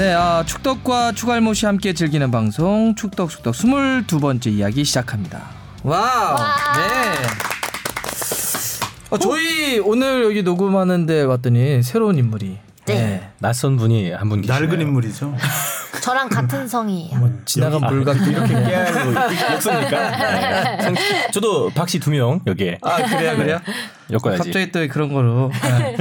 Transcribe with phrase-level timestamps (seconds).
[0.00, 5.42] 네, 아, 축덕과 축알못이 함께 즐기는 방송 축덕쑥덕 22번째 이야기 시작합니다.
[5.82, 6.36] 와우.
[6.78, 7.26] 네.
[9.10, 12.56] 어, 저희 오늘 여기 녹음하는데 왔더니 새로운 인물이
[12.86, 13.28] 네.
[13.40, 14.62] 낯선 분이 한 분 계시네요.
[14.62, 15.36] 낡은 인물이죠.
[16.02, 17.18] 저랑 같은 성이에요.
[17.18, 19.18] 뭐 지나간 불각도 이렇게 깨알고
[19.54, 20.10] 없습니까?
[20.10, 20.82] 네.
[20.82, 20.94] 성-
[21.32, 23.60] 저도 박씨 두 명 여기에 아 그래요 그래요?
[24.10, 24.42] 엮어야지.
[24.42, 25.50] 갑자기 또 그런 거로.
[25.78, 25.96] 네.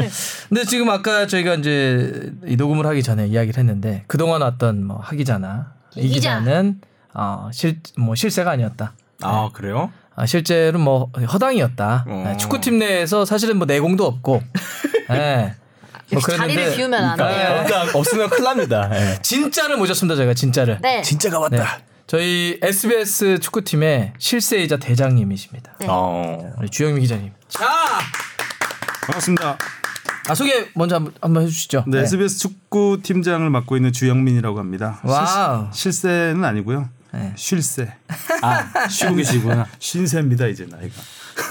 [0.50, 5.74] 근데 지금 아까 저희가 이제 이 녹음을 하기 전에 이야기를 했는데 그동안 왔던 뭐 하기자나
[5.96, 6.40] 이이 기자.
[6.40, 6.82] 기자는
[7.14, 8.94] 어, 실, 뭐 실세가 아니었다.
[9.22, 9.92] 아 그래요?
[10.16, 12.06] 아, 실제로 뭐 허당이었다.
[12.08, 12.24] 어.
[12.28, 14.42] 네, 축구팀 내에서 사실은 뭐 내공도 없고.
[15.10, 15.56] 네.
[16.12, 17.62] 뭐 역시 자리를 비우면 안 그러니까 돼요.
[17.82, 18.90] 없다 없으면 큰일 납니다.
[18.94, 19.20] 예.
[19.22, 20.80] 진짜를 모셨습니다 저희가 진짜를.
[20.82, 21.02] 네.
[21.02, 21.58] 진짜가 네.
[21.60, 21.80] 왔다.
[22.08, 25.76] 저희 SBS 축구팀의 실세이자 대장님이십니다.
[25.80, 25.86] 네.
[25.90, 26.52] 어.
[26.58, 27.32] 우리 주영미 기자님.
[27.48, 27.68] 자,
[29.06, 29.58] 반갑습니다.
[30.28, 31.86] 아 소개 먼저 한번, 한번 해주시죠.
[31.88, 35.00] 네, SBS 축구 팀장을 맡고 있는 주영민이라고 합니다.
[35.04, 35.68] 와우.
[35.72, 36.90] 실, 실세는 아니고요.
[37.14, 37.34] 네.
[37.36, 37.94] 쉴세.
[38.42, 39.68] 아 쉬고 계시구나.
[39.80, 40.94] 쉰세입니다 이제 나이가.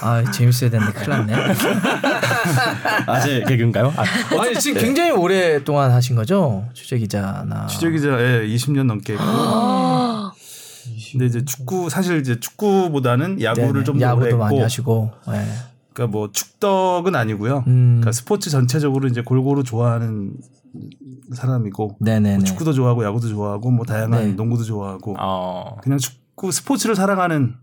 [0.03, 1.33] 아 재밌어야 되는데 큰일 났네.
[3.06, 3.92] 아재 개그인가요?
[3.97, 4.05] 아,
[4.41, 7.67] 아니 지금 굉장히 오랫동안 하신 거죠 취재 기자나.
[7.67, 9.25] 취재 기자에 20년 넘게 했고.
[11.12, 14.61] 근데 이제 축구 사실 이제 축구보다는 야구를 좀 더 오래 야구도 많이.
[14.61, 15.11] 하시고.
[15.28, 15.47] 네.
[15.92, 17.64] 그러니까 뭐 축덕은 아니고요.
[17.67, 17.97] 음.
[18.00, 20.34] 그러니까 스포츠 전체적으로 이제 골고루 좋아하는
[21.34, 22.36] 사람이고 네네네.
[22.36, 24.33] 뭐 축구도 좋아하고 야구도 좋아하고 뭐 다양한 네.
[24.33, 25.77] 농구도 좋아하고 어.
[25.83, 27.55] 그냥 축구 스포츠를 사랑하는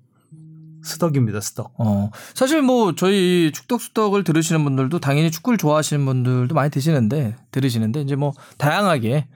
[0.85, 1.41] 스덕입니다.
[1.41, 1.73] 스덕.
[1.77, 8.15] 어, 사실 뭐 저희 축덕수덕을 들으시는 분들도 당연히 축구를 좋아하시는 분들도 많이 드시는데 들으시는데 이제
[8.15, 9.27] 뭐 다양하게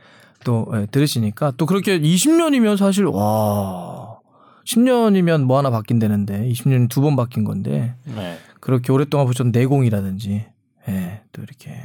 [0.44, 4.20] 또 예, 들으시니까 또 그렇게 20년이면 사실 와
[4.66, 8.38] 10년이면 뭐 하나 바뀐다는데 20년이 두번 바뀐 건데 네.
[8.60, 10.46] 그렇게 오랫동안 보셨던 내공이라든지
[10.88, 11.76] 예, 또 이렇게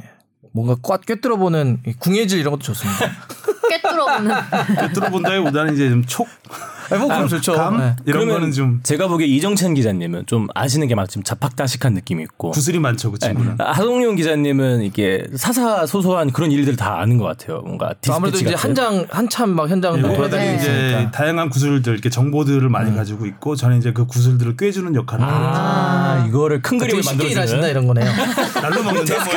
[0.53, 3.11] 뭔가 꽉 꿰뚫어 보는 궁예질 이런 것도 좋습니다.
[3.69, 4.35] 꿰뚫어보는.
[4.93, 6.27] 들어본다기보다는 이제 좀 촉,
[6.89, 7.53] 아, 뭐 그럼 좋죠.
[7.53, 7.95] 감 예.
[8.05, 12.51] 이런 그러면 거는 좀 제가 보기에 이정찬 기자님은 좀 아시는 게 막좀 자팍다식한 느낌이 있고
[12.51, 13.55] 구슬이 많죠 그 친구는.
[13.59, 17.61] 하동용 기자님은 이게 사사소소한 그런 일들을 다 아는 것 같아요.
[17.61, 18.69] 뭔가 또 아무래도 이제 같은.
[18.69, 23.77] 한장 한참 막 현장을 네, 돌아다니니까 이제 다양한 구슬들 이렇게 정보들을 많이 가지고 있고 저는
[23.77, 28.05] 이제 그 구슬들을 꿰주는 역할을 하고 아, 이거를 큰 되게 그림을 만들어주는 일하신다 이런 거네요.
[28.61, 29.33] 날로 먹는다 뭐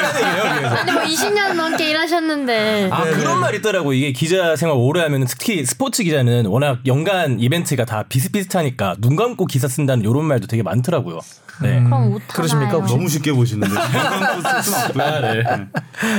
[0.77, 2.89] 아니 뭐 20년 넘게 일하셨는데.
[2.93, 7.85] 아 그런 말 있더라고 이게 기자 생활 오래 하면 특히 스포츠 기자는 워낙 연간 이벤트가
[7.85, 11.21] 다 비슷비슷하니까 눈 감고 기사 쓴다는 이런 말도 되게 많더라고요.
[11.63, 11.83] 네.
[11.83, 12.85] 그럼 못 그러십니까?
[12.87, 15.43] 너무 쉽게 보시는데 아, 네.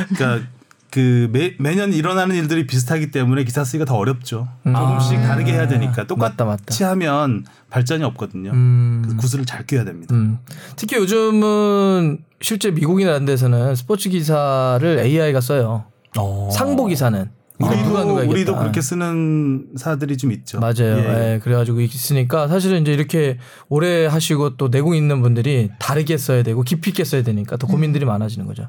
[0.09, 0.47] 그러니까
[0.91, 4.47] 그 매, 매년 일어나는 일들이 비슷하기 때문에 기사 쓰기가 더 어렵죠.
[4.65, 6.89] 조금씩 다르게 해야 되니까 똑같이 맞다, 맞다.
[6.89, 8.51] 하면 발전이 없거든요.
[8.51, 9.01] 음.
[9.03, 10.15] 그래서 구슬을 잘 꿰야 됩니다.
[10.15, 10.39] 음.
[10.75, 15.85] 특히 요즘은 실제 미국이나 이런 데서는 스포츠 기사를 AI가 써요.
[16.17, 16.49] 어.
[16.51, 17.29] 상보 기사는.
[17.59, 18.29] 우리도, 이겼다.
[18.29, 20.59] 우리도 그렇게 쓰는 사들이 좀 있죠.
[20.59, 20.97] 맞아요.
[20.97, 21.33] 예.
[21.33, 23.37] 예, 그래가지고 있으니까 사실은 이제 이렇게
[23.67, 28.05] 오래 하시고 또 내공 있는 분들이 다르게 써야 되고 깊이 있게 써야 되니까 더 고민들이
[28.05, 28.67] 많아지는 거죠.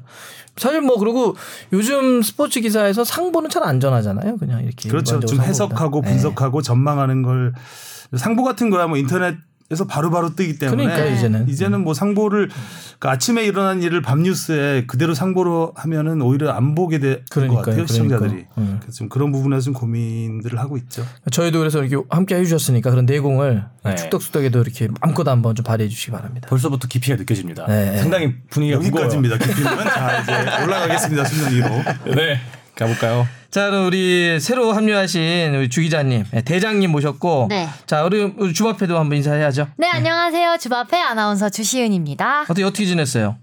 [0.57, 1.35] 사실 뭐 그리고
[1.71, 4.37] 요즘 스포츠 기사에서 상보는 잘 안전하잖아요.
[4.37, 5.19] 그냥 이렇게 그렇죠.
[5.21, 5.39] 좀.
[5.39, 6.09] 해석하고 예.
[6.09, 7.53] 분석하고 전망하는 걸
[8.15, 9.37] 상보 같은 거야 뭐 인터넷
[9.71, 11.47] 에서 바로바로 뜨기 때문에 그러니까 이제는.
[11.47, 12.49] 이제는 뭐 상보를
[12.99, 17.87] 그러니까 아침에 일어난 일을 밤 뉴스에 그대로 상보로 하면은 오히려 안 보게 될것 그러니까요, 같아요
[17.87, 18.29] 시청자들이.
[18.29, 18.53] 그러니까요.
[18.57, 18.77] 음.
[18.81, 21.05] 그래서 좀 그런 부분에서 좀 고민들을 하고 있죠.
[21.31, 23.95] 저희도 그래서 이렇게 함께 해주셨으니까 그런 내공을 네.
[23.95, 26.49] 축덕수덕에도 이렇게 마음껏 한번 좀 발휘해 주시기 바랍니다.
[26.49, 27.65] 벌써부터 깊이가 느껴집니다.
[27.67, 27.97] 네.
[27.97, 29.37] 상당히 분위기가 여기까지입니다.
[29.37, 31.23] 깊이는 자 이제 올라가겠습니다.
[31.25, 31.69] 수능 위로.
[32.13, 32.39] 네.
[32.75, 33.25] 가볼까요?
[33.51, 37.67] 자, 그럼 우리 새로 합류하신 우리 주 기자님, 네, 대장님 모셨고, 네.
[37.85, 39.67] 자, 우리, 우리 주바페도 한번 인사해야죠.
[39.75, 42.43] 네 안녕하세요 주바페 아나운서 주시은입니다.
[42.43, 43.35] 어떻게 어떻게 지냈어요?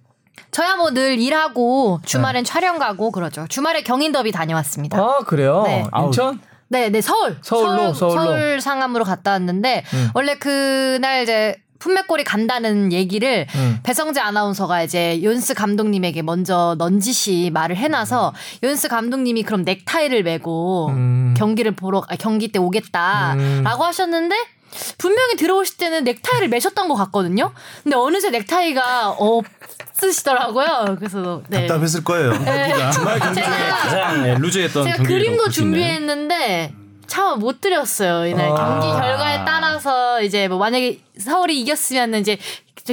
[0.50, 3.46] 저야 뭐 늘 일하고 주말엔 촬영 가고 그러죠.
[3.50, 4.98] 주말에 경인 더비 다녀왔습니다.
[4.98, 5.62] 아, 그래요?
[5.66, 5.84] 네.
[6.06, 6.40] 인천?
[6.68, 8.22] 네, 네 서울 서울로, 서울, 서울로.
[8.30, 13.78] 서울 상암으로 갔다 왔는데 원래 그날 이제 품맥골이 간다는 얘기를 음.
[13.82, 21.34] 배성재 아나운서가 이제 윤스 감독님에게 먼저 넌지시 말을 해놔서 윤스 감독님이 그럼 넥타이를 메고 음.
[21.36, 23.64] 경기를 보러 아, 경기 때 오겠다라고 음.
[23.66, 24.34] 하셨는데
[24.98, 27.52] 분명히 들어오실 때는 넥타이를 매셨던 것 같거든요.
[27.82, 30.96] 근데 어느새 넥타이가 없으시더라고요.
[30.98, 31.66] 그래서 네.
[31.66, 32.32] 답답했을 거예요.
[32.32, 32.90] 여기가.
[32.92, 35.48] 주말 경기 중에 제가- 가장 네, 루즈했던 제가 그림도.
[35.48, 36.74] 준비했는데
[37.08, 38.26] 참못 드렸어요.
[38.26, 38.54] 이날 아.
[38.54, 42.38] 경기 결과에 따라서 이제 뭐 만약에 서울이 이겼으면 이제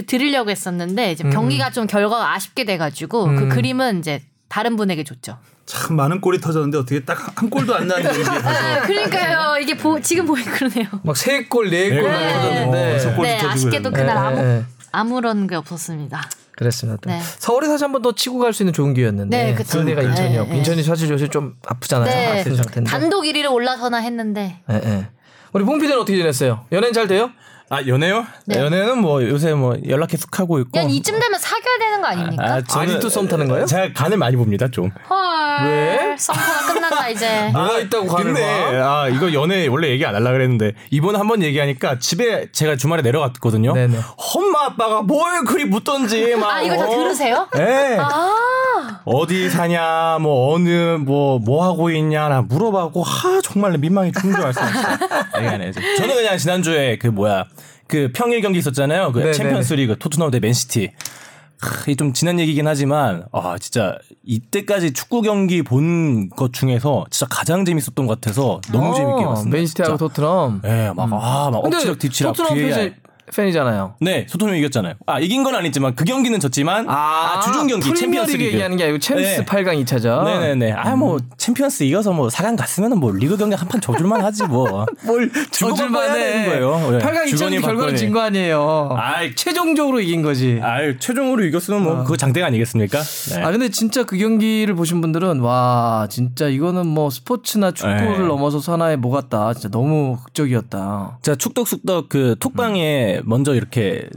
[0.07, 5.37] 드리려고 했었는데 이제 경기가 좀 결과가 아쉽게 돼가지고 그 그림은 이제 다른 분에게 줬죠.
[5.65, 9.57] 참 많은 골이 터졌는데 어떻게 딱 한 골도 안 나는 경기에 가서 아, 그러니까요.
[9.61, 10.87] 이게 보, 지금 보니 그러네요.
[11.03, 12.33] 막 세 골, 네골 네.
[12.33, 13.07] 터졌는데.
[13.07, 13.91] 어, 네, 아쉽게도.
[13.91, 14.63] 그날 아무 예, 예.
[14.91, 16.21] 아무런 게 없었습니다.
[16.57, 17.01] 그랬습니다.
[17.09, 17.19] 네.
[17.39, 19.53] 서울에 사실 한 번 더 치고 갈 수 있는 좋은 기회였는데 네.
[19.55, 20.57] 그 데가 인천이었고 네, 네.
[20.59, 22.05] 인천이 사실 요새 좀 아프잖아요.
[22.05, 22.39] 네.
[22.41, 22.89] 아픈 상태인데.
[22.89, 25.07] 단독 1위를 올라서나 했는데 예, 예.
[25.53, 26.65] 우리 홍 PD는 어떻게 지냈어요?
[26.71, 27.29] 연애는 잘 돼요?
[27.69, 28.25] 아 연애요?
[28.45, 28.59] 네.
[28.59, 30.79] 연애는 뭐 요새 뭐 연락 계속 하고 있고.
[30.79, 32.43] 야 이쯤 되면 사귀어야 되는 거 아닙니까?
[32.43, 33.65] 아, 저는 아직도 썸 타는 거예요?
[33.65, 34.91] 제가 간을 많이 봅니다 좀.
[35.09, 35.67] 헐.
[35.67, 36.15] 왜?
[36.17, 37.49] 썸타가 끝난다 이제.
[37.53, 39.01] 뭐가 있다고 간을 근데 봐?
[39.01, 43.73] 아 이거 연애 원래 얘기 안 하려 그랬는데 이번에 한번 얘기하니까 집에 제가 주말에 내려갔거든요.
[43.73, 43.97] 네네.
[44.35, 46.51] 엄마 아빠가 뭘 그리 묻던지 막.
[46.51, 46.89] 아 이거 다 어?
[46.95, 47.47] 들으세요?
[47.55, 47.97] 네.
[47.99, 48.35] 아.
[49.05, 54.61] 어디 사냐, 뭐 어느 뭐뭐 하고 있냐 나 물어봐고 하 정말 민망해 죽는 줄 알았어.
[55.37, 55.79] 얘기 안 해야지.
[55.97, 57.45] 저는 그냥 지난주에 그 뭐야
[57.87, 59.11] 그 평일 경기 있었잖아요.
[59.11, 59.33] 그 네네네.
[59.33, 60.91] 챔피언스리그 토트넘 대 맨시티.
[61.61, 67.27] 하, 이게 좀 지난 얘기긴 하지만 아 진짜 이때까지 축구 경기 본 것 중에서 진짜
[67.29, 69.57] 가장 재밌었던 것 같아서 너무 어, 재밌게 봤습니다.
[69.57, 69.97] 맨시티하고.
[69.97, 70.61] 토트넘.
[70.65, 72.55] 예, 막, 아, 막 근데 엎치락 뒤치락 토트넘.
[72.55, 72.93] 팬이,
[73.33, 73.95] 팬이잖아요.
[74.01, 74.95] 네, 토트넘이 이겼잖아요.
[75.05, 78.43] 아, 이긴 건 아니지만 그 경기는 졌지만 아, 주중 경기 챔피언스 리그.
[78.45, 79.45] 얘기하는 게 아니고 챔스 네.
[79.45, 80.23] 8강 2차전.
[80.25, 80.71] 네네네.
[80.73, 84.85] 아, 뭐, 챔피언스 이겨서 뭐, 4강 갔으면은 뭐, 리그 경기 한 판 져줄만 하지 뭐.
[85.05, 86.91] 뭘 해야 되는 거예요.
[86.91, 86.97] 네.
[86.99, 87.97] 8강 2차전 주거니 결과는 받거니.
[87.97, 88.95] 진거 아니에요.
[88.97, 90.59] 아이, 최종적으로 이긴 거지.
[90.61, 93.01] 아, 아 최종으로 이겼으면 뭐, 그거 장땡이 아니겠습니까?
[93.01, 93.41] 네.
[93.51, 98.27] 근데 진짜 그 경기를 보신 분들은 와 진짜 이거는 뭐 스포츠나 축구를 네.
[98.27, 99.53] 넘어서 하나의 뭐 같다.
[99.53, 101.19] 진짜 너무 극적이었다.
[101.21, 104.07] 자, 축덕쑥덕 그 톡방에 먼저 이렇게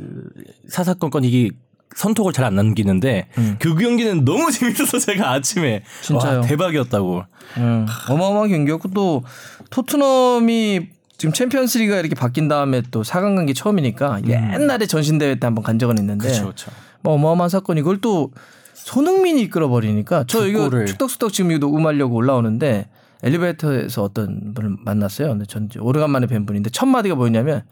[0.68, 1.50] 사사건건 이게
[1.96, 3.28] 선톡을 잘 안 남기는데
[3.58, 6.40] 그 경기는 너무 재밌어서 제가 아침에 진짜요?
[6.40, 7.24] 와, 대박이었다고.
[7.56, 9.24] 음, 어마어마한 경기였고 또
[9.70, 15.64] 토트넘이 지금 챔피언스리가 이렇게 바뀐 다음에 또 4강 간게 처음이니까 옛날에 전신 대회 때 한번
[15.64, 16.70] 간 적은 있는데 그렇죠.
[17.00, 18.32] 뭐 어마어마한 사건이 그걸 또
[18.74, 20.86] 손흥민이 이끌어 버리니까 저 이거 축구를.
[20.86, 22.88] 축덕수덕 지금 이거 녹음하려고 올라오는데
[23.22, 25.28] 엘리베이터에서 어떤 분을 만났어요.
[25.30, 27.62] 근데 전 오래간만에 뵌 분인데 첫 마디가 뭐였냐면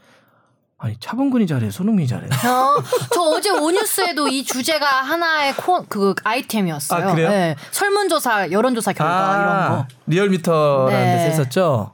[0.79, 2.27] 아니 차범근이 잘해 손흥민이 잘해.
[2.27, 2.83] 어,
[3.15, 7.09] 저 어제 오뉴스에도 이 주제가 하나의 코, 그 아이템이었어요.
[7.09, 7.31] 아, 그래요?
[7.31, 7.57] 네.
[7.71, 9.87] 설문조사, 여론조사 결과 이런 거.
[10.07, 11.13] 리얼미터라는 네.
[11.17, 11.93] 데서 했었죠.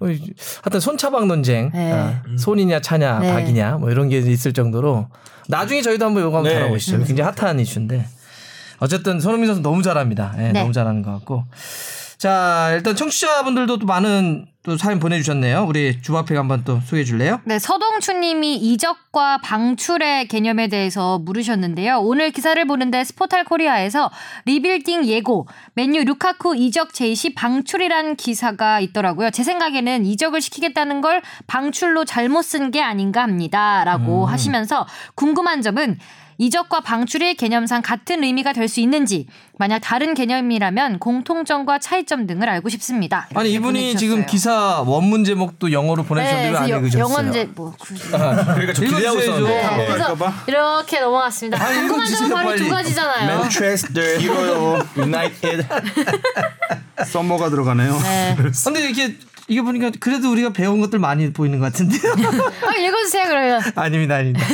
[0.00, 0.32] 어, 이-
[0.62, 1.92] 하여튼 손차박 논쟁, 네.
[1.92, 3.32] 아, 손이냐 차냐 네.
[3.32, 5.06] 박이냐 뭐 이런 게 있을 정도로
[5.48, 6.58] 나중에 저희도 한번 이거 한번 네.
[6.58, 7.04] 다뤄보시죠.
[7.04, 8.04] 굉장히 핫한 이슈인데
[8.80, 10.34] 어쨌든 손흥민 선수 너무 잘합니다.
[10.38, 10.60] 예, 네.
[10.60, 11.44] 너무 잘하는 것 같고.
[12.24, 15.66] 자 일단 청취자분들도 또 많은 또 사연 보내주셨네요.
[15.68, 17.42] 우리 주바페가 한번 또 소개해 줄래요?
[17.44, 21.98] 네, 서동추님이 이적과 방출의 개념에 대해서 물으셨는데요.
[21.98, 24.10] 오늘 기사를 보는데 스포탈 코리아에서
[24.46, 29.30] 리빌딩 예고, 맨유 루카쿠 이적 제시 방출이란 기사가 있더라고요.
[29.30, 35.98] 제 생각에는 이적을 시키겠다는 걸 방출로 잘못 쓴 게 아닌가 합니다 라고 하시면서 궁금한 점은
[36.38, 39.26] 이적과 방출이 개념상 같은 의미가 될 수 있는지,
[39.58, 43.28] 만약 다른 개념이라면 공통점과 차이점 등을 알고 싶습니다.
[43.34, 44.26] 아니 이분이 지금 보내주셨어요.
[44.26, 47.02] 기사 원문 제목도 영어로 네, 보내주셨는데 왜안 읽으셨어요?
[47.02, 48.02] 영어인제 뭐 굳이.
[48.10, 49.18] 그러니까 저 기대하고.
[49.20, 49.54] 있었는데.
[49.54, 49.86] 네, 네.
[49.86, 50.16] 그래서?
[50.48, 51.62] 이렇게 넘어갔습니다.
[51.62, 52.58] 아, 궁금한 점은 바로 빨리.
[52.64, 53.38] 두 가지잖아요.
[53.42, 55.66] 맨체스터 히로요 유나이티드
[57.06, 57.98] 썸머가 들어가네요.
[58.02, 58.36] 네.
[58.64, 59.16] 근데 이렇게
[59.46, 62.12] 이게 보니까 그래도 우리가 배운 것들 많이 보이는 것 같은데요.
[62.66, 63.62] 아, 읽어주세요 그러면.
[63.76, 64.46] 아닙니다, 아닙니다.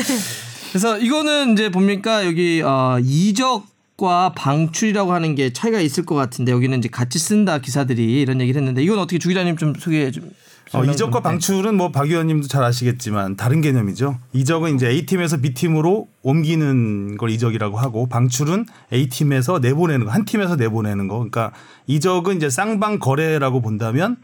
[0.71, 6.53] 그래서 이거는 이제 봅니까 여기 어, 이적 과 방출이라고 하는 게 차이가 있을 것 같은데
[6.53, 10.31] 여기는 이제 같이 쓴다 기사들이 이런 얘기를 했는데 이건 어떻게 주 기자님 좀 소개해 좀.
[10.73, 14.19] 어, 이적과 좀- 방출은 뭐 박 의원님도 잘 아시겠지만 다른 개념이죠.
[14.33, 20.13] 이적은 이제 A 팀에서 B 팀으로 옮기는 걸 이적이라고 하고 방출은 A 팀에서 내보내는 거,
[20.13, 21.17] 한 팀에서 내보내는 거.
[21.17, 21.53] 그러니까
[21.87, 24.17] 이적은 이제 쌍방 거래라고 본다면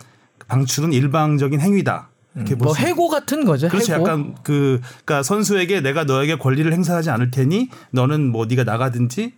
[0.48, 2.08] 방출은 일방적인 행위다.
[2.36, 2.82] 이렇게 뭐볼 수.
[2.86, 3.68] 해고 같은 거죠.
[3.68, 4.02] 그렇지 해고.
[4.02, 9.32] 약간 그 그러니까 선수에게 내가 너에게 권리를 행사하지 않을 테니 너는 뭐 네가 나가든지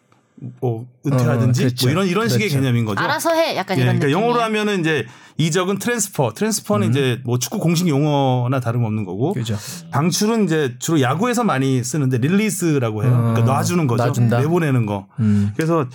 [0.60, 1.86] 뭐 은퇴하든지 어, 그렇죠.
[1.86, 2.60] 뭐 이런 이런 식의 그렇죠.
[2.60, 3.00] 개념인 거죠.
[3.00, 3.56] 알아서 해.
[3.56, 4.20] 약간 예, 이런 그러니까 느낌.
[4.20, 5.06] 영어로 하면은 이제
[5.38, 9.56] 이적은 transfer, transfer는 이제 뭐 축구 공식 용어나 다름없는 거고 그죠.
[9.92, 13.32] 방출은 이제 주로 야구에서 많이 쓰는데 release라고 해요.
[13.34, 14.04] 그러니까 놔주는 거죠.
[14.04, 14.40] 놔준다.
[14.40, 15.06] 내보내는 거.
[15.20, 15.52] 음.
[15.56, 15.86] 그래서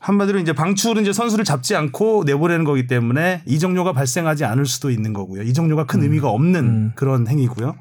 [0.00, 5.14] 한마디로 이제 방출은 이제 선수를 잡지 않고 내보내는 거기 때문에 이적료가 발생하지 않을 수도 있는
[5.14, 5.42] 거고요.
[5.42, 7.76] 이적료가 큰 의미가 없는 그런 행위고요.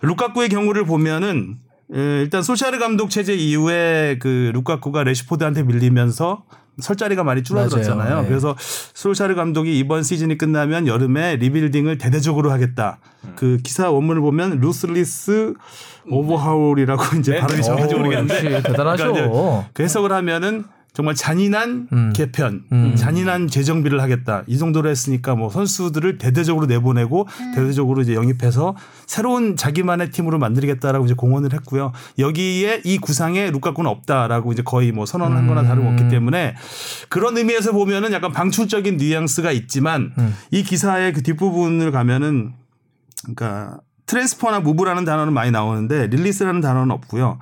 [0.00, 1.58] 루카쿠의 경우를 보면은
[1.94, 6.44] 에, 일단 솔샤르 감독 체제 이후에 그 루카쿠가 래시포드한테 밀리면서
[6.80, 8.08] 설 자리가 많이 줄어들었잖아요.
[8.08, 8.22] 맞아요.
[8.22, 8.28] 네.
[8.28, 12.98] 그래서 솔샤르 감독이 이번 시즌이 끝나면 여름에 rebuilding을 대대적으로 하겠다.
[13.36, 15.54] 그 기사 원문을 보면 ruthless
[16.10, 17.40] overhaul이라고 이제 네.
[17.40, 19.12] 발음이 정확하지 오, 모르겠는데 역시 대단하셔.
[19.12, 20.64] 그러니까 그 해석을 하면은
[20.98, 22.12] 정말 잔인한 음.
[22.12, 22.96] 개편, 음.
[22.96, 24.42] 잔인한 재정비를 하겠다.
[24.48, 28.74] 이 정도로 했으니까 뭐 선수들을 대대적으로 내보내고 대대적으로 이제 영입해서
[29.06, 31.92] 새로운 자기만의 팀으로 만들겠다라고 이제 공언을 했고요.
[32.18, 36.56] 여기에 이 구상에 루카쿠는 없다라고 이제 거의 뭐 선언한 거나 다름없기 때문에
[37.08, 40.12] 그런 의미에서 보면은 약간 방출적인 뉘앙스가 있지만
[40.50, 42.54] 이 기사의 그 뒷부분을 가면은
[43.22, 47.38] 그러니까 transfer나 move라는 단어는 많이 나오는데 release라는 단어는 없고요.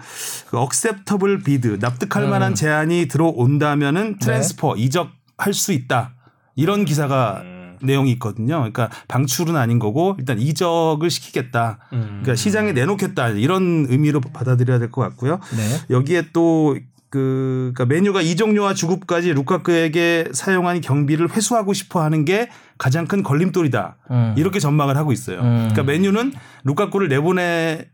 [0.50, 6.12] 그 acceptable bid 납득할 만한 제안이 들어온다면은 transfer 이적할 수 있다.
[6.56, 7.42] 이런 기사가
[7.82, 8.56] 내용이 있거든요.
[8.56, 11.78] 그러니까 방출은 아닌 거고 일단 이적을 시키겠다.
[11.90, 13.28] 그러니까 시장에 내놓겠다.
[13.30, 15.38] 이런 의미로 받아들여야 될 것 같고요.
[15.56, 15.80] 네.
[15.90, 16.76] 여기에 또
[17.08, 22.48] 그, 그러니까 메뉴가 이적료와 주급까지 루카크에게 사용한 경비를 회수하고 싶어 하는 게
[22.78, 23.96] 가장 큰 걸림돌이다.
[24.10, 24.34] 음.
[24.36, 25.40] 이렇게 전망을 하고 있어요.
[25.40, 25.68] 음.
[25.70, 26.32] 그러니까 메뉴는
[26.64, 27.88] 루카쿠를 내보내,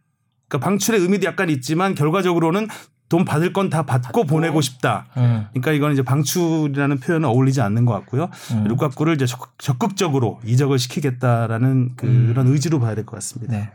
[0.49, 2.69] 그러니까 방출의 의미도 약간 있지만 결과적으로는
[3.09, 5.07] 돈 받을 건 다 받고 보내고 싶다.
[5.19, 5.45] 음.
[5.51, 8.31] 그러니까 이건 이제 방출이라는 표현은 어울리지 않는 것 같고요.
[8.53, 8.65] 음.
[8.65, 13.53] 루카쿠를 이제 적- 적극 적으로 이적을 시키겠다라는 그런 의지로 봐야 될 것 같습니다.
[13.55, 13.71] 네.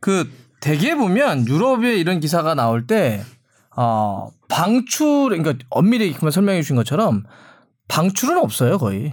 [0.00, 0.30] 그
[0.60, 3.22] 대개 보면 유럽에 이런 기사가 나올 때
[3.76, 7.24] 어, 방출 그러니까 엄밀히 그만 설명해 주신 것처럼
[7.88, 9.12] 방출은 없어요, 거의.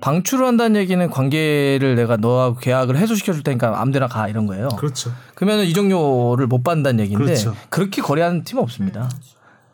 [0.00, 4.68] 방출을 한다는 얘기는 관계를 내가 너하고 계약을 해소시켜 줄 테니까 아무데나 가 이런 거예요.
[4.78, 5.12] 그렇죠.
[5.34, 7.54] 그러면은 이적료를 못 받는다는 얘기인데 그렇죠.
[7.68, 9.10] 그렇게 거래하는 팀은 없습니다.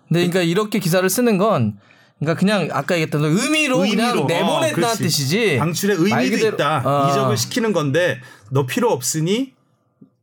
[0.08, 1.78] 근데 그러니까 이렇게 기사를 쓰는 건
[2.18, 4.26] 그러니까 그냥 아까 얘기했던 의미로, 그냥 의미로.
[4.26, 4.92] 내보냈다는 어.
[4.94, 5.58] 뜻이지.
[5.58, 6.82] 방출의 말 의미도 그대로- 있다.
[6.84, 7.08] 어.
[7.10, 9.52] 이적을 시키는 건데 너 필요 없으니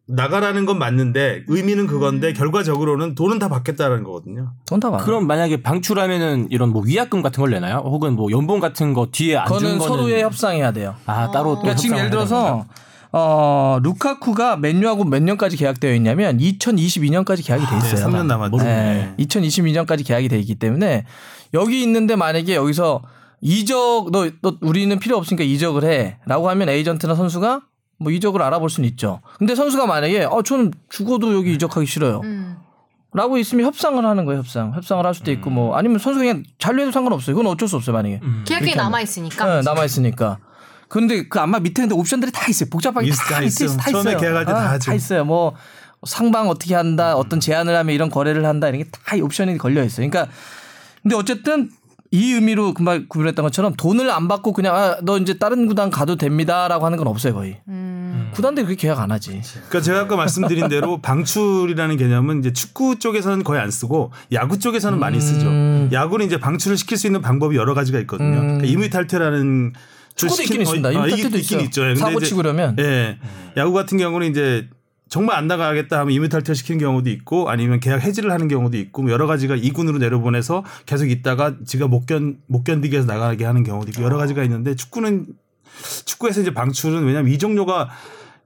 [0.06, 4.52] 나가라는 건 맞는데 의미는 그건데 결과적으로는 돈은 다 받겠다라는 거거든요.
[4.68, 5.04] 돈다 많아.
[5.04, 7.78] 그럼 만약에 방출하면은 이런 뭐 위약금 같은 걸 내나요?
[7.86, 10.96] 혹은 뭐 연봉 같은 거 뒤에 안준 그거는 거는 서로의 협상해야 돼요.
[11.06, 12.66] 아 따로 또 그러니까 지금 예를 들어서
[13.14, 18.08] 어 루카쿠가 맨유하고 몇 년까지 계약되어 있냐면 2022년까지 계약이 돼 있어요.
[18.08, 18.58] 3년 남았죠.
[18.58, 19.14] 네.
[19.20, 21.06] 2022년까지 계약이 돼 있기 때문에
[21.54, 23.04] 여기 있는데 만약에 여기서
[23.40, 25.84] 이적 너, 너 우리는 필요 없으니까 이적을
[26.26, 27.62] 해라고 하면 에이전트나 선수가
[28.04, 29.22] 뭐 이적을 알아볼 수는 있죠.
[29.40, 32.22] 근데 선수가 만약에 어 저는 죽어도 여기 이적하기 싫어요.
[32.24, 32.58] 음.
[33.16, 34.74] 라고 있으면 협상을 하는 거예요, 협상.
[34.74, 37.36] 협상을 할 수도 있고 뭐 아니면 선수 그냥 잔류해도 상관없어요.
[37.36, 38.20] 그건 어쩔 수 없어요, 만약에.
[38.46, 39.46] 계약이 남아 있으니까.
[39.46, 40.40] 네, 남아 있으니까.
[40.88, 42.70] 근데 그 아마 밑에 근데 옵션들이 다 있어요.
[42.70, 43.66] 복잡하게 있- 다, 다 있어요.
[43.68, 43.78] 있어요.
[43.80, 44.18] 다 처음에 있어요.
[44.20, 44.86] 계약할 때다 아, 하죠.
[44.92, 45.26] 다 있어요.
[45.26, 45.54] 뭐
[46.06, 50.10] 상방 어떻게 한다, 어떤 제안을 하면 이런 거래를 한다 이런 게 다 옵션이 걸려 있어요.
[50.10, 50.32] 그러니까
[51.02, 51.70] 근데 어쨌든
[52.14, 56.16] 이 의미로 금방 구별했던 것처럼 돈을 안 받고 그냥 아, 너 이제 다른 구단 가도
[56.16, 57.58] 됩니다라고 하는 건 없어요 거의.
[57.68, 58.30] 음.
[58.36, 59.42] 구단들이 그렇게 계약 안 하지.
[59.52, 65.00] 그러니까 제가 아까 말씀드린 대로 방출이라는 개념은 이제 축구 쪽에서는 거의 안 쓰고 야구 쪽에서는
[65.00, 65.48] 많이 쓰죠.
[65.48, 65.90] 음.
[65.92, 68.38] 야구는 이제 방출을 시킬 수 있는 방법이 여러 가지가 있거든요.
[68.38, 68.42] 음.
[68.42, 69.74] 그러니까 임의탈퇴라는
[70.14, 70.90] 축구도 있긴 있습니다.
[70.90, 71.90] 아, 임탈퇴도 있긴 있어요.
[71.90, 71.96] 있죠.
[71.96, 72.76] 사고 치고 그러면.
[72.78, 73.18] 예.
[73.58, 74.68] 야구 같은 경우는 이제
[75.14, 79.12] 정말 안 나가겠다 하면 임의탈퇴 시키는 경우도 있고 아니면 계약 해지를 하는 경우도 있고 뭐
[79.12, 83.92] 여러 가지가 2군으로 내려보내서 계속 있다가 지가 못, 견, 못 견디게 해서 나가게 하는 경우도
[83.92, 85.28] 있고 여러 가지가 있는데 축구는
[86.06, 87.92] 축구에서 이제 방출은 왜냐하면 이적료가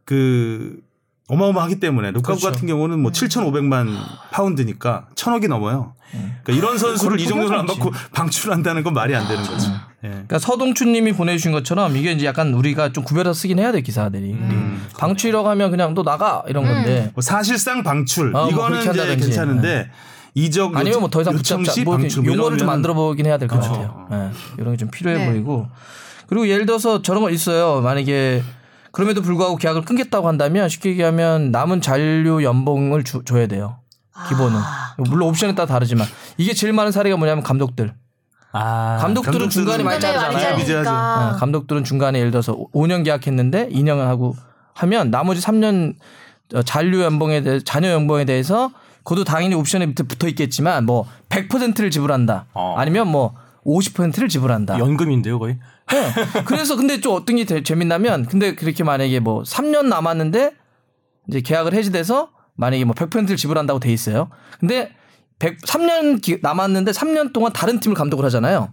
[0.04, 0.82] 그
[1.30, 2.52] 어마어마하기 때문에 루카쿠 그렇죠.
[2.52, 3.88] 같은 경우는 뭐 7,500만
[4.32, 5.96] 파운드니까 천억이 넘어요.
[6.44, 9.72] 그러니까 이런 선수를 그걸 이적료를 안 받고 방출한다는 건 말이 안 되는 거죠.
[10.04, 10.10] 예.
[10.10, 14.32] 그러니까 서동춘님이 보내주신 것처럼 이게 이제 약간 우리가 좀 구별해서 쓰긴 해야 돼 기사들이.
[14.34, 14.88] 음.
[14.98, 17.12] 방출이라고 하면 그냥 너 나가 이런 건데.
[17.16, 19.16] 뭐 사실상 방출 어, 뭐 이거는 그렇게 이제.
[19.16, 19.90] 괜찮은데
[20.36, 23.60] 이적 아니면 뭐 더 이상 붙잡자 시뭐 방출 뭐 용어를 좀 만들어 보긴 해야 될것
[23.60, 23.74] 그렇죠.
[23.82, 24.08] 같아요.
[24.12, 24.62] 예.
[24.62, 25.26] 이런 게 좀 필요해 네.
[25.32, 25.68] 보이고
[26.28, 27.82] 그리고 예를 들어서 저런 거 있어요.
[27.82, 28.44] 만약에
[28.92, 33.80] 그럼에도 불구하고 계약을 끊겠다고 한다면 쉽게 얘기하면 남은 잔류 연봉을 주- 줘야 돼요.
[34.30, 34.96] 기본은 아.
[34.98, 37.94] 물론 옵션에 따라 다르지만 이게 제일 많은 사례가 뭐냐면 감독들.
[38.58, 40.58] 아, 감독들은 중간에 많이 자르잖아요.
[40.58, 40.84] 미제하죠.
[40.86, 41.32] 잘리니까.
[41.34, 44.36] 네, 감독들은 중간에 예를 들어서 5년 계약했는데 2년 하고
[44.74, 45.96] 하면 나머지 3년
[46.54, 48.72] 어, 잔류 연봉에 대해 자녀 연봉에 대해서
[49.04, 52.46] 그것도 당연히 옵션에 밑에 붙어 있겠지만 뭐 100%를 지불한다.
[52.54, 52.76] 어.
[52.78, 53.34] 아니면 뭐
[53.66, 54.80] 50%를 지불한다.
[54.80, 55.58] 연금인데요 거의.
[55.92, 56.44] 네.
[56.46, 60.52] 그래서 근데 좀 어떤 게 되- 재밌냐면 근데 그렇게 만약에 뭐 3년 남았는데
[61.30, 64.30] 이제 계약을 해지돼서 만약에 뭐 100%를 지불한다고 돼 있어요.
[64.60, 64.92] 근데
[65.40, 68.70] 100, 3년 기- 남았는데 3년 동안 다른 팀을 감독을 하잖아요.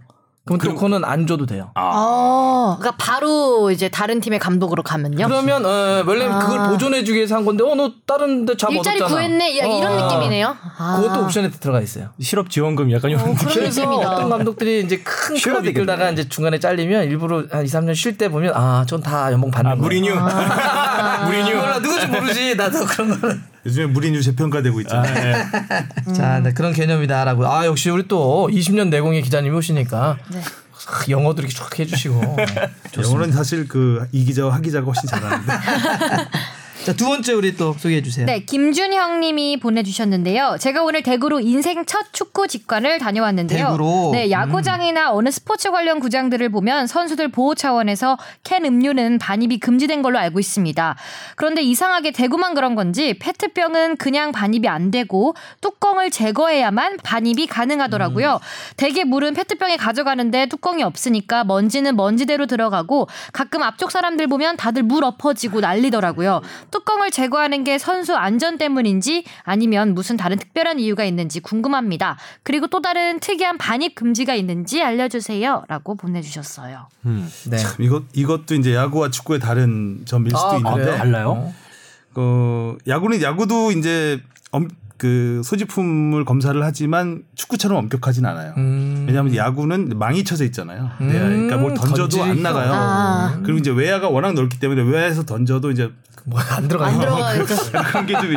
[0.47, 1.71] 그럼 또 그거는 안 줘도 돼요.
[1.75, 5.27] 어, 그러니까 바로 이제 다른 팀의 감독으로 가면요.
[5.27, 6.37] 그러면 어, 원래 는 아.
[6.39, 9.07] 그걸 보존해주기 위해서 한 건데 어 너 다른 데 잡 일자리 얻었잖아.
[9.15, 10.55] 구했네 야, 이런 어, 느낌이네요.
[10.77, 11.01] 아.
[11.01, 12.09] 그것도 옵션에 들어가 있어요.
[12.21, 13.37] 실업 지원금 약간 이런 느낌.
[13.37, 14.11] 그런 그래서 느낌이다.
[14.11, 18.29] 어떤 감독들이 이제 큰 클럽 이끌다가 이제 중간에 잘리면 일부러 한 2, 3년 쉴 때
[18.29, 19.81] 보면 아, 전 다 연봉 받는 아, 거야.
[19.81, 20.13] 무리뉴.
[21.25, 21.55] 무리뉴.
[21.55, 22.55] 몰라 누군지 모르지.
[22.55, 23.54] 나도 그런 거는.
[23.65, 25.45] 요즘에 무리뉴 재평가되고 있잖아요.
[26.15, 27.47] 자, 네, 그런 개념이다라고.
[27.47, 30.39] 아, 역시 우리 또 20년 내공의 기자님이 오시니까 네.
[30.39, 32.21] 아, 영어도 이렇게 쫙 해주시고.
[33.01, 35.51] 영어는 사실 그 이 기자와 하 기자가 훨씬 잘하는데.
[36.85, 38.27] 자, 두 번째 우리 또 소개해 주세요.
[38.27, 40.57] 네, 김준형 님이 보내주셨는데요.
[40.59, 43.69] 제가 오늘 대구로 인생 첫 축구 직관을 다녀왔는데요.
[43.69, 44.11] 대구로?
[44.13, 50.19] 네, 야구장이나 어느 스포츠 관련 구장들을 보면 선수들 보호 차원에서 캔 음료는 반입이 금지된 걸로
[50.19, 50.95] 알고 있습니다.
[51.35, 58.39] 그런데 이상하게 대구만 그런 건지 페트병은 그냥 반입이 안 되고 뚜껑을 제거해야만 반입이 가능하더라고요.
[58.77, 65.03] 대개 물은 페트병에 가져가는데 뚜껑이 없으니까 먼지는 먼지대로 들어가고 가끔 앞쪽 사람들 보면 다들 물
[65.03, 66.41] 엎어지고 난리더라고요.
[66.75, 72.17] 뚜껑을 제거하는 게 선수 안전 때문인지 아니면 무슨 다른 특별한 이유가 있는지 궁금합니다.
[72.43, 76.87] 그리고 또 다른 특이한 반입 금지가 있는지 알려주세요라고 보내주셨어요.
[77.05, 77.31] 음.
[77.49, 77.57] 네.
[77.79, 80.97] 이것 이것도 이제 야구와 축구의 다른 점일 수도 아, 있는데 그래요?
[80.97, 81.29] 달라요?
[81.29, 81.55] 어.
[82.15, 84.19] 어, 야구는 야구도 이제
[84.51, 88.53] 엄, 그 소지품을 검사를 하지만 축구처럼 엄격하진 않아요.
[88.57, 89.05] 음.
[89.07, 90.89] 왜냐하면 야구는 망이 쳐져 있잖아요.
[91.01, 92.49] 음, 네, 그러니까 뭘 던져도 안 던지니까.
[92.49, 92.71] 나가요.
[92.73, 93.39] 아.
[93.43, 95.91] 그리고 이제 외야가 워낙 넓기 때문에 외야에서 던져도 이제
[96.27, 96.87] 뭐 안 들어가.
[96.87, 97.55] 안 들어가 있죠.
[97.71, 98.33] 그런 게 좀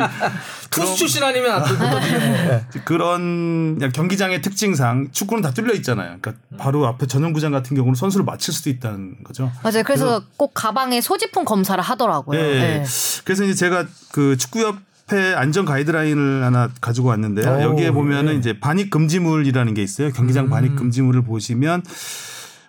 [0.69, 2.65] 투수 출신 아니면 안 던지겠네.
[2.85, 6.17] 그런 그냥 경기장의 특징상 축구는 다 뚫려 있잖아요.
[6.21, 9.51] 그러니까 바로 앞에 전용구장 같은 경우는 선수를 맞힐 수도 있다는 거죠.
[9.63, 9.81] 맞아요.
[9.83, 12.39] 그래서 꼭 가방에 소지품 검사를 하더라고요.
[12.39, 12.43] 예.
[12.43, 12.85] 네.
[13.23, 14.75] 그래서 이제 제가 그 축구협
[15.11, 17.49] 회 안전 가이드라인을 하나 가지고 왔는데요.
[17.49, 18.37] 오, 여기에 보면은 예.
[18.37, 20.11] 이제 반입 금지물이라는 게 있어요.
[20.11, 20.49] 경기장 음.
[20.49, 21.83] 반입 금지물을 보시면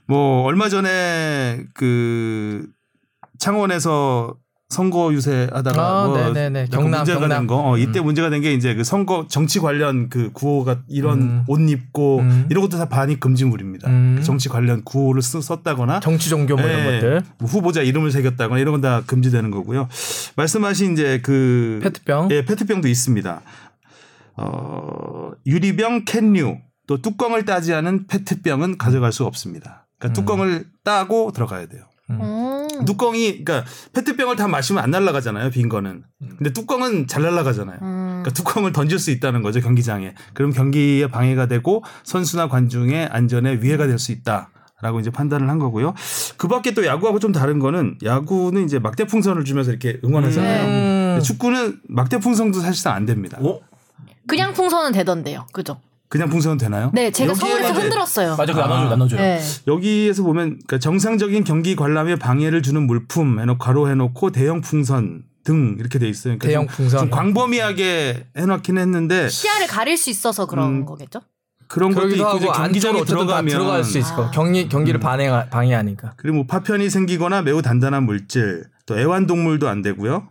[0.07, 2.67] 뭐 얼마 전에 그
[3.39, 4.37] 창원에서
[4.71, 6.67] 선거 유세하다가 아, 뭐 네네네.
[6.71, 7.39] 경남, 문제가 경남.
[7.41, 8.05] 된 거, 어, 이때 음.
[8.05, 11.45] 문제가 된 게 이제 그 선거 정치 관련 그 구호가 이런 음.
[11.49, 12.47] 옷 입고 음.
[12.51, 13.91] 이런 것도 다 반입 금지물입니다.
[13.91, 14.21] 음.
[14.25, 17.23] 정치 관련 구호를 쓰, 썼다거나 정치 종교 뭐 이런 예, 것들.
[17.39, 19.89] 뭐 후보자 이름을 새겼다거나 이런 건 다 금지되는 거고요.
[20.37, 22.29] 말씀하신 이제 그 페트병.
[22.31, 23.43] 예, 페트병도 있습니다.
[24.37, 29.87] 어, 유리병 캔류 또 뚜껑을 따지 않은 페트병은 가져갈 수 없습니다.
[29.99, 30.25] 그러니까 음.
[30.25, 31.83] 뚜껑을 따고 들어가야 돼요.
[32.81, 32.85] 음.
[32.85, 35.51] 뚜껑이 그러니까 페트병을 다 마시면 안 날아가잖아요.
[35.51, 36.03] 빈 거는.
[36.39, 37.79] 근데 뚜껑은 잘 날아가잖아요.
[37.83, 38.07] 음.
[38.23, 40.15] 그러니까 뚜껑을 던질 수 있다는 거죠 경기장에.
[40.35, 44.51] 그럼 경기에 방해가 되고 선수나 관중의 안전에 위해가 될 수 있다.
[44.83, 45.93] 라고 이제 판단을 한 거고요.
[46.39, 51.17] 그 밖에 또 야구하고 좀 다른 거는 야구는 이제 막대 풍선을 주면서 이렇게 응원하잖아요.
[51.19, 51.21] 음.
[51.21, 53.37] 축구는 막대 풍선도 사실상 안 됩니다.
[53.43, 53.61] 어?
[54.27, 55.47] 그냥 풍선은 되던데요.
[55.53, 55.81] 그죠?
[56.11, 56.91] 그냥 풍선은 되나요?
[56.93, 58.35] 네, 제가 서울에서 흔들었어요.
[58.37, 59.21] 맞아, 그 나눠줘, 나눠줘요.
[59.21, 59.41] 네.
[59.69, 65.77] 여기에서 보면 그러니까 정상적인 경기 관람에 방해를 주는 물품 해놓고 가로 해놓고 대형 풍선 등
[65.79, 66.37] 이렇게 돼 있어요.
[66.37, 67.01] 그러니까 대형 좀, 풍선.
[67.01, 71.21] 좀 광범위하게 해놓긴 했는데 시야를 가릴 수 있어서 그런 음, 거겠죠?
[71.69, 74.25] 그런 것도 있고 이제 경기장에 들어가면 들어갈 수 있을 거.
[74.25, 74.31] 아.
[74.33, 76.15] 경기 경기를 방해 방해하니까.
[76.17, 80.27] 그리고 뭐 파편이 생기거나 매우 단단한 물질, 또 애완동물도 안 되고요.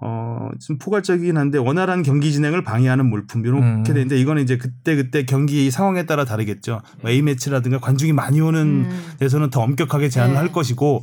[0.00, 3.82] 어, 좀 포괄적이긴 한데 원활한 경기 진행을 방해하는 물품 이렇게 음.
[3.82, 6.80] 되는데 이거는 이제 그때 그때 경기 상황에 따라 다르겠죠.
[7.02, 9.00] 뭐 A 매치라든가 관중이 많이 오는 음.
[9.18, 10.38] 데서는 더 엄격하게 제한을 네.
[10.38, 11.00] 할 것이고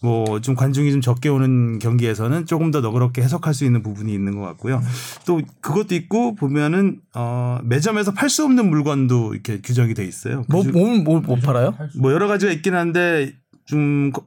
[0.00, 4.36] 뭐 좀 관중이 좀 적게 오는 경기에서는 조금 더 너그럽게 해석할 수 있는 부분이 있는
[4.36, 4.80] 것 같고요.
[5.26, 10.44] 또 그것도 있고 보면은 어 매점에서 팔 수 없는 물건도 이렇게 규정이 돼 있어요.
[10.48, 11.74] 그중- 뭐뭐못 못 팔아요?
[11.98, 13.32] 뭐 여러 가지가 있긴 한데
[13.64, 14.24] 좀 거-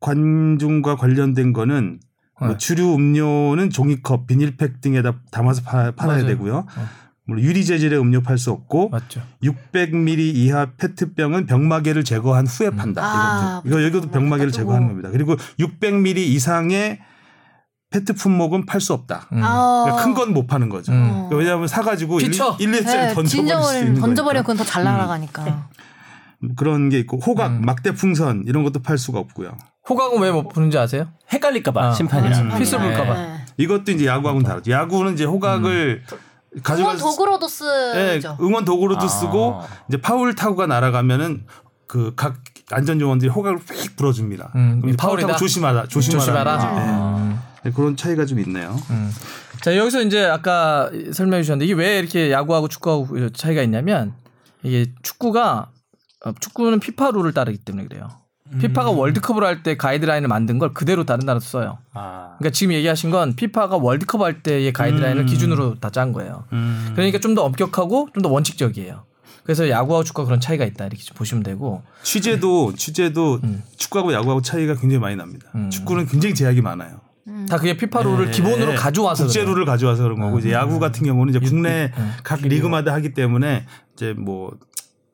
[0.00, 1.98] 관중과 관련된 거는
[2.38, 2.56] 뭐 네.
[2.58, 6.26] 주류 음료는 종이컵, 비닐팩 등에다 담아서 파, 팔아야 맞아요.
[6.26, 6.56] 되고요.
[6.58, 6.88] 어.
[7.28, 9.20] 물론 유리 재질의 음료 팔 수 없고 맞죠.
[9.42, 13.02] 600ml 이하 페트병은 병마개를 제거한 후에 판다.
[13.04, 13.62] 아.
[13.64, 14.62] 이거 여기도 병마개를 가지고.
[14.62, 15.08] 제거하는 겁니다.
[15.10, 17.00] 그리고 600ml 이상의
[17.90, 19.28] 페트 품목은 팔 수 없다.
[19.32, 19.40] 음.
[19.42, 19.82] 아.
[19.84, 20.92] 그러니까 큰건 못 파는 거죠.
[20.92, 21.08] 음.
[21.10, 22.56] 그러니까 왜냐하면 사가지고 1, 피쳐.
[22.60, 24.42] 1, 2짜리 네, 던져버릴 수 진정을 있는 던져버리면 거니까.
[24.42, 25.68] 그건 더 잘 날아가니까.
[26.56, 27.62] 그런 게 있고 호각, 음.
[27.64, 29.56] 막대 풍선 이런 것도 팔 수가 없고요.
[29.88, 31.08] 호각은 왜 못 푸는지 아세요?
[31.32, 32.50] 헷갈릴까봐 아, 심판이랑.
[32.52, 32.56] 음.
[32.58, 33.14] 필수 볼까봐.
[33.14, 33.36] 네.
[33.58, 34.70] 이것도 이제 야구하고는 다르죠.
[34.70, 36.02] 야구는 이제 호각을
[36.62, 37.46] 가져갈 응원 도구로도
[37.96, 38.36] 예, 쓰죠.
[38.40, 39.08] 응원 도구로도 아.
[39.08, 41.46] 쓰고 이제 파울 타구가 날아가면
[41.86, 42.38] 그각
[42.72, 44.52] 안전 요원들이 호각을 휙 불어줍니다.
[44.56, 45.20] 음, 그럼 파울.
[45.20, 46.20] 타구 조심하라, 조심하라.
[46.24, 46.52] 조심하라.
[46.52, 46.84] 예.
[46.88, 47.42] 아.
[47.62, 48.76] 네, 그런 차이가 좀 있네요.
[48.90, 49.12] 음.
[49.62, 54.14] 자 여기서 이제 아까 설명해 주셨는데 이게 왜 이렇게 야구하고 축구하고 차이가 있냐면
[54.62, 55.75] 이게 축구가 어,
[56.40, 58.08] 축구는 피파 룰을 따르기 때문에 그래요.
[58.60, 61.78] 피파가 월드컵을 할 때 가이드라인을 만든 걸 그대로 다른 나라도 써요.
[61.94, 62.36] 아.
[62.38, 65.26] 그러니까 지금 얘기하신 건 피파가 월드컵 할 때의 가이드라인을 음.
[65.26, 66.44] 기준으로 다 짠 거예요.
[66.52, 66.92] 음.
[66.94, 69.04] 그러니까 좀 더 엄격하고 좀 더 원칙적이에요.
[69.42, 73.62] 그래서 야구하고 축구가 그런 차이가 있다 이렇게 좀 보시면 되고 취재도 취재도 음.
[73.76, 75.48] 축구하고 야구하고 차이가 굉장히 많이 납니다.
[75.56, 75.68] 음.
[75.70, 77.00] 축구는 굉장히 제약이 많아요.
[77.48, 78.30] 다 그게 피파 룰을 네.
[78.30, 79.54] 기본으로 가져와서 국제 그래요.
[79.54, 82.12] 룰을 가져와서 그런 거고 이제 야구 같은 경우는 이제 국내 음.
[82.22, 84.52] 각 리그마다 하기 때문에 이제 뭐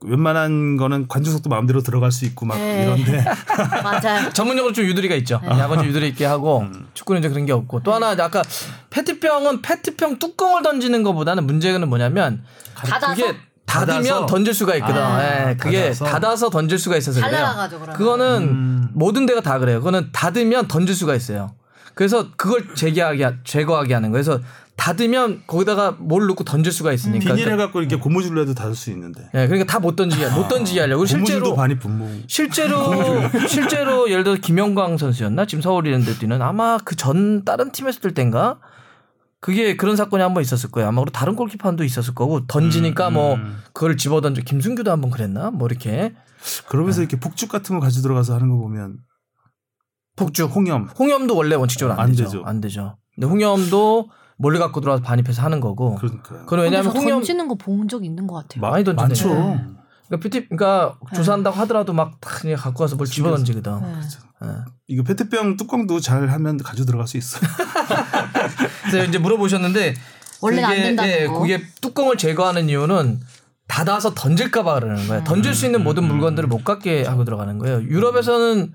[0.04, 2.82] 웬만한 거는 관중석도 마음대로 들어갈 수 있고 막 네.
[2.84, 3.24] 이런데
[3.82, 4.30] 맞아요.
[4.34, 5.40] 전문용어로 좀 유두리가 있죠.
[5.42, 5.48] 네.
[5.58, 6.86] 야구는 유두리 있게 하고 음.
[6.94, 8.42] 축구는 이제 그런 게 없고 또 하나 아까
[8.90, 12.42] 페트병은 페트병 뚜껑을 던지는 것보다는 문제는 뭐냐면
[12.74, 13.36] 닫아서 그게
[13.66, 14.26] 닫으면 닫아서?
[14.26, 15.00] 던질 수가 있거든.
[15.00, 16.04] 아, 예, 그게 닫아서?
[16.04, 16.50] 닫아서?
[16.50, 17.92] 던질 수가 있어서 잘 그래요.
[17.94, 18.88] 그거는 음.
[18.92, 19.78] 모든 데가 다 그래요.
[19.78, 21.54] 그거는 닫으면 던질 수가 있어요.
[21.94, 24.24] 그래서 그걸 제거하게 하- 제거하게 하는 거예요.
[24.24, 24.42] 그래서
[24.76, 27.34] 닫으면 거기다가 뭘 넣고 던질 수가 있으니까.
[27.34, 30.80] 비닐 해갖고 이렇게 고무줄로 해도 닫을 수 있는데 예, 그러니까 다 못 던지게 못 던지게
[30.80, 32.22] 하려고 실제로 반이 분무.
[32.26, 32.78] 실제로
[33.48, 38.14] 실제로 예를 들어 김영광 선수였나 지금 서울 이런데 뛰는 아마 그 전 다른 팀에서 뛸
[38.14, 38.58] 땐가
[39.40, 40.88] 그게 그런 사건이 한 번 있었을 거예요.
[40.88, 43.58] 아마 다른 골키퍼도 있었을 거고 던지니까 음, 뭐 음.
[43.72, 46.14] 그걸 집어 던져 김승규도 한 번 그랬나 뭐 이렇게
[46.68, 48.98] 그러면서 이렇게 폭죽 같은 거 가지고 들어가서 하는 거 보면
[50.16, 52.24] 폭죽 홍염 홍염도 원래 원칙적으로 안, 안 되죠.
[52.24, 52.42] 되죠.
[52.46, 52.96] 안 되죠.
[53.14, 54.08] 근데 홍염도
[54.42, 55.94] 몰래 갖고 들어와서 반입해서 하는 거고.
[55.96, 58.60] 그러니까 그건 왜냐하면 저 홍염 던지는 거 본 적 있는 것 같아요.
[58.60, 59.06] 많이 던지네.
[59.06, 59.28] 많죠.
[59.28, 63.72] 그러니까 뷰티 그러니까 조사한다고 하더라도 막탁 그냥 갖고 와서 뭘 집어 던지거든.
[64.42, 64.48] 네.
[64.88, 67.38] 이거 페트병 뚜껑도 잘 하면 가져 들어갈 수 있어.
[68.90, 69.94] 그래서 이제 물어보셨는데
[70.42, 71.38] 원래는 안 된다는 예, 거.
[71.40, 73.20] 그게 뚜껑을 제거하는 이유는
[73.68, 75.24] 닫아서 던질까봐 그러는 거예요.
[75.24, 77.80] 던질 수 있는 모든 물건들을 못 갖게 하고 들어가는 거예요.
[77.82, 78.72] 유럽에서는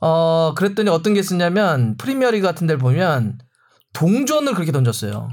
[0.00, 3.38] 어 그랬더니 어떤 게 쓰냐면 프리미어리 같은 데를 보면
[3.96, 5.30] 동전을 그렇게 던졌어요.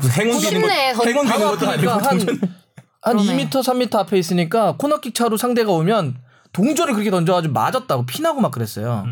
[0.00, 2.38] 무슨 행운 비는 행운 비는 것도 아니고 한, 동전.
[3.02, 3.48] 한 그러네.
[3.48, 6.14] 2m, 3m 앞에 있으니까 코너킥 차로 상대가 오면
[6.52, 9.04] 동전을 그렇게 던져가지고 맞았다고 피나고 막 그랬어요.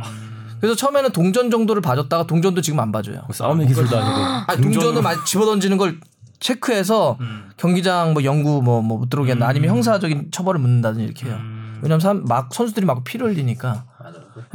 [0.60, 3.22] 그래서 처음에는 동전 정도를 봐줬다가 동전도 지금 안 봐줘요.
[3.32, 4.16] 싸움의 기술도 아니고.
[4.46, 5.98] 아, 동전을 막 집어 던지는 걸
[6.38, 7.18] 체크해서
[7.56, 11.36] 경기장 뭐 연구 뭐, 뭐못 들어오게 한다 아니면 형사적인 처벌을 묻는다든지 이렇게 해요.
[11.82, 13.86] 왜냐면 사- 막 선수들이 막 피를 흘리니까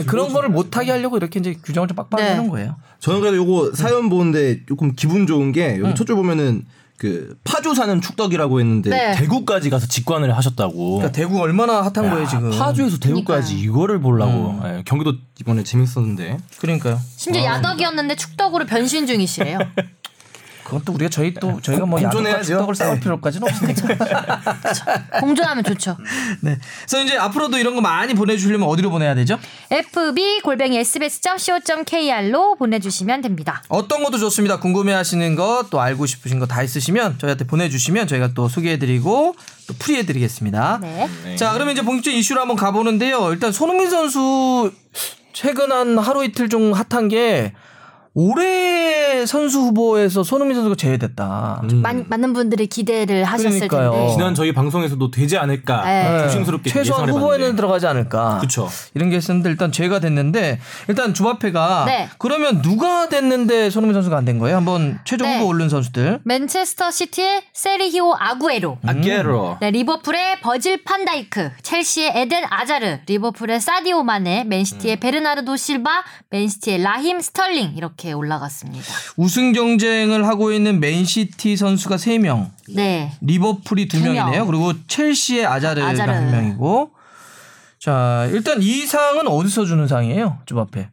[0.08, 2.30] 그런 거를 못하게 하려고 이렇게 이제 규정을 좀 빡빡 네.
[2.30, 2.76] 하는 거예요.
[3.00, 5.86] 저는 그래도 요거 사연 보는데 조금 기분 좋은 게 음.
[5.86, 6.66] 여기 첫줄 보면은
[6.98, 9.16] 그 파주 사는 축덕이라고 했는데 네.
[9.16, 10.98] 대구까지 가서 직관을 하셨다고.
[10.98, 12.50] 그러니까 대구 얼마나 핫한 거예요 지금.
[12.50, 14.60] 파주에서 대구까지 이거를 보려고.
[14.62, 14.62] 음.
[14.66, 16.38] 예, 경기도 이번에 재밌었는데.
[16.60, 17.00] 그러니까요.
[17.16, 19.60] 심지어 야덕이었는데 축덕으로 변신 중이시래요.
[20.67, 22.43] 그건 또 우리가 저희 또 저희가 뭐 공존해야죠.
[22.43, 22.99] 축덕을 싸울 네.
[22.99, 24.41] 필요까지는 없으니까.
[25.21, 25.95] 공존하면 좋죠.
[26.41, 26.60] 네.
[26.82, 29.39] 그래서 이제 앞으로도 이런 거 많이 보내주려면 어디로 보내야 되죠?
[29.71, 33.63] fb 골뱅이 sbs.co.kr로 보내주시면 됩니다.
[33.69, 34.60] 어떤 것도 좋습니다.
[34.60, 39.36] 궁금해하시는 것 또 알고 싶으신 거 다 있으시면 저희한테 보내주시면 저희가 또 소개해드리고
[39.67, 40.80] 또 풀이해드리겠습니다.
[40.82, 41.36] 네.
[41.38, 43.32] 자, 그러면 이제 본격적 이슈로 한번 가보는데요.
[43.32, 44.71] 일단 손흥민 선수
[45.34, 47.53] 최근 한 하루 이틀 중 핫한 게
[48.19, 51.62] 올해 선수 후보에서 손흥민 선수가 제외됐다.
[51.84, 53.91] 많, 많은 분들이 기대를 하셨을 그러니까요.
[53.91, 54.13] 텐데.
[54.13, 56.23] 지난 저희 방송에서도 되지 않을까 네.
[56.23, 57.56] 조심스럽게 최소한 후보에는.
[57.56, 58.39] 들어가지 않을까.
[58.41, 58.67] 그쵸.
[58.95, 62.10] 이런 게 있었는데 일단 제가 됐는데 일단 주바페가 네.
[62.17, 64.58] 그러면 누가 됐는데 손흥민 선수가 안 된 거예요?
[64.58, 65.38] 한번 최종 네.
[65.38, 66.19] 후보 오른 선수들.
[66.23, 68.80] 맨체스터 시티의 세리히오 아구에로.
[68.86, 69.58] 아게로.
[69.62, 77.21] 네, 리버풀의 버질 판다이크, 첼시의 에덴 아자르, 리버풀의 사디오 마네, 맨시티의 베르나르도 실바, 맨시티의 라힘
[77.21, 78.86] 스털링 이렇게 올라갔습니다.
[79.15, 83.12] 우승 경쟁을 하고 있는 맨시티 선수가 3명, 네.
[83.22, 84.15] 리버풀이 두 명.
[84.15, 84.46] 2명이네요.
[84.48, 86.12] 그리고 첼시의 아자르가 아자르.
[86.12, 86.91] 한 명이고.
[87.80, 90.39] 자, 일단 이 상은 어디서 주는 상이에요?
[90.46, 90.89] 주바페.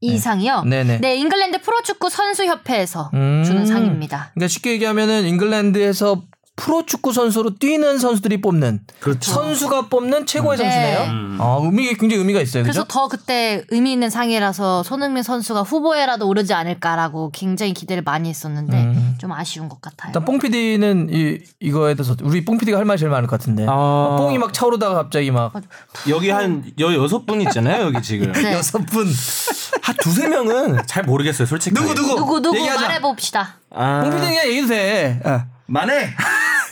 [0.00, 0.62] 이 상이요.
[0.64, 0.98] 네네.
[0.98, 3.42] 네, 잉글랜드 프로축구 선수협회에서 음.
[3.44, 4.30] 주는 상입니다.
[4.34, 6.22] 그러니까 쉽게 얘기하면은 잉글랜드에서
[6.56, 9.30] 프로축구 선수로 뛰는 선수들이 뽑는 그렇죠.
[9.30, 10.64] 선수가 뽑는 최고의 네.
[10.64, 11.36] 선수네요.
[11.38, 12.62] 아, 의미 굉장히 의미가 있어요.
[12.62, 12.88] 그래서 그죠?
[12.92, 19.14] 더 그때 의미 있는 상이라서 손흥민 선수가 후보에라도 오르지 않을까라고 굉장히 기대를 많이 했었는데 음.
[19.18, 20.08] 좀 아쉬운 것 같아요.
[20.10, 23.66] 일단 뽕 PD는 이 이거에 대해서 우리 뽕 PD가 할 말이 제일 많을 것 같은데.
[23.68, 24.16] 아.
[24.18, 25.52] 뽕이 막 차오르다가 갑자기 막
[26.08, 27.84] 여기 한 여 여섯 분 있잖아요.
[27.86, 28.32] 여기 지금.
[28.32, 28.54] 네.
[28.54, 29.06] 여섯 분.
[29.82, 31.46] 한 두세 명은 잘 모르겠어요.
[31.46, 31.74] 솔직히.
[31.74, 32.80] 누구 누구 누구 누구 얘기하자.
[32.80, 33.56] 말해봅시다.
[33.70, 34.00] 아.
[34.02, 35.20] 뽕 PD 그냥 얘기도 돼.
[35.24, 35.55] 어.
[35.66, 36.14] 만에.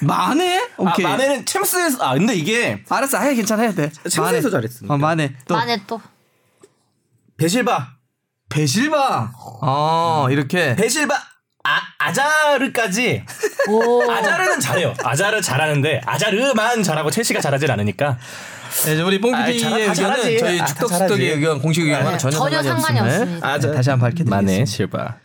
[0.01, 0.59] 만해?
[0.61, 1.05] 아, 오케이.
[1.07, 3.91] 만에는 챔스에서 아 근데 이게 알았어, 해 괜찮아 해도 돼.
[4.09, 4.95] 챔스에서 잘했으니까.
[4.95, 5.35] 어, 만해.
[5.47, 6.01] 또 만에 또
[7.37, 7.95] 베실바.
[8.49, 9.33] 배실바.
[9.63, 10.77] 어, 이렇게.
[10.77, 11.15] 베실바.
[11.67, 13.25] 아 아자르까지.
[13.69, 14.03] 오.
[14.11, 14.95] 아자르는 잘해요.
[15.03, 18.19] 아자르 잘하는데 아자르만 잘하고 첼시가 잘하진 않으니까.
[18.85, 20.39] 네, 우리 뽕 아이, PD의 잘- 다 의견은 잘하지.
[20.39, 21.23] 저희 아, 잘하지.
[21.25, 23.59] 의견, 공식 의견과는 네, 전혀, 전혀 상관이 없습니다.
[23.59, 24.37] 네, 다시 한번 밝혀드리겠습니다.
[24.37, 25.17] 만에 실바.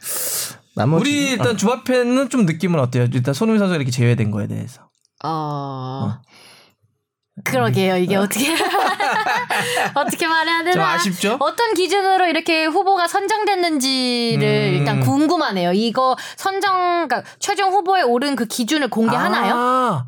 [0.80, 3.08] 나머지 우리 일단 주바페는 좀 느낌은 어때요?
[3.13, 4.89] 일단 손흥민 선수가 이렇게 제외된 거에 대해서.
[5.26, 6.13] 어.
[7.44, 7.98] 그러게요.
[7.98, 8.46] 이게 어떻게
[9.94, 10.72] 어떻게 말해야 되나?
[10.72, 11.38] 좀 아쉽죠?
[11.42, 14.78] 어떤 기준으로 이렇게 후보가 선정됐는지를 음.
[14.80, 15.74] 일단 궁금하네요.
[15.74, 19.54] 이거 선정 그러니까 최종 후보에 오른 그 기준을 공개하나요?
[19.56, 20.06] 아.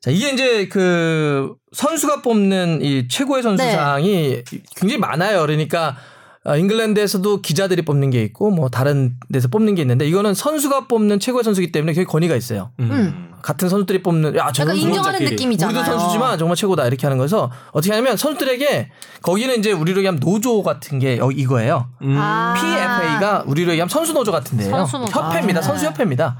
[0.00, 4.44] 자, 이게 이제 그 선수가 뽑는 이 최고의 선수상이
[4.76, 5.40] 굉장히 많아요.
[5.40, 5.96] 그러니까
[6.44, 11.20] 어, 잉글랜드에서도 기자들이 뽑는 게 있고 뭐 다른 데서 뽑는 게 있는데 이거는 선수가 뽑는
[11.20, 12.70] 최고의 선수이기 때문에 되게 권위가 있어요.
[12.80, 13.28] 음.
[13.42, 15.24] 같은 선수들이 뽑는 야, 저 약간 선수 인정하는.
[15.24, 15.76] 느낌이잖아요.
[15.76, 18.90] 우리도 선수지만 정말 최고다 이렇게 하는 거서 어떻게 하냐면 선수들에게
[19.22, 21.88] 거기는 이제 우리로 얘기하면 노조 같은 게 여- 이거예요.
[22.16, 22.54] 아.
[22.56, 24.70] PFA가 우리로 얘기하면 선수 노조 같은데요.
[24.70, 25.20] 선수 노조.
[25.20, 25.60] 협회입니다.
[25.60, 25.62] 아.
[25.62, 26.36] 선수 협회입니다.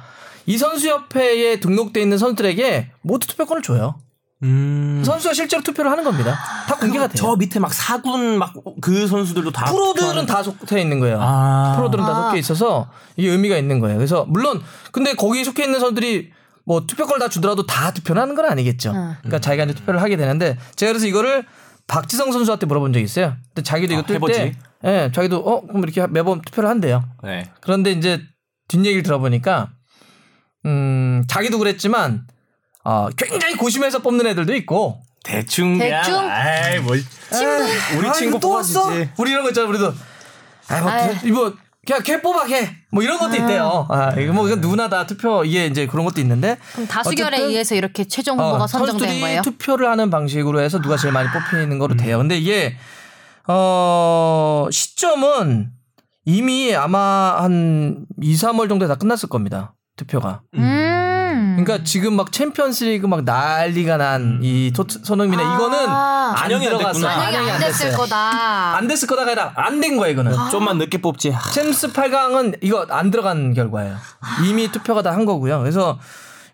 [0.47, 3.97] 이 선수 협회에 등록돼 있는 선수들에게 모두 투표권을 줘요.
[4.43, 5.03] 음.
[5.05, 6.37] 선수가 실제로 투표를 하는 겁니다.
[6.67, 7.15] 다 공개가 돼요.
[7.17, 11.19] 저 밑에 막 사군 막 그 선수들도 다 프로들은 다 속해 있는 거예요.
[11.21, 11.75] 아.
[11.77, 12.23] 프로들은 다 아.
[12.29, 13.97] 속해 있어서 이게 의미가 있는 거예요.
[13.97, 16.33] 그래서 물론 근데 거기에 속해 있는 선수들이
[16.65, 18.91] 뭐 투표권을 다 주더라도 다 투표를 하는 건 아니겠죠.
[18.93, 19.15] 음.
[19.21, 21.45] 그러니까 자기가 이제 투표를 하게 되는데 제가 그래서 이거를
[21.87, 23.37] 박지성 선수한테 물어본 적이 있어요.
[23.49, 24.33] 근데 자기도 이거 아, 뜰 해보지.
[24.39, 24.53] 때,
[24.85, 27.05] 예, 자기도 어 그럼 이렇게 매번 투표를 한대요.
[27.23, 27.51] 네.
[27.61, 28.21] 그런데 이제
[28.69, 29.71] 뒷얘기를 들어보니까
[30.67, 32.27] 음 자기도 그랬지만
[32.85, 36.19] 어 굉장히 고심해서 뽑는 애들도 있고 대충 그냥 대충?
[36.19, 36.95] 아이 뭐
[37.97, 38.85] 우리 아, 친구 또 왔어?
[38.85, 39.11] 뽑아주지.
[39.19, 39.95] 우리 이런 거 있잖아 우리도
[40.69, 41.15] 아, 뭐, 아유.
[41.25, 41.55] 이거
[41.87, 42.77] 그냥 걔 뽑아 걔.
[42.91, 43.87] 뭐 이런 것도 있대요.
[43.91, 47.49] 아, 이거 뭐 이건 누구나 다 투표 이게 이제 그런 것도 있는데 그럼 다수결에 어쨌든
[47.51, 49.43] 의해서 이렇게 최종 후보가 어, 선정된 선수들이 거예요?
[49.43, 52.19] 투표를 하는 방식으로 해서 누가 제일 많이 뽑히는 거로 돼요.
[52.19, 52.77] 근데 이게
[53.49, 55.71] 어 시점은
[56.25, 59.75] 이미 아마 한 2, 3월 정도에 다 끝났을 겁니다.
[59.97, 60.43] 투표가.
[60.55, 60.92] 음.
[61.65, 66.31] 그러니까 지금 막 챔피언스리그 막 난리가 난 이 손흥민의 이거는 아.
[66.31, 67.01] 안 반영이 안 들어갔어.
[67.01, 67.15] 됐구나.
[67.25, 67.93] 반영이 안 됐을.
[67.93, 68.77] 거다.
[68.77, 70.33] 안 됐을 거다가 아니라 안 된 거야 이거는.
[70.51, 71.33] 좀만 늦게 뽑지.
[71.53, 73.97] 챔스 8강은 이거 안 들어간 결과예요.
[74.47, 75.59] 이미 투표가 다 한 거고요.
[75.61, 75.99] 그래서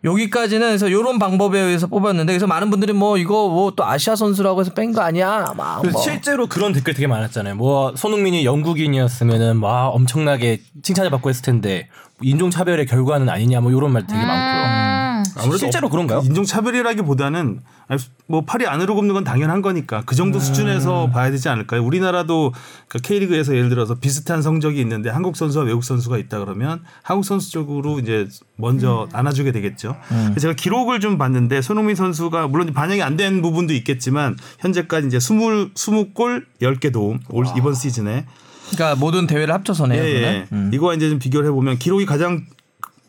[0.04, 4.60] 여기까지는 그래서 요런 방법에 의해서 뽑았는데 그래서 많은 분들이 뭐 이거 뭐 또 아시아 선수라고
[4.60, 5.52] 해서 뺀 거 아니야?
[5.56, 6.02] 막 뭐.
[6.02, 7.54] 실제로 그런 댓글 되게 많았잖아요.
[7.56, 11.88] 뭐 손흥민이 영국인이었으면은 막 엄청나게 칭찬을 받고 했을 텐데
[12.22, 14.64] 인종 차별의 결과는 아니냐 뭐 이런 말 되게 많고요.
[14.64, 14.97] 음.
[15.36, 16.22] 아무래도 실제로 그런가요?
[16.24, 21.82] 인종차별이라기보다는 아니, 뭐 팔이 안으로 굽는 건 당연한 거니까 그 정도 수준에서 봐야 되지 않을까요?
[21.84, 22.52] 우리나라도
[22.88, 27.50] 그 K리그에서 예를 들어서 비슷한 성적이 있는데 한국 선수와 외국 선수가 있다 그러면 한국 선수
[27.52, 28.26] 쪽으로 이제
[28.56, 29.96] 먼저 안아주게 되겠죠.
[30.08, 35.16] 그래서 제가 기록을 좀 봤는데 손흥민 선수가 물론 반영이 안 된 부분도 있겠지만 현재까지 이제
[35.16, 38.26] 20, 20골 10개 도움 올 이번 시즌에
[38.70, 40.00] 그러니까 모든 대회를 합쳐서네요.
[40.00, 40.06] 예.
[40.22, 40.46] 예.
[40.52, 40.70] 음.
[40.72, 42.44] 이거와 이제 좀 비교를 해보면 기록이 가장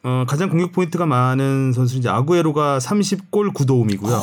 [0.04, 4.22] 어, 가장 공격 포인트가 많은 선수는 이제 아구에로가 30골 9도움이고요.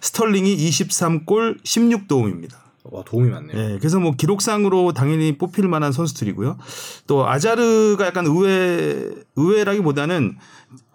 [0.00, 2.54] 스털링이 23골 16도움입니다.
[2.84, 3.58] 와 도움이 많네요.
[3.58, 6.58] 예, 그래서 뭐 기록상으로 당연히 뽑힐 만한 선수들이고요.
[7.06, 10.36] 또 아자르가 약간 의외 의외라기보다는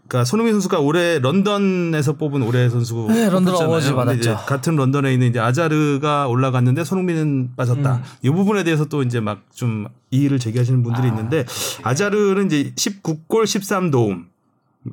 [0.09, 3.53] 그러니까 손흥민 선수가 올해 런던에서 뽑은 올해 선수 네, 런던.
[3.53, 4.37] 어워즈 받았죠.
[4.47, 7.95] 같은 런던에 있는 이제 아자르가 올라갔는데 손흥민은 빠졌다.
[7.95, 8.03] 음.
[8.23, 11.45] 이 부분에 대해서 또 이제 막 좀 이의를 제기하시는 분들이 있는데
[11.83, 14.25] 아자르는 이제 19골 13도움.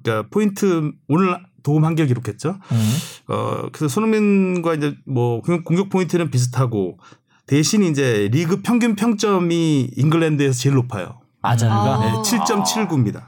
[0.03, 2.57] 그러니까 포인트 오늘 도움 한개 기록했죠.
[2.73, 2.97] 음.
[3.29, 6.99] 어 그래서 손흥민과 이제 뭐 공격, 공격 포인트는 비슷하고
[7.47, 11.21] 대신 이제 리그 평균 평점이 잉글랜드에서 제일 높아요.
[11.43, 13.27] 아자르가 네, 7.79입니다.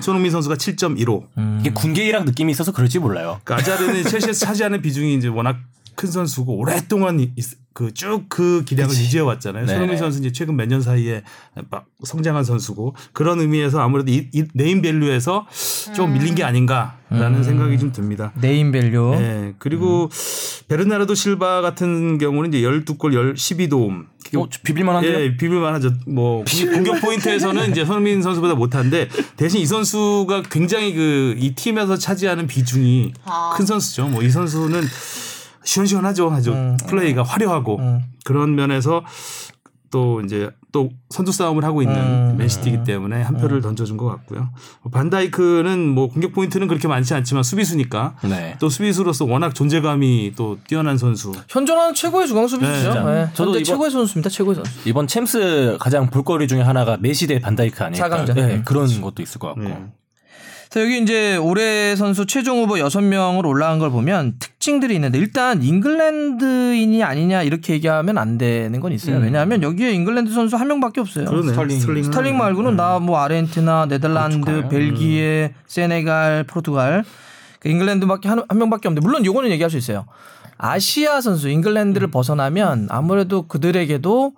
[0.00, 1.60] 손흥민 선수가 7.15.
[1.60, 3.40] 이게 군계이랑 느낌이 있어서 그럴지 몰라요.
[3.44, 5.58] 그러니까 아자르는 첼시에서 차지하는 비중이 이제 워낙
[5.94, 7.20] 큰 선수고 오랫동안
[7.74, 9.66] 그쭉그 기량을 유지해 왔잖아요.
[9.66, 9.72] 네.
[9.72, 11.22] 손흥민 선수 이제 최근 몇 년 사이에
[11.70, 15.46] 막 성장한 선수고 그런 의미에서 아무래도 이, 이 네임 밸류에서
[15.94, 18.32] 좀 밀린 게 아닌가라는 생각이 좀 듭니다.
[18.40, 19.10] 네임밸류.
[19.18, 19.54] 네.
[19.58, 20.08] 그리고
[20.68, 24.06] 베르나르도 실바 같은 경우는 이제 12골 12도움.
[24.34, 25.20] 어, 비빌만한데요?
[25.20, 25.90] 예, 비빌만 하죠.
[26.06, 31.96] 뭐 공격- 공격 포인트에서는 이제 손흥민 선수보다 못한데 대신 이 선수가 굉장히 그 이 팀에서
[31.96, 33.12] 차지하는 비중이
[33.56, 34.08] 큰 선수죠.
[34.08, 34.80] 뭐 이 선수는
[35.64, 36.30] 시원시원하죠.
[36.30, 37.80] 아주 플레이가 화려하고
[38.24, 39.02] 그런 면에서
[39.90, 42.36] 또 이제 또 선두 싸움을 하고 있는 음.
[42.38, 44.48] 맨시티이기 때문에 한 표를 던져준 것 같고요.
[44.90, 48.56] 반다이크는 뭐 공격 포인트는 그렇게 많지 않지만 수비수니까 네.
[48.58, 51.32] 또 수비수로서 워낙 존재감이 또 뛰어난 선수.
[51.50, 52.94] 현존하는 최고의 중앙 수비수죠.
[52.94, 54.30] 네, 네, 저도 이번- 최고의 선수입니다.
[54.30, 54.88] 최고의 선수.
[54.88, 57.76] 이번 챔스 가장 볼거리 중에 하나가 메시 대 반다이크.
[57.94, 58.34] 사강전.
[58.34, 58.62] 네, 음.
[58.64, 59.62] 그런 것도 있을 것 같고.
[60.72, 60.80] 네.
[60.80, 67.04] 자, 여기 이제 올해 선수 최종 후보 6명으로 올라간 걸 보면 특징들이 있는데 일단 잉글랜드인이
[67.04, 69.18] 아니냐 이렇게 얘기하면 안 되는 건 있어요.
[69.18, 71.26] 왜냐하면 여기에 잉글랜드 선수 한 명밖에 없어요.
[71.26, 71.48] 그러네.
[71.48, 71.78] 스털링.
[71.78, 74.68] 스털링, 스털링 말고는 나 뭐 아르헨티나, 네덜란드, 포르투갈.
[74.70, 77.04] 벨기에, 세네갈, 포르투갈,
[77.60, 80.06] 그 잉글랜드밖에 한, 한 명밖에 없는데 물론 요거는 얘기할 수 있어요.
[80.56, 84.32] 아시아 선수 잉글랜드를 벗어나면 아무래도 그들에게도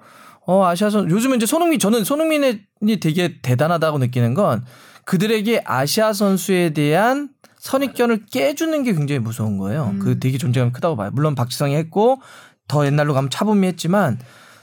[0.46, 4.64] 어 아시아 선 요즘은 이제 손흥민 저는 손흥민이 되게 대단하다고 느끼는 건
[5.06, 9.94] 그들에게 아시아 선수에 대한 선입견을 깨주는 게 굉장히 무서운 거예요.
[10.00, 11.10] 그 되게 존재감이 크다고 봐요.
[11.12, 12.20] 물론 박지성이 했고
[12.68, 14.18] 더 옛날로 가면 차범이 했지만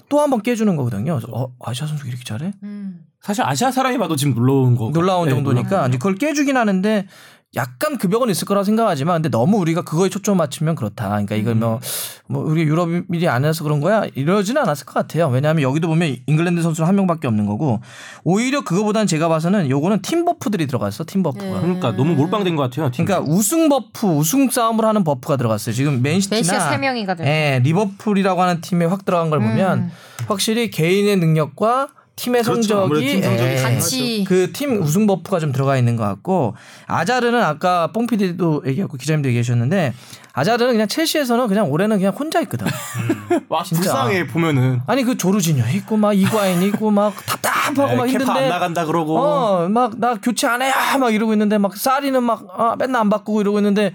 [0.09, 1.15] 또 한 번 깨주는 거거든요.
[1.15, 2.51] 그래서 어 아시아 선수 가 이렇게 잘해?
[2.63, 3.05] 음.
[3.21, 4.91] 사실 아시아 사람이 봐도 지금 놀라운 거.
[4.91, 7.07] 놀라운 네, 정도니까 이제 그걸 깨주긴 하는데
[7.57, 11.09] 약간 그 벽은 있을 거라 생각하지만 근데 너무 우리가 그거에 초점 맞추면 그렇다.
[11.09, 11.81] 그러니까 이걸 뭐,
[12.27, 15.27] 뭐 우리 유럽인이 안 해서 그런 거야 이러지는 않았을 것 같아요.
[15.27, 17.81] 왜냐하면 여기도 보면 잉글랜드 선수는 한 명밖에 없는 거고
[18.23, 21.03] 오히려 그거보다는 제가 봐서는 요거는 팀 buff들이 들어갔어.
[21.05, 21.59] 팀 buff가.
[21.59, 22.89] 그러니까 너무 몰빵된 것 같아요.
[22.89, 23.03] 팀.
[23.03, 25.75] 그러니까 우승 buff, 우승 싸움을 하는 buff가 들어갔어요.
[25.75, 27.27] 지금 맨시티나 맨시티 세 명이거든요.
[27.27, 29.91] 예, 리버풀이라고 하는 팀에 확 들어간 걸 보면
[30.27, 31.89] 확실히 개인의 능력과
[32.21, 32.61] 팀의 그렇죠.
[32.87, 36.53] 성적이 팀 성적이 예, 같이 그 팀 우승 buff가 좀 들어가 있는 것 같고
[36.85, 39.93] 아자르는 아까 뽕피디도 얘기했고 기자님도 얘기하셨는데
[40.33, 42.67] 아자르는 그냥 첼시에서는 그냥 올해는 그냥 혼자 있거든.
[43.49, 43.81] 와 진짜.
[43.81, 44.81] 불쌍해 보면은.
[44.85, 48.85] 아니 그 조르지뇨 있고 막 이과인 있고 막 답답하고 막 네, 힘든데 케파 안 나간다
[48.85, 49.17] 그러고.
[49.19, 53.09] 어, 막 나 교체 안 해야 막 이러고 있는데 막 사리는 막 아, 맨날 안
[53.09, 53.93] 바꾸고 이러고 있는데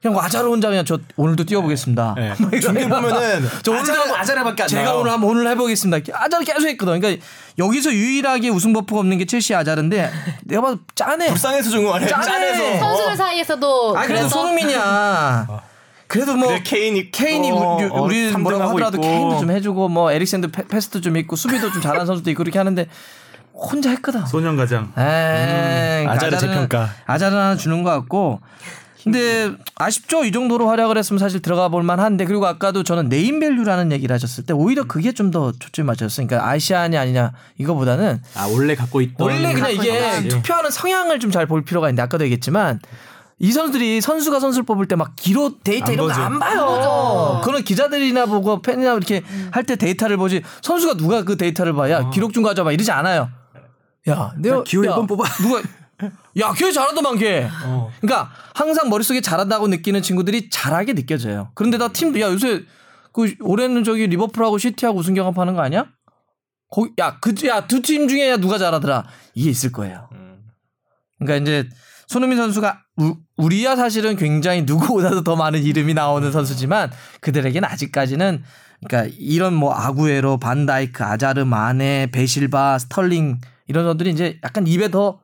[0.00, 2.14] 그냥 아자르 혼자 그냥 저 오늘도 뛰어보겠습니다.
[2.16, 2.28] 네.
[2.38, 4.96] 막 중계 보면은 저 오늘도 아자르- 아자르밖에 안 제가.
[4.96, 6.12] 오늘 한번 오늘 해보겠습니다.
[6.16, 7.00] 아자르 계속 했거든.
[7.00, 7.24] 그러니까
[7.58, 10.10] 여기서 유일하게 우승 buff가 없는 게 첼시 아자르인데
[10.44, 11.28] 내가 봐도 짠해.
[11.28, 12.08] 불쌍해서 준거 아니에요?
[12.10, 12.24] 짠해.
[12.24, 12.78] 짠해서.
[12.80, 15.46] 선수들 사이에서도 아 그래도 손흥민이야.
[16.06, 19.06] 그래도 뭐 그래, 케인이 케인이 어, 우리, 어, 우리 뭐라고 하더라도 있고.
[19.06, 22.58] 케인도 좀 해주고 뭐 에릭센도 패- 패스도 좀 있고 수비도 좀 잘하는 선수도 있고 그렇게
[22.58, 22.86] 하는데
[23.54, 24.26] 혼자 했거든.
[24.26, 24.92] 소년 가장.
[24.98, 26.90] 에이, 아자르 재평가.
[27.06, 28.40] 아자르 하나 주는 것 같고.
[29.04, 30.24] 근데 아쉽죠.
[30.24, 34.52] 이 정도로 활약을 했으면 사실 들어가 볼 만한데 그리고 아까도 저는 네임밸류라는 얘기를 하셨을 때
[34.52, 36.26] 오히려 그게 좀 더 초점이 맞췄어요.
[36.26, 40.28] 그러니까 아시아냐 아니냐 이거보다는 아 원래 갖고 있던 원래 그냥 이게.
[40.28, 42.80] 투표하는 성향을 좀 잘 볼 필요가 있는데 아까도 얘기했지만
[43.38, 46.12] 이 선수들이 선수가 선수를 뽑을 때 막 기록 데이터 안 이런 거.
[46.12, 47.40] 안 봐요.
[47.42, 52.42] 그런 기자들이나 보고 팬이나 이렇게 할때 데이터를 보지 선수가 누가 그 데이터를 봐야 기록 좀
[52.44, 53.30] 가져봐 이러지 않아요.
[54.08, 55.24] 야, 내가 기호 야, 1번 뽑아.
[55.40, 55.62] 누가
[56.38, 57.48] 야, 걔 잘하더만 걔.
[57.64, 57.90] 어.
[58.00, 61.50] 그러니까 항상 머릿속에 잘한다고 느끼는 친구들이 잘하게 느껴져요.
[61.54, 62.62] 그런데다 팀도 야, 요새
[63.12, 65.86] 그 올해는 저기 리버풀하고 시티하고 우승 경합하는 거 아니야?
[66.70, 69.04] 거기 야, 그 야, 두 팀 중에 야 누가 잘하더라.
[69.34, 70.08] 이게 있을 거예요.
[71.18, 71.68] 그러니까 이제
[72.08, 78.42] 손흥민 선수가 우, 우리야 사실은 굉장히 누구보다도 더 많은 이름이 나오는 선수지만 그들에게는 아직까지는
[78.84, 85.20] 그러니까 이런 뭐 아구에로, 반다이크, 아자르, 마네, 베실바, 스털링 이런 선수들이 이제 약간 입에 더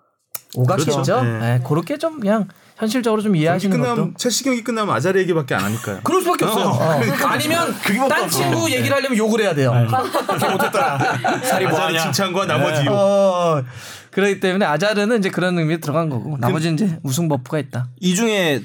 [0.55, 0.91] 오갔겠죠.
[0.93, 1.23] 그렇죠.
[1.23, 1.39] 네.
[1.39, 5.65] 네, 그렇게 좀 그냥 현실적으로 좀 이해하시는 것도 끝나면 첼시 경기 끝나면 아자르 얘기밖에 안
[5.65, 6.01] 하니까요.
[6.05, 6.67] 그럴 수밖에 없어요.
[6.69, 7.01] 어.
[7.27, 7.75] 아니면
[8.09, 9.73] 딴 친구 얘기를 하려면 욕을 해야 돼요.
[11.43, 11.99] 살이 아자르 뭐하냐.
[12.05, 12.93] 칭찬과 나머지 욕.
[12.93, 13.63] 어,
[14.11, 17.89] 그렇기 때문에 아자르는 이제 그런 의미에 들어간 거고 나머지는 이제 우승 버프가 있다.
[18.01, 18.63] 이 중에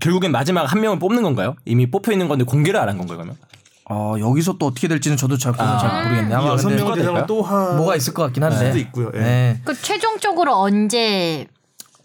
[0.00, 1.56] 결국엔 마지막 한 명을 뽑는 건가요?
[1.64, 3.36] 이미 뽑혀 있는 건데 공개를 안 한 건가요 그러면?
[3.90, 6.30] 어, 여기서 또 어떻게 될지는 저도 잘, 그건 잘 모르겠네요.
[6.38, 7.74] 이 아마 여섯 근데 명을 대상으로 또 하.
[7.74, 8.66] 뭐가 있을 것 같긴 한데.
[8.66, 9.10] 수도 있고요.
[9.14, 9.18] 예.
[9.18, 9.60] 네.
[9.64, 11.46] 그 최종적으로 언제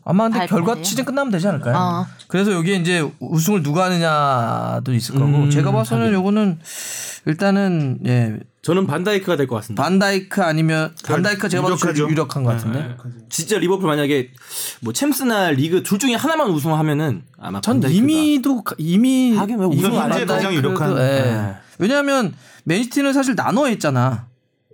[0.04, 0.48] 아마 근데?
[0.48, 1.76] 결과 시즌 끝나면 되지 않을까요?
[1.76, 2.06] 어.
[2.28, 6.60] 그래서 여기에 이제 우승을 누가 하느냐도 있을 거고 제가 봐서는 요거는
[7.26, 9.84] 일단은 예 저는 반다이크가 될 것 같습니다.
[9.84, 11.98] 반다이크 아니면 반다이크가 제가 봐도 제일.
[12.10, 12.96] 유력한 것 같은데.
[13.30, 14.32] 진짜 리버풀 만약에
[14.82, 19.98] 뭐 챔스나 리그 둘 중에 하나만 우승하면은 아마 전 이미도 가- 이미 하긴 왜 우승
[20.00, 20.92] 안 현재 가장 유력한.
[20.92, 20.96] 예.
[21.02, 21.56] 네.
[21.80, 22.34] 왜냐하면
[22.66, 24.26] 맨시티는 사실 나눠 했잖아.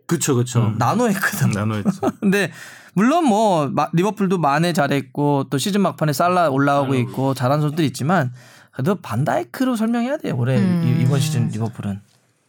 [0.05, 0.73] 그쵸 그쵸.
[0.77, 1.51] 나눠 했거든.
[1.51, 1.91] 나눠했죠.
[2.19, 2.51] 근데
[2.93, 8.31] 물론 뭐 마- 리버풀도 마네 잘했고 또 시즌 막판에 살라 올라오고 있고 잘한 선수들이 있지만
[8.71, 11.99] 그래도 반다이크로 설명해야 돼요 올해 이- 이번 시즌 리버풀은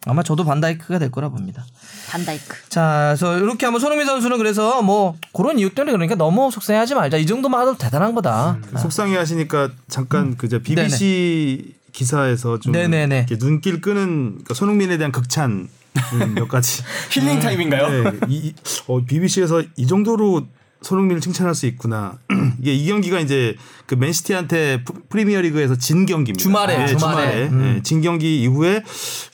[0.06, 1.64] 아마 저도 반다이크가 될 거라 봅니다.
[2.10, 2.68] 반다이크.
[2.68, 7.16] 자, 그래서 이렇게 하면 손흥민 선수는 그래서 뭐 그런 이유 때문에 그러니까 너무 속상해하지 말자.
[7.16, 8.58] 이 정도만 하도 대단한 거다.
[8.76, 13.16] 속상해 하시니까 잠깐 그저 BBC 기사에서 좀 네네네.
[13.28, 15.68] 이렇게 눈길 끄는 그러니까 손흥민에 대한 극찬
[16.12, 16.83] 음, 몇 가지.
[17.11, 17.88] 힐링 타임인가요?
[17.88, 18.54] 네, 이, 이-
[18.88, 20.46] 어, BBC에서 이 정도로
[20.83, 22.18] 손흥민을 칭찬할 수 있구나.
[22.61, 26.42] 이게 이 경기가 이제 그 맨시티한테 프- 프리미어리그에서 진 경기입니다.
[26.42, 27.48] 주말에, 네, 주말에.
[27.48, 28.83] 네, 진 경기 이후에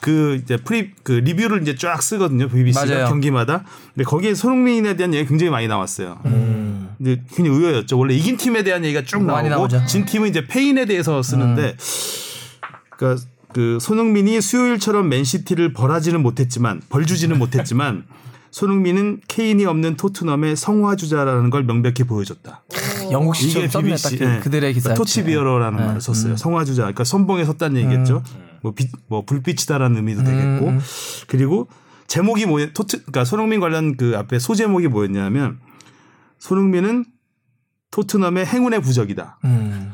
[0.01, 2.49] 그 이제 프리 그 리뷰를 이제 쫙 쓰거든요.
[2.49, 3.07] BBC가 맞아요.
[3.09, 3.65] 경기마다.
[3.95, 6.21] 근데 거기에 손흥민에 대한 얘기 가 굉장히 많이 나왔어요.
[6.23, 7.99] 근데 굉장히 의외였죠.
[7.99, 9.87] 원래 이긴 팀에 대한 얘기가 쭉 나오고 나오죠.
[9.87, 11.75] 진 팀은 이제 패인에 대해서 쓰는데
[13.01, 18.05] 그러니까 그 손흥민이 수요일처럼 맨시티를 벌하지는 못했지만 벌주지는 못했지만
[18.53, 22.65] 손흥민은 케인이 없는 토트넘의 성화주자라는 걸 명백히 보여줬다.
[23.11, 24.39] 영국 시점 이게 썼네 딱 BBC 그- 예.
[24.41, 24.95] 그들의 기사.
[24.95, 26.37] 토치비어러라는 말을 썼어요.
[26.37, 26.83] 성화주자.
[26.83, 28.23] 그러니까 선봉에 섰다는 얘기겠죠.
[28.63, 30.73] 뭐, 빛, 뭐 불빛이다라는 의미도 되겠고.
[31.29, 31.69] 그리고
[32.09, 35.61] 제목이 뭐 토트 그러니까 손흥민 관련 그 앞에 소제목이 뭐였냐면
[36.39, 37.05] 손흥민은
[37.93, 39.39] 토트넘의 행운의 부적이다.
[39.45, 39.93] 음.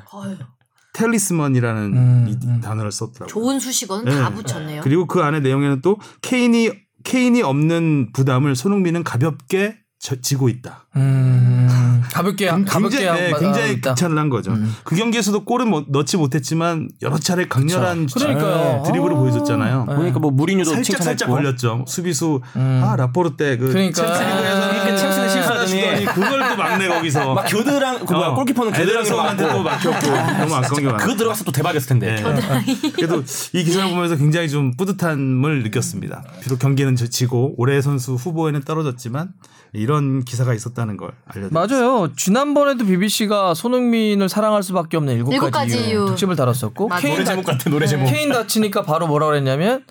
[0.97, 3.27] 텔리스먼이라는 음, 이 단어를 썼더라고요.
[3.27, 4.11] 좋은 수식어는 네.
[4.11, 4.81] 다 붙였네요.
[4.83, 6.71] 그리고 그 안에 내용에는 또 케인이
[7.05, 10.85] 케인이 없는 부담을 손흥민은 가볍게 져- 지고 있다.
[10.97, 12.03] 음.
[12.13, 13.91] 가볍게 가볍게 굉장히, 네, 한- 굉장히 아, 있다.
[13.95, 14.55] 극찬을 한 거죠.
[14.85, 18.83] 그 경기에서도 골은 뭐 넣지 못했지만 여러 차례 강렬한 그러니까요.
[18.85, 19.19] 네, 드리블을 아.
[19.19, 19.87] 보여줬잖아요.
[19.87, 21.35] 보니까 뭐 무리뉴도 살짝 살짝 칭찬했고.
[21.35, 21.85] 걸렸죠.
[21.89, 24.07] 수비수 아 라포르테 그 그러니까.
[24.07, 27.17] 챔스리그에서 이렇게 챔스는 실수하더니 그걸 또 막네 거기서.
[27.35, 28.35] 막 교드랑 그 뭐야 어.
[28.35, 30.97] 골키퍼는 서한테 또 막혔고 너무 아까운 게 많아.
[30.99, 32.15] 그거 들어갔어 또 대박이었을 텐데.
[32.23, 32.91] 네.
[32.93, 36.23] 그래도 이 기사를 보면서 굉장히 좀 뿌듯함을 느꼈습니다.
[36.43, 39.31] 비록 경기는 저- 지고 올해 선수 후보에는 떨어졌지만
[39.73, 41.77] 이런 기사가 있었다는 걸 알려드렸습니다.
[41.87, 42.13] 맞아요.
[42.17, 46.07] 지난번에도 BBC가 손흥민을 사랑할 수밖에 없는 일곱 일곱 가지 가지 이유.
[46.07, 46.89] 특집을 다뤘었고.
[47.01, 48.07] 케인 노래 다- 제목 같아 노래 제목.
[48.11, 49.85] 케인 다치니까 바로 뭐라 그랬냐면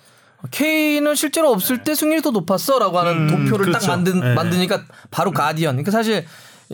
[0.51, 3.87] 케인은 실제로 없을 때 승률이 더 높았어라고 하는 도표를 딱 그렇죠.
[3.87, 4.33] 만든 네.
[4.33, 5.75] 만드니까 바로 가디언.
[5.75, 6.25] 그러니까 사실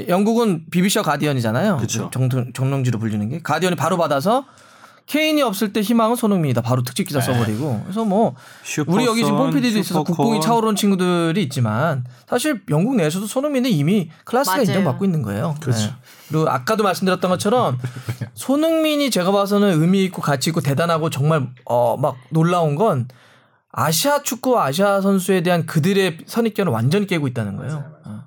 [0.08, 1.78] 영국은 BBC와 가디언이잖아요.
[1.78, 2.10] 그쵸.
[2.14, 4.46] 정, 정령지로 불리는 게 가디언이 바로 받아서
[5.12, 6.62] 케인이 없을 때 희망은 손흥민이다.
[6.62, 7.82] 바로 특집 기사 써버리고.
[7.84, 8.34] 그래서 뭐
[8.88, 10.04] 우리 여기 지금 PD도 있어서.
[10.04, 14.64] 국뽕이 차오르는 친구들이 있지만 사실 영국 내에서도 손흥민은 이미 클래스가 맞아요.
[14.70, 15.56] 인정받고 있는 거예요.
[15.60, 15.88] 그렇죠.
[15.88, 15.94] 네.
[16.30, 17.78] 그리고 아까도 말씀드렸던 것처럼
[18.36, 23.10] 손흥민이 제가 봐서는 의미 있고 가치 있고 대단하고 정말 어 막 놀라운 건
[23.74, 27.84] 아시아 축구와 아시아 선수에 대한 그들의 선입견을 완전히 깨고 있다는 거예요.
[28.06, 28.22] 어.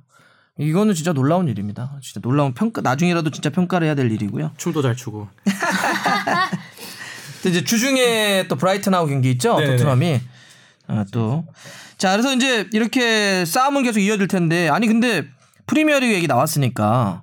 [0.58, 1.96] 이거는 진짜 놀라운 일입니다.
[2.02, 4.50] 진짜 놀라운 평가 나중에라도 진짜 평가를 해야 될 일이고요.
[4.58, 5.28] 춤도 잘 추고.
[7.44, 9.56] 또 이제 주중에 또 브라이튼하고 경기 있죠.
[9.58, 9.76] 네네네.
[9.76, 10.20] 토트넘이
[10.86, 11.44] 아, 또.
[11.98, 15.26] 자, 그래서 이제 이렇게 싸움은 계속 이어질 텐데 아니 근데
[15.66, 17.22] 프리미어리그 얘기 나왔으니까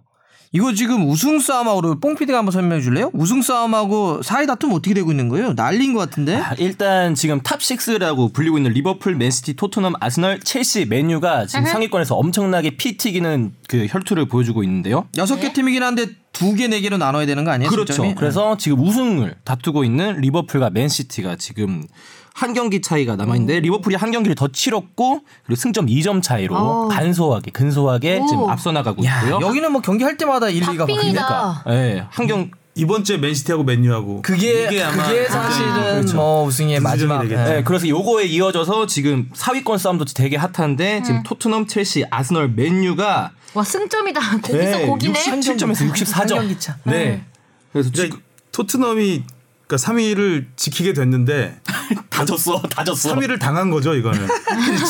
[0.52, 3.10] 이거 지금 우승 싸움하고 뽕피디가 한번 설명해 줄래요?
[3.14, 5.54] 우승 싸움하고 4위 다툼 어떻게 되고 있는 거예요?
[5.54, 6.36] 난리인 것 같은데.
[6.36, 12.16] 아, 일단 지금 top 6라고 불리고 있는 리버풀, 맨시티, 토트넘, 아스널, 첼시, 맨유가 지금 상위권에서
[12.16, 15.08] 엄청나게 피 튀기는 그 혈투를 보여주고 있는데요.
[15.18, 16.08] 여섯 개 팀이긴 한데
[16.42, 17.70] 두 개 네 개로 나눠야 되는 거 아니에요?
[17.70, 17.94] 그렇죠.
[17.94, 18.16] 승점이?
[18.16, 21.86] 그래서 지금 우승을 다투고 있는 리버풀과 맨시티가 지금
[22.34, 26.88] 한 경기 차이가 남아 있는데 리버풀이 한 경기를 더 치렀고 그리고 승점 2점 차이로 어.
[26.88, 28.28] 간소하게 근소하게 오.
[28.28, 29.40] 지금 앞서 나가고 야, 있고요.
[29.46, 31.64] 여기는 뭐 경기 할 때마다 1, 2가 박빙이다.
[31.70, 36.16] 예, 한경 이번 주에 맨시티하고 맨유하고 그게 이게 아마 그게 사실은 그렇죠.
[36.16, 37.42] 뭐 우승의 마지막 되겠죠.
[37.42, 37.46] 예.
[37.56, 41.04] 네, 그래서 요거에 이어져서 지금 4위권 싸움도 되게 핫한데 음.
[41.04, 44.22] 지금 토트넘, 첼시, 아스널, 맨유가 와 승점이다.
[44.42, 45.20] 거기서 고기네.
[45.20, 46.14] 67점에서 64점.
[46.14, 46.78] 한 경기 차.
[46.84, 47.26] 네.
[47.74, 48.22] 그래서 이제 지금
[48.54, 49.24] 토트넘이
[49.68, 51.60] 그러니까 3위를 지키게 됐는데
[52.10, 53.16] 다 졌어, 다 졌어.
[53.16, 54.28] 3위를 당한 거죠 이거는.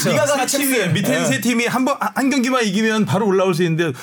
[0.06, 3.94] 네가 세 팀이 밑에 세 팀이 한번한 경기만 이기면 바로 올라올 수 있는데 한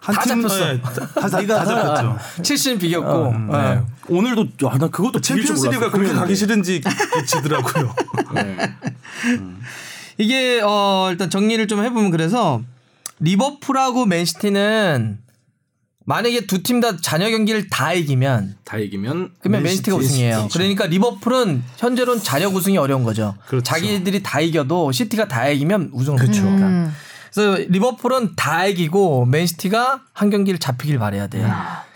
[0.00, 0.72] 다 팀, 잡혔어.
[0.72, 2.18] 예, 다, 다, 다 잡혔죠.
[2.42, 3.58] 70 비겼고 네.
[3.58, 3.80] 예.
[4.08, 6.80] 오늘도 아, 나 그것도 챔피언스리가 그렇게 가기 싫은지
[7.26, 7.94] 지더라고요.
[10.18, 12.62] 이게 어 일단 정리를 좀 해보면 그래서
[13.20, 15.18] 리버풀하고 맨시티는
[16.04, 20.48] 만약에 두 팀 다 잔여 경기를 다 이기면 다 이기면 그러면 맨시티가 우승이에요.
[20.52, 23.34] 그러니까 리버풀은 현재로는 잔여 우승이 어려운 거죠.
[23.46, 23.62] 그렇죠.
[23.64, 26.66] 자기들이 다 이겨도 시티가 다 이기면 우승을 못 치니까.
[26.66, 26.94] 음.
[27.32, 31.50] 그래서 리버풀은 다 이기고 맨시티가 한 경기를 잡히길 바래야 돼요.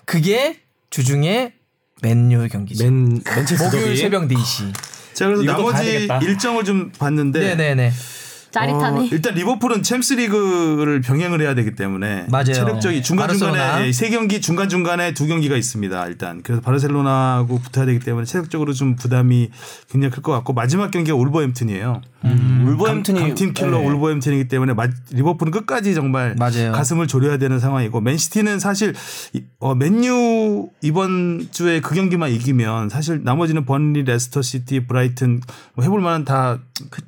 [0.04, 0.60] 그게
[0.90, 1.54] 주중에
[2.02, 2.84] 맨유 경기죠.
[2.84, 3.96] 맨 맨체스터 목요일.
[3.96, 4.72] 새벽 4시.
[5.14, 6.08] 자 그래서 나머지.
[6.22, 7.92] 일정을 좀 봤는데 네네네.
[8.52, 9.00] 짜릿하네.
[9.00, 12.52] 어, 일단 리버풀은 챔스리그를 병행을 해야 되기 때문에 맞아요.
[12.52, 13.58] 체력적이 중간 바르셀로나.
[13.58, 16.06] 중간에 세 경기 중간 중간에 두 경기가 있습니다.
[16.06, 19.50] 일단 그래서 바르셀로나하고 붙어야 되기 때문에 체력적으로 좀 부담이
[19.90, 22.00] 굉장히 클 것 같고 마지막 경기가 울버햄튼이에요.
[22.24, 23.86] 울버햄튼이 강팀 킬러 네.
[23.88, 26.70] 울버햄튼이기 때문에 마- 리버풀은 끝까지 정말 맞아요.
[26.72, 28.94] 가슴을 졸여야 되는 상황이고 맨시티는 사실
[29.32, 35.40] 이- 어, 맨유 이번 주에 그 경기만 이기면 사실 나머지는 번리, 레스터 시티, 브라이튼
[35.74, 36.58] 뭐 해볼 만한 다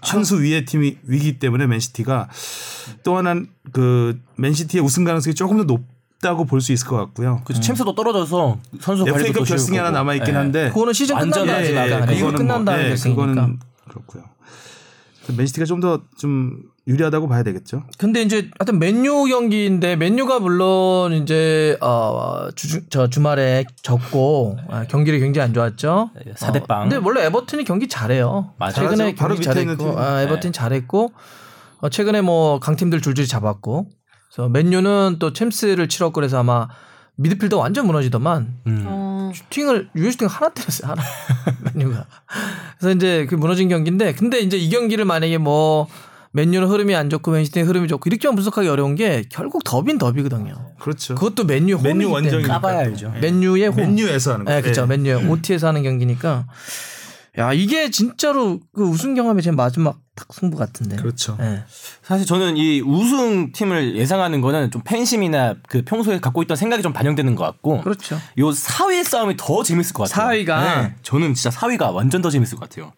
[0.02, 2.28] 한 수 위의 팀이기 때문에 맨시티가
[3.02, 3.36] 또 하나
[3.72, 7.42] 그 맨시티의 우승 가능성이 조금 더 높다고 볼 수 있을 것 같고요.
[7.44, 9.90] 그래서 챔스도 떨어져서 선수 관리도 결승이 하나.
[9.90, 10.38] 남아 있긴 예.
[10.38, 12.06] 한데 그거는 시즌 끝난 완전하지 다음에 않아요.
[12.06, 12.94] 리그 그거는 끝난 다음에 예.
[12.94, 13.58] 그거는
[13.90, 14.24] 그렇고요.
[15.22, 17.84] 그래서 맨시티가 좀 더좀 유리하다고 봐야 되겠죠.
[17.96, 25.18] 근데 이제 하여튼 맨유 경기인데 맨유가 물론 이제 어 주, 저 주말에 졌고 아, 경기를
[25.18, 26.10] 굉장히 안 좋았죠.
[26.36, 26.80] 사대 빵.
[26.80, 28.52] 어, 근데 원래 에버튼이 경기 잘해요.
[28.58, 28.72] 맞아요.
[28.74, 29.98] 최근에 경기 밑에 있는 잘했고 팀.
[29.98, 31.12] 아, 에버튼 이 잘했고
[31.78, 33.86] 어, 최근에 뭐 강팀들 줄줄이 잡았고
[34.34, 36.68] 그래서 맨유는 또 챔스를 치렀고 그래서 아마
[37.16, 38.84] 미드필더 완전 무너지더만 음.
[38.86, 39.32] 어.
[39.34, 41.02] 슈팅을 유효 슈팅 하나 때렸어요 하나
[41.74, 42.06] 맨유가
[42.78, 45.88] 그래서 이제 그 무너진 경기인데 근데 이제 이 경기를 만약에 뭐
[46.36, 50.72] 맨유는 흐름이 안 좋고 맨시티는 흐름이 좋고 이렇게만 분석하기 어려운 게 결국 더빈 더비거든요.
[50.80, 51.14] 그렇죠.
[51.14, 52.30] 그것도 맨유 홈이기 맨유.
[52.30, 52.48] 때문에.
[52.48, 53.12] 까봐야 알죠.
[53.20, 53.76] 맨유의 홈.
[53.76, 54.62] 맨유에서 하는 네, 거예요.
[54.62, 54.82] 그렇죠.
[54.82, 54.86] 예.
[54.86, 56.46] 맨유 OT에서 하는 경기니까
[57.38, 60.96] 야 이게 진짜로 그 우승 경험의 제 마지막 딱 승부 같은데.
[60.96, 61.38] 그렇죠.
[61.40, 61.62] 예.
[62.02, 66.92] 사실 저는 이 우승 팀을 예상하는 거는 좀 팬심이나 그 평소에 갖고 있던 생각이 좀
[66.92, 68.16] 반영되는 것 같고 그렇죠.
[68.38, 70.30] 요 4위 싸움이 더 재밌을 것 같아요.
[70.44, 70.46] 4위가?
[70.82, 72.92] 네, 저는 진짜 4위가 완전 더 재밌을 것 같아요.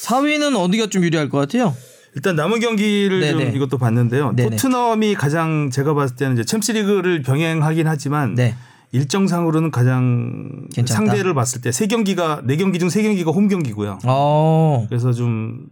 [0.00, 1.74] 4위는 어디가 좀 유리할 것 같아요?
[2.14, 3.40] 일단 남은 경기를 좀.
[3.54, 4.32] 이것도 봤는데요.
[4.34, 4.50] 네네.
[4.50, 8.54] 토트넘이 가장 제가 봤을 때는 이제 챔스리그를 병행하긴 하지만 네.
[8.92, 10.94] 일정상으로는 가장 괜찮다.
[10.94, 13.98] 상대를 봤을 때 세 경기가 네 경기 중 세 경기가 홈 경기고요.
[14.04, 14.86] 어.
[14.88, 15.66] 그래서 좀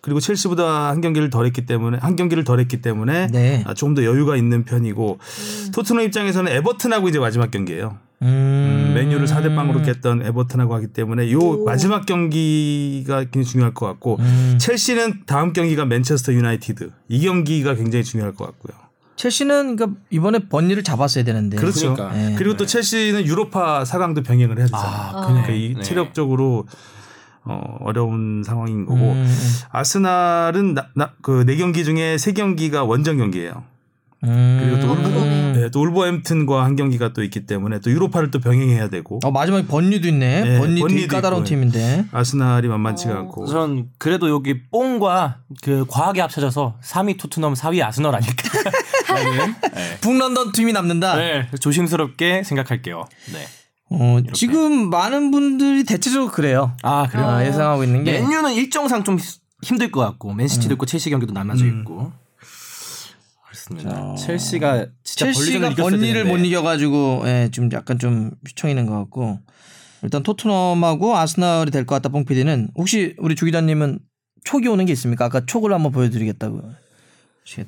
[0.00, 3.62] 그리고 첼시보다 한 경기를 덜 했기 때문에 한 경기를 덜 했기 때문에 네.
[3.66, 5.18] 아, 조금 더 여유가 있는 편이고
[5.74, 7.96] 토트넘 입장에서는 에버튼하고 이제 마지막 경기예요.
[8.22, 8.26] 음.
[8.28, 14.16] 음, 맨유를 4대 0으로 깼던 에버튼하고 하기 때문에 요 마지막 경기가 굉장히 중요할 것 같고
[14.20, 14.56] 음.
[14.60, 18.76] 첼시는 다음 경기가 맨체스터 유나이티드 이 경기가 굉장히 중요할 것 같고요.
[19.20, 21.58] 첼시는 그러니까 이번에 번니를 잡았어야 되는데.
[21.58, 21.92] 그렇죠.
[21.92, 22.16] 그러니까.
[22.16, 22.34] 네.
[22.38, 24.88] 그리고 또 첼시는 유로파 4강도 병행을 해야 되잖아요.
[24.88, 25.82] 아, 그러니까 이 네.
[25.82, 26.66] 체력적으로
[27.44, 29.36] 어, 어려운 상황인 거고 음, 음.
[29.72, 30.74] 아스날은
[31.20, 33.62] 그네 경기 중에 세 경기가 원정 경기예요.
[34.24, 34.58] 음.
[34.62, 35.52] 그리고 또, 울버, 음.
[35.54, 39.66] 네, 또 울버햄튼과 한 경기가 또 있기 때문에 또 유로파를 또 병행해야 되고 어 마지막에
[39.66, 40.42] 번니도 있네.
[40.42, 41.48] 네, 되게 번니도 까다로운 있고.
[41.48, 42.06] 팀인데.
[42.12, 48.48] 아스날이 만만치가 않고 전 그래도 여기 뽕과 그 과학이 합쳐져서 3위 토트넘, 4위 아스널 아닐까?
[49.14, 49.98] 네.
[50.00, 51.16] 북런던 팀이 남는다.
[51.16, 53.04] 네, 조심스럽게 생각할게요.
[53.32, 53.46] 네.
[53.92, 56.76] 어, 지금 많은 분들이 대체적으로 그래요.
[56.82, 57.26] 아 그래요?
[57.26, 59.18] 아, 예상하고 있는 게 맨유는 일정상 좀
[59.62, 62.12] 힘들 것 같고 맨시티도 있고 첼시 경기도 남아져 있고
[63.46, 64.14] 그렇습니다.
[64.14, 66.24] 첼시가 진짜 첼시가 되는데.
[66.24, 69.40] 못 이겨가지고 예, 좀 약간 좀 휘청이는 것 같고
[70.02, 73.98] 일단 토트넘하고 아스날이 될 것 같다 뽕 PD는 혹시 우리 주 기자님은
[74.44, 75.26] 촉이 오는 게 있습니까?
[75.26, 76.62] 아까 촉을 한번 보여드리겠다고.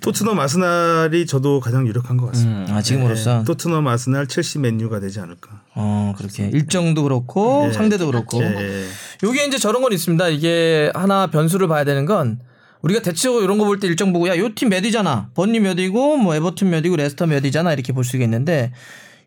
[0.01, 2.75] 토트넘 아스날이 저도 가장 유력한 것 같습니다.
[2.75, 5.63] 아 지금으로서 네, 토트넘 아스날 첼시 맨유가 되지 않을까.
[5.75, 7.73] 어 그렇게 일정도 그렇고 예.
[7.73, 8.85] 상대도 그렇고 예.
[9.25, 10.29] 요게 이제 저런 건 있습니다.
[10.29, 12.41] 이게 하나 변수를 봐야 되는 건
[12.83, 15.31] 우리가 대체적으로 이런 거 볼 때 일정 보고 야 요 팀 몇이잖아.
[15.35, 18.73] 번리 몇이고 뭐 에버튼 몇이고 레스터 몇이잖아 이렇게 볼 수가 있는데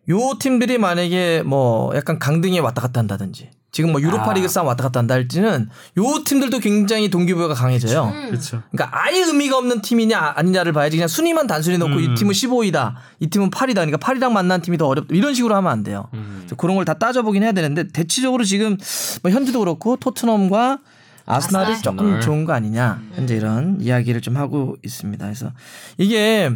[0.09, 5.01] 요 팀들이 만약에 뭐 약간 강등에 왔다 갔다 한다든지 지금 뭐 유로파리그 싸움 왔다 갔다
[5.01, 5.67] 한다 할지는
[5.97, 8.09] 요 팀들도 굉장히 동기부여가 강해져요.
[8.29, 8.63] 그렇죠.
[8.71, 13.27] 그러니까 아예 의미가 없는 팀이냐 아니냐를 봐야지 그냥 순위만 단순히 놓고 이 팀은 15위다 이
[13.27, 13.75] 팀은 8위다.
[13.85, 15.13] 그러니까 8위랑 만난 팀이 더 어렵다.
[15.13, 16.07] 이런 식으로 하면 안 돼요.
[16.11, 18.77] 그래서 그런 걸 다 따져보긴 해야 되는데 대체적으로 지금
[19.23, 20.79] 뭐 현지도 그렇고 토트넘과
[21.25, 21.81] 아스날이 아스날.
[21.81, 23.01] 조금 좋은 거 아니냐.
[23.15, 25.25] 현재 이런 이야기를 좀 하고 있습니다.
[25.25, 25.51] 그래서
[25.97, 26.49] 이게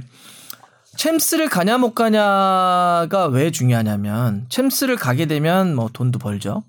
[0.95, 6.63] 챔스를 가냐 못 가냐가 왜 중요하냐면 챔스를 가게 되면 뭐 돈도 벌죠.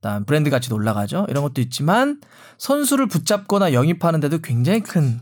[0.00, 1.26] 그다음 브랜드 가치도 올라가죠.
[1.28, 2.20] 이런 것도 있지만
[2.56, 5.20] 선수를 붙잡거나 영입하는데도 굉장히 큰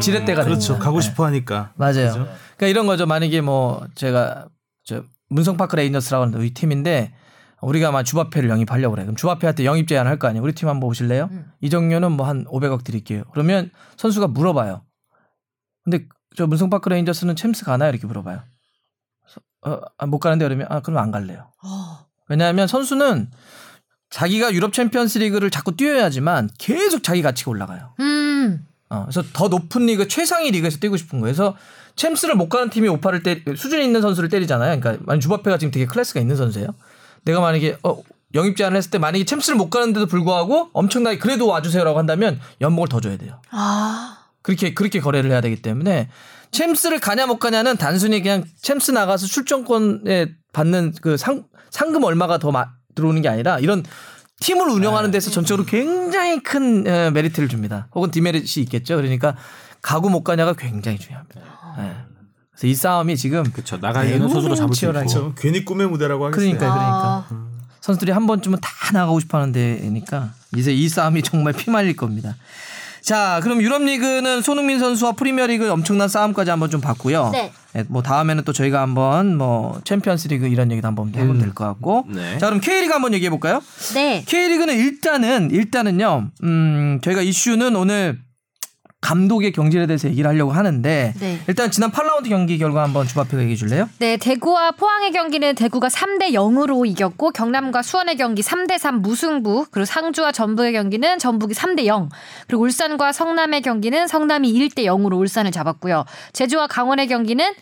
[0.00, 0.68] 지렛대가 그렇죠.
[0.68, 0.84] 됩니다.
[0.84, 1.06] 가고 네.
[1.06, 1.72] 싶어 하니까.
[1.76, 2.12] 맞아요.
[2.56, 3.04] 그러니까 이런 거죠.
[3.06, 4.48] 만약에 뭐 제가
[4.84, 7.12] 저 문성파크 레인저스라고 하는 이 팀인데
[7.60, 9.04] 우리가 막 주바페를 영입하려고 그래.
[9.04, 10.42] 그럼 주바페한테 영입 제안을 할거 아니에요.
[10.42, 11.28] 우리 팀 한번 오실래요?
[11.60, 13.24] 이적료는 뭐 한 500억 드릴게요.
[13.32, 14.82] 그러면 선수가 물어봐요.
[15.84, 16.06] 근데
[16.36, 17.90] 저 문성파크 레인저스는 챔스 가나요?
[17.90, 18.42] 이렇게 물어봐요.
[19.66, 21.50] 어, 아, 못 가는데 그러면 아 그럼 안 갈래요.
[22.28, 23.30] 왜냐하면 선수는
[24.10, 27.92] 자기가 유럽 챔피언스 리그를 자꾸 뛰어야지만 계속 자기 가치가 올라가요.
[28.00, 28.66] 음.
[28.88, 31.34] 어, 그래서 더 높은 리그 최상위 리그에서 뛰고 싶은 거예요.
[31.34, 31.56] 그래서
[31.96, 34.78] 챔스를 못 가는 팀이 오퍼를 때 수준 있는 선수를 때리잖아요.
[34.78, 36.68] 그러니까 만약 주바페가 지금 되게 클래스가 있는 선수예요.
[37.24, 38.00] 내가 만약에 어
[38.34, 43.00] 영입 제안을 했을 때 만약에 챔스를 못 가는데도 불구하고 엄청나게 그래도 와주세요라고 한다면 연봉을 더
[43.00, 43.40] 줘야 돼요.
[43.50, 44.18] 아.
[44.42, 46.08] 그렇게 그렇게 거래를 해야 되기 때문에
[46.52, 52.52] 챔스를 가냐 못 가냐는 단순히 그냥 챔스 나가서 출전권에 받는 그 상, 상금 얼마가 더
[52.52, 53.84] 마- 들어오는 게 아니라 이런
[54.40, 57.86] 팀을 운영하는 데서 전적으로 굉장히 큰 에, 메리트를 줍니다.
[57.94, 58.96] 혹은 demerit이 있겠죠.
[58.96, 59.36] 그러니까
[59.80, 61.40] 가고 못 가냐가 굉장히 중요합니다.
[61.78, 61.96] 예.
[62.50, 63.78] 그래서 이 싸움이 지금 그렇죠.
[63.78, 64.86] 나가 있는 선수로 잡을 수.
[64.86, 65.34] 있고.
[65.36, 66.40] 괜히 꿈의 무대라고 하겠어요.
[66.40, 67.46] 그러니까 그러니까 아.
[67.80, 72.34] 선수들이 한 번쯤은 다 나가고 싶어 하는 데니까 이제 이 싸움이 정말 피말릴 겁니다.
[73.06, 77.30] 자, 그럼 유럽 리그는 손흥민 선수와 프리미어 리그 엄청난 싸움까지 한번 좀 봤고요.
[77.30, 77.52] 네.
[77.72, 82.06] 네, 뭐 다음에는 또 저희가 한번 뭐 챔피언스 리그 이런 얘기도 한번 해보면 될것 같고.
[82.08, 82.36] 네.
[82.38, 83.62] 자, 그럼 K리그 한번 얘기해 볼까요?
[83.94, 84.24] 네.
[84.26, 86.30] K리그는 일단은 일단은요.
[86.42, 88.18] 음, 저희가 이슈는 오늘
[89.06, 91.40] 감독의 경질에 대해서 얘기를 하려고 하는데 네.
[91.46, 93.88] 일단 지난 8라운드 경기 결과 한번 주바페가 얘기해 줄래요?
[93.98, 99.84] 네, 대구와 포항의 경기는 대구가 3대 0으로 이겼고 경남과 수원의 경기 3대 3 무승부, 그리고
[99.84, 102.08] 상주와 전북의 경기는 전북이 3대 0.
[102.48, 106.04] 그리고 울산과 성남의 경기는 성남이 1대 0으로 울산을 잡았고요.
[106.32, 107.54] 제주와 강원의 경기는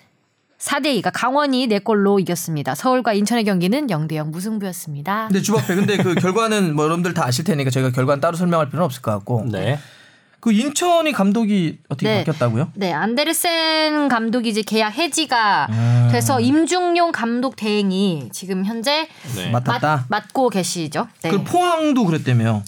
[0.58, 2.74] 4대 2가 강원이 4골로 이겼습니다.
[2.74, 5.26] 서울과 인천의 경기는 0대 0 무승부였습니다.
[5.28, 8.86] 근데 주바페 근데 그 결과는 뭐 여러분들 다 아실 테니까 저희가 결과는 따로 설명할 필요는
[8.86, 9.44] 없을 것 같고.
[9.52, 9.78] 네.
[10.44, 12.18] 그 인천이 감독이 어떻게 네.
[12.22, 12.68] 바뀌었다고요?
[12.74, 16.08] 네, 안데르센 감독이 이제 계약 해지가 음.
[16.12, 19.48] 돼서 임중용 감독 대행이 지금 현재 네.
[19.50, 19.96] 맡았다.
[19.96, 21.08] 맡, 맡고 계시죠.
[21.22, 21.30] 네.
[21.30, 22.62] 그 포항도 그랬다며.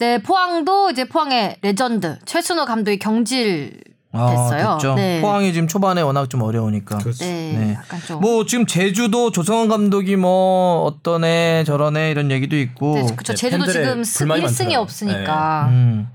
[0.00, 3.80] 네, 포항도 이제 포항의 레전드 최순호 감독이 경질
[4.12, 4.74] 아, 됐어요.
[4.78, 4.94] 됐죠.
[4.94, 5.22] 네.
[5.22, 6.98] 포항이 지금 초반에 워낙 좀 어려우니까.
[6.98, 7.24] 그렇죠.
[7.24, 7.72] 네, 네.
[7.72, 8.20] 약간 좀.
[8.20, 12.96] 뭐 지금 제주도 조성환 감독이 뭐 어떠네 저러네 이런 얘기도 있고.
[12.96, 13.06] 네.
[13.06, 14.78] 네, 제주도 지금 스- 불만이 1승이 많더라고요.
[14.80, 15.66] 없으니까.
[15.70, 16.08] 음.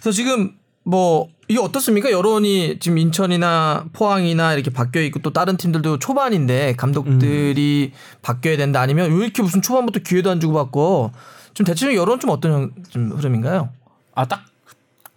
[0.00, 2.10] 그래서 지금 뭐 이게 어떻습니까?
[2.10, 7.92] 여론이 지금 인천이나 포항이나 이렇게 바뀌어 있고 또 다른 팀들도 초반인데 감독들이
[8.22, 11.12] 바뀌어야 된다 아니면 왜 이렇게 무슨 초반부터 기회도 안 주고 받고
[11.54, 13.70] 좀 대체적으로 여론 좀 어떤 형- 좀 흐름인가요?
[14.14, 14.44] 아 딱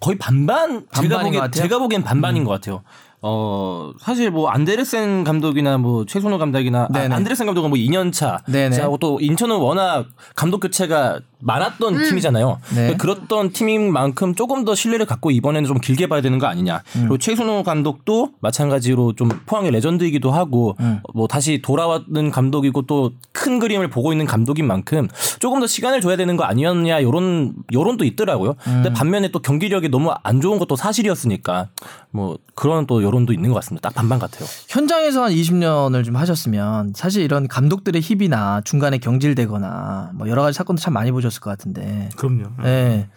[0.02, 1.44] 거의 반반 제가 보기엔?
[1.44, 1.52] 음.
[1.52, 2.84] 제가 보기엔 반반인 것 같아요.
[3.26, 7.00] 어 사실 뭐 안데르센 감독이나 뭐 최순호 감독이나 아.
[7.00, 8.40] 안데르센 감독은 뭐 2년 차.
[8.48, 8.76] 네네.
[8.76, 12.04] 자, 또 인천은 워낙 감독 교체가 많았던 음.
[12.04, 12.60] 팀이잖아요.
[12.76, 12.98] 네.
[12.98, 16.84] 그랬던 팀인 만큼 조금 더 신뢰를 갖고 이번에는 좀 길게 봐야 되는 거 아니냐.
[16.98, 17.02] 음.
[17.02, 21.00] 그리고 최순호 감독도 마찬가지로 좀 포항의 레전드이기도 하고 음.
[21.14, 23.12] 뭐 다시 돌아왔는 감독이고 또
[23.44, 25.10] 큰 그림을 보고 있는 감독인 만큼
[25.40, 28.52] 조금 더 시간을 줘야 되는 거 아니었냐 요런 요런도 있더라고요.
[28.52, 28.56] 음.
[28.82, 31.68] 근데 반면에 또 경기력이 너무 안 좋은 것도 사실이었으니까
[32.12, 33.90] 뭐 그런 또 여론 도 있는 것 같습니다.
[33.90, 34.46] 딱 반반 같아요.
[34.68, 40.82] 현장에서 한 20년을 좀 하셨으면 사실 이런 감독들의 힙이나 중간에 경질되거나 뭐 여러 가지 사건도
[40.82, 42.10] 참 많이 보셨을 것 같은데.
[42.18, 42.50] 그럼요.
[42.64, 43.08] 네.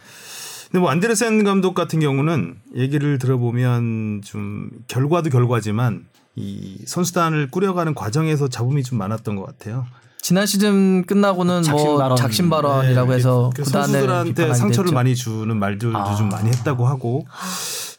[0.70, 8.48] 근데 뭐 안데르센 감독 같은 경우는 얘기를 들어보면 좀 결과도 결과지만 이 선수단을 꾸려가는 과정에서
[8.48, 9.86] 잡음이 좀 많았던 것 같아요.
[10.20, 12.16] 지난 시즌 끝나고는 작심 뭐 발언.
[12.16, 14.94] 작심 발언이라고 네, 해서 선수들한테 상처를 했죠.
[14.94, 16.16] 많이 주는 말들도 아.
[16.16, 17.24] 좀 많이 했다고 하고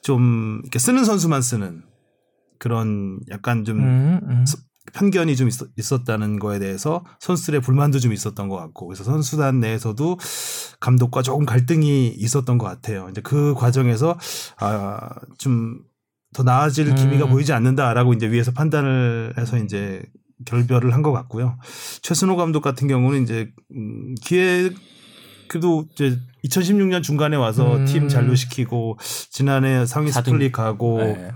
[0.02, 1.84] 좀 이렇게 쓰는 선수만 쓰는
[2.60, 4.46] 그런 약간 좀 음, 음.
[4.94, 10.18] 편견이 좀 있었, 다는 거에 대해서 선수들의 불만도 좀 있었던 것 같고 그래서 선수단 내에서도
[10.80, 13.08] 감독과 조금 갈등이 있었던 것 같아요.
[13.12, 14.18] 이제 그 과정에서
[14.58, 15.80] 아 좀
[16.34, 17.32] 더 나아질 기미가 음.
[17.32, 20.04] 보이지 않는다라고 이제 위에서 판단을 해서 이제
[20.46, 21.58] 결별을 한 것 같고요.
[22.02, 24.76] 최순호 감독 같은 경우는 이제 음, 기획
[25.50, 27.86] 그래도 이제 2016년 중간에 와서 음.
[27.86, 28.98] 팀 잔류시키고
[29.32, 30.12] 지난해 상위.
[30.12, 31.32] 스플릿 가고 네.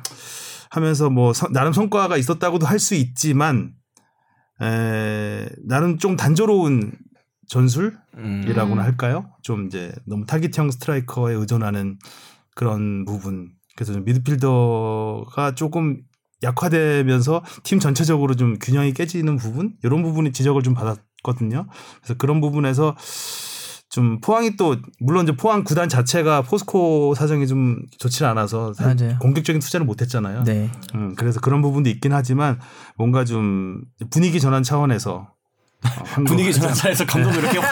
[0.71, 3.73] 하면서 뭐 서- 나름 성과가 있었다고도 할 수 있지만
[4.61, 6.93] 에, 나름 좀 단조로운
[7.47, 8.79] 전술이라고나 음.
[8.79, 9.29] 할까요?
[9.43, 11.99] 좀 이제 너무 타깃형 스트라이커에 의존하는
[12.55, 13.51] 그런 부분.
[13.75, 16.01] 그래서 좀 미드필더가 조금
[16.43, 21.67] 약화되면서 팀 전체적으로 좀 균형이 깨지는 부분 이런 부분이 지적을 좀 받았거든요.
[22.01, 22.95] 그래서 그런 부분에서
[23.91, 29.17] 좀 포항이 또 물론 이제 포항 구단 자체가 포스코 사정이 좀 좋지 않아서 사- 맞아요.
[29.19, 30.45] 공격적인 투자를 못했잖아요.
[30.45, 30.69] 네.
[30.95, 32.57] 음, 그래서 그런 부분도 있긴 하지만
[32.95, 35.27] 뭔가 좀 분위기 전환 차원에서
[35.83, 37.63] 어, 한 분위기 거- 전환차에서 감독이 이렇게 네.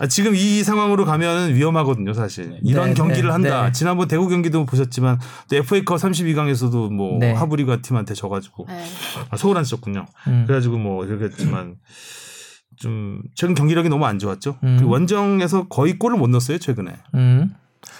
[0.00, 2.58] 아, 지금 이 상황으로 가면 위험하거든요, 사실.
[2.64, 3.66] 이런 네, 경기를 네, 한다.
[3.66, 3.72] 네.
[3.72, 5.20] 지난번 대구 경기도 보셨지만
[5.50, 7.32] 또 FA컵 32강에서도 뭐 네.
[7.34, 8.84] 하브리가 팀한테 져가지고 네.
[9.28, 10.06] 아, 서울 안 썼군요.
[10.26, 10.44] 음.
[10.48, 11.76] 그래가지고 뭐 이렇게 했지만
[12.80, 14.56] 좀 최근 경기력이 너무 안 좋았죠.
[14.64, 14.76] 음.
[14.78, 16.92] 그리고 원정에서 거의 골을 못 넣었어요, 최근에.
[17.14, 17.54] 음.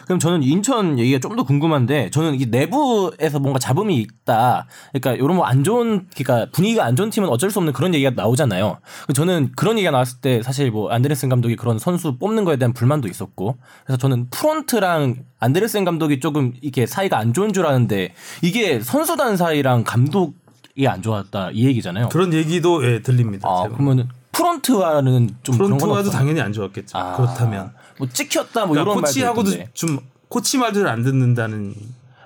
[0.04, 4.66] 그럼 저는 인천 얘기가 좀 더 궁금한데 저는 이 내부에서 뭔가 잡음이 있다.
[4.92, 8.10] 그러니까 이런 뭐 안 좋은 그러니까 분위기가 안 좋은 팀은 어쩔 수 없는 그런 얘기가
[8.10, 8.78] 나오잖아요.
[9.14, 13.06] 저는 그런 얘기가 나왔을 때 사실 뭐 안데르센 감독이 그런 선수 뽑는 거에 대한 불만도
[13.08, 13.56] 있었고
[13.86, 18.12] 그래서 저는 프론트랑 안데르센 감독이 조금 이게 사이가 안 좋은 줄 아는데
[18.42, 20.34] 이게 선수단 사이랑 감독
[20.76, 22.08] 이 안 좋았다 이 얘기잖아요.
[22.08, 23.48] 그런 얘기도 예, 들립니다.
[23.48, 23.68] 아.
[23.68, 26.10] 그러면 프론트와는 좀 프론트와도?
[26.10, 26.96] 당연히 안 좋았겠죠.
[26.98, 27.72] 아, 그렇다면.
[27.98, 29.70] 뭐 찍혔다 뭐 그러니까 이런 코치하고도 있던데.
[29.74, 31.74] 좀 코치 말들을 안 듣는다는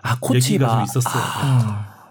[0.02, 1.22] 아 코치가 좀 있었어요.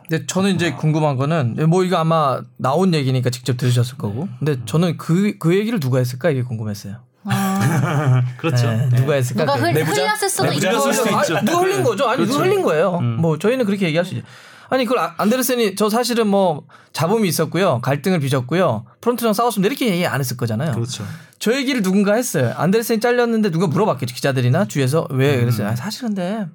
[0.10, 4.28] 근데 저는 이제 궁금한 거는 뭐 이거 아마 나온 얘기니까 직접 들으셨을 거고.
[4.40, 6.98] 근데 저는 그그 얘기를 누가 했을까 이게 궁금했어요.
[8.38, 8.68] 그렇죠.
[8.70, 9.46] 네, 누가 했을까?
[9.46, 10.02] 누가 그- 흘, 내부자?
[10.02, 11.46] 흘렸을 수도 있고.
[11.46, 12.10] 누가 흘린 거죠?
[12.10, 13.00] 아니 누가 흘린 거예요.
[13.00, 14.26] 뭐 저희는 그렇게 얘기할 수 있죠.
[14.74, 20.04] 아니 그걸 아- 안데르센이 저 사실은 뭐 잡음이 있었고요, 갈등을 빚었고요, 프론트랑 싸웠으면 이렇게 얘기
[20.08, 20.72] 안 했을 거잖아요.
[20.72, 21.04] 그렇죠.
[21.38, 22.54] 저 얘기를 누군가 했어요.
[22.58, 25.68] 안데르센이 잘렸는데 누가 물어봤겠죠 기자들이나 주위에서 왜 그랬어요.
[25.68, 26.48] 아, 사실 근데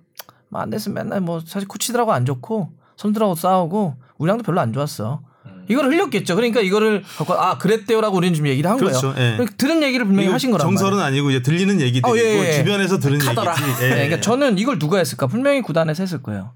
[0.48, 5.20] 뭐 안데르센 맨날 뭐 사실 코치들하고 안 좋고 선수들하고 싸우고 우리랑도 별로 안 좋았어.
[5.68, 6.34] 이걸 흘렸겠죠.
[6.34, 9.12] 그러니까 이거를 갖고 아 그랬대요라고 우리는 지금 얘기를 한 그렇죠.
[9.12, 9.38] 거예요.
[9.40, 9.46] 예.
[9.56, 11.06] 들은 얘기를 분명히 하신 거란 정설은 말이에요.
[11.06, 12.52] 아니고 이제 들리는 얘기들이고 어, 예, 예.
[12.52, 13.54] 주변에서 들은 카더라.
[13.60, 13.84] 얘기지.
[13.84, 13.88] 예.
[13.88, 15.26] 네, 그러니까 저는 이걸 누가 했을까?
[15.26, 16.52] 분명히 구단에서 했을 거예요.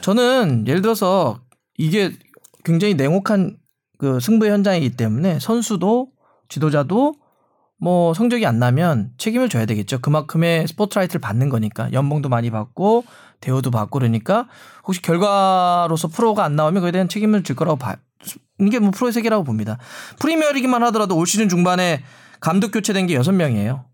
[0.00, 1.40] 저는 예를 들어서
[1.76, 2.12] 이게
[2.64, 3.56] 굉장히 냉혹한
[3.98, 6.08] 그 승부의 현장이기 때문에 선수도
[6.48, 7.14] 지도자도
[7.78, 9.98] 뭐 성적이 안 나면 책임을 져야 되겠죠.
[10.00, 13.04] 그만큼의 스포트라이트를 받는 거니까 연봉도 많이 받고
[13.44, 14.46] 대우도 받고 그러니까
[14.86, 17.96] 혹시 결과로서 프로가 안 나오면 그에 대한 책임을 질 거라고 봐.
[18.58, 19.78] 이게 뭐 프로의 세계라고 봅니다.
[20.18, 22.02] 프리미어리그만 하더라도 올 시즌 중반에
[22.40, 23.84] 감독 교체된 게 여섯 명이에요.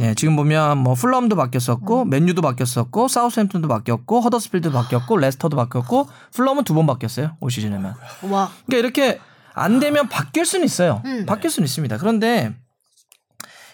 [0.00, 6.64] 예, 지금 보면 뭐 풀럼도 바뀌었었고 맨유도 바뀌었었고 사우스햄튼도 바뀌었고 허더스필드도 바뀌었고 레스터도 바뀌었고 풀럼은
[6.64, 7.94] 두 번 바뀌었어요 올 시즌에만.
[8.30, 8.50] 와.
[8.66, 9.20] 그러니까 이렇게
[9.54, 11.02] 안 되면 바뀔 수는 있어요.
[11.04, 11.26] 음.
[11.26, 11.98] 바뀔 수는 있습니다.
[11.98, 12.54] 그런데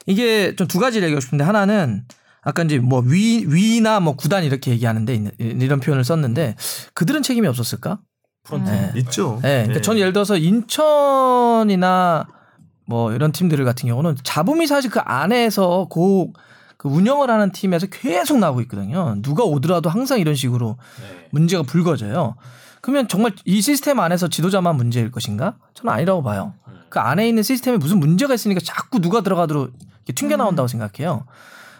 [0.06, 2.04] 이게 좀 두 가지를 얘기하고 싶은데 하나는
[2.42, 6.56] 아까 이제 뭐 위, 위나 뭐 구단 이렇게 얘기하는데 이- 이런 표현을 썼는데
[6.94, 7.98] 그들은 책임이 없었을까?
[8.64, 8.92] 네.
[8.96, 9.38] 있죠.
[9.42, 9.80] 네, 그러니까 예.
[9.82, 12.26] 저는 예를 들어서 인천이나
[12.86, 16.32] 뭐 이런 팀들 같은 경우는 잡음이 사실 그 안에서 고,
[16.78, 19.16] 그 운영을 하는 팀에서 계속 나오고 있거든요.
[19.20, 20.78] 누가 오더라도 항상 이런 식으로
[21.30, 22.36] 문제가 불거져요.
[22.80, 25.56] 그러면 정말 이 시스템 안에서 지도자만 문제일 것인가?
[25.74, 26.54] 저는 아니라고 봐요.
[26.88, 29.72] 그 안에 있는 시스템에 무슨 문제가 있으니까 자꾸 누가 들어가도록
[30.14, 31.26] 튕겨 나온다고 생각해요.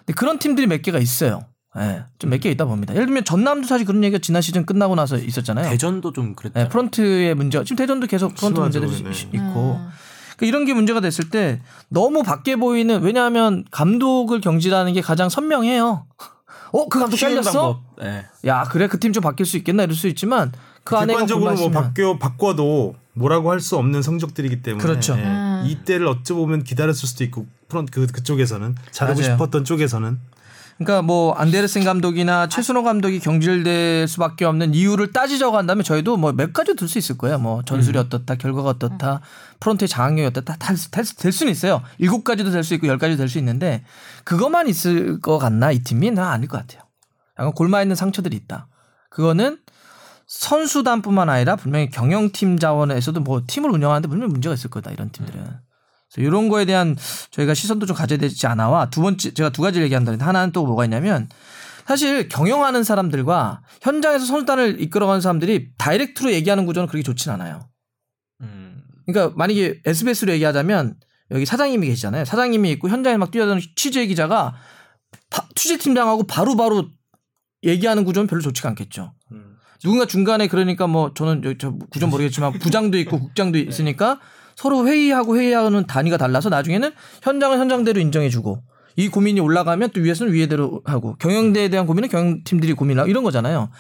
[0.09, 1.45] 근데 그런 팀들이 몇 개가 있어요.
[1.77, 2.95] 예, 좀 몇 개 있다 봅니다.
[2.95, 5.69] 예를 들면 전남도 사실 그런 얘기가 지난 시즌 끝나고 나서 있었잖아요.
[5.69, 6.59] 대전도 좀 그랬죠.
[6.59, 9.11] 네, 프런트의 문제가 지금 대전도 계속 프런트 심하죠, 문제들이 네.
[9.11, 9.79] 있- 있고
[10.39, 16.07] 그러니까 이런 게 문제가 됐을 때 너무 밖에 보이는 왜냐하면 감독을 경질하는 게 가장 선명해요.
[16.73, 17.83] 어, 그 감독 잘렸어?
[17.99, 18.25] 네.
[18.47, 20.53] 야, 그래 그 팀 좀 바뀔 수 있겠나 이럴 수 있지만
[20.89, 25.19] 그 안에 객관적으로 뭐 바뀌어 바꿔도 뭐라고 할 수 없는 성적들이기 때문에 그렇죠.
[25.19, 25.23] 예.
[25.23, 25.65] 음.
[25.67, 29.35] 이때를 어찌 보면 기다렸을 수도 있고 프런트 그 그쪽에서는 잘하고 맞아요.
[29.35, 30.19] 싶었던 쪽에서는
[30.79, 36.53] 그러니까 뭐 안데르센 감독이나 최순호 감독이 경질될 수밖에 없는 이유를 따지자고 한다면 저희도 뭐 몇
[36.55, 37.39] 가지 들 수 있을 거예요.
[37.39, 39.21] 뭐 전술이 어떻다, 결과가 어떻다,
[39.61, 40.73] 프론트의 장악력이 어떻다 다
[41.19, 41.83] 될 수는 있어요.
[41.99, 43.85] 일곱 가지도 될 수 있고 열 가지도 될 수 있는데
[44.25, 46.83] 그것만 있을 것 같나 이 팀이 나 아닐 것 같아요.
[47.39, 48.69] 약간 골마 있는 상처들이 있다.
[49.11, 49.59] 그거는
[50.29, 55.41] 선수단뿐만 아니라 분명히 경영팀 자원에서도 뭐 팀을 운영하는데 분명히 문제가 있을 거다 이런 팀들은.
[55.43, 56.97] 그래서 이런 거에 대한
[57.31, 60.85] 저희가 시선도 좀 가져야 되지 않아와 두 번째 제가 두 가지를 얘기한다는데 하나는 또 뭐가
[60.85, 61.29] 있냐면
[61.87, 67.69] 사실 경영하는 사람들과 현장에서 선수단을 이끌어가는 사람들이 다이렉트로 얘기하는 구조는 그렇게 좋진 않아요.
[68.43, 68.83] 음.
[69.07, 70.97] 그러니까 만약에 SBS로 얘기하자면
[71.31, 72.27] 여기 사장님이 계시잖아요.
[72.27, 74.55] 사장님이 있고 현장에 막 뛰어드는 취재 기자가
[75.31, 76.91] 바- 취재 팀장하고 바로바로
[77.65, 79.15] 얘기하는 구조는 별로 좋지가 않겠죠.
[79.83, 84.21] 누군가 중간에 그러니까 뭐 저는 저- 저 구조는 모르겠지만 부장도 있고 국장도 있으니까
[84.57, 86.91] 서로 회의하고 회의하는 단위가 달라서 나중에는
[87.23, 88.63] 현장은 현장대로 인정해주고
[88.97, 93.71] 이 고민이 올라가면 또 위에서는 위에대로 하고 경영대에 대한 고민은 경영팀들이 고민하고 이런 거잖아요.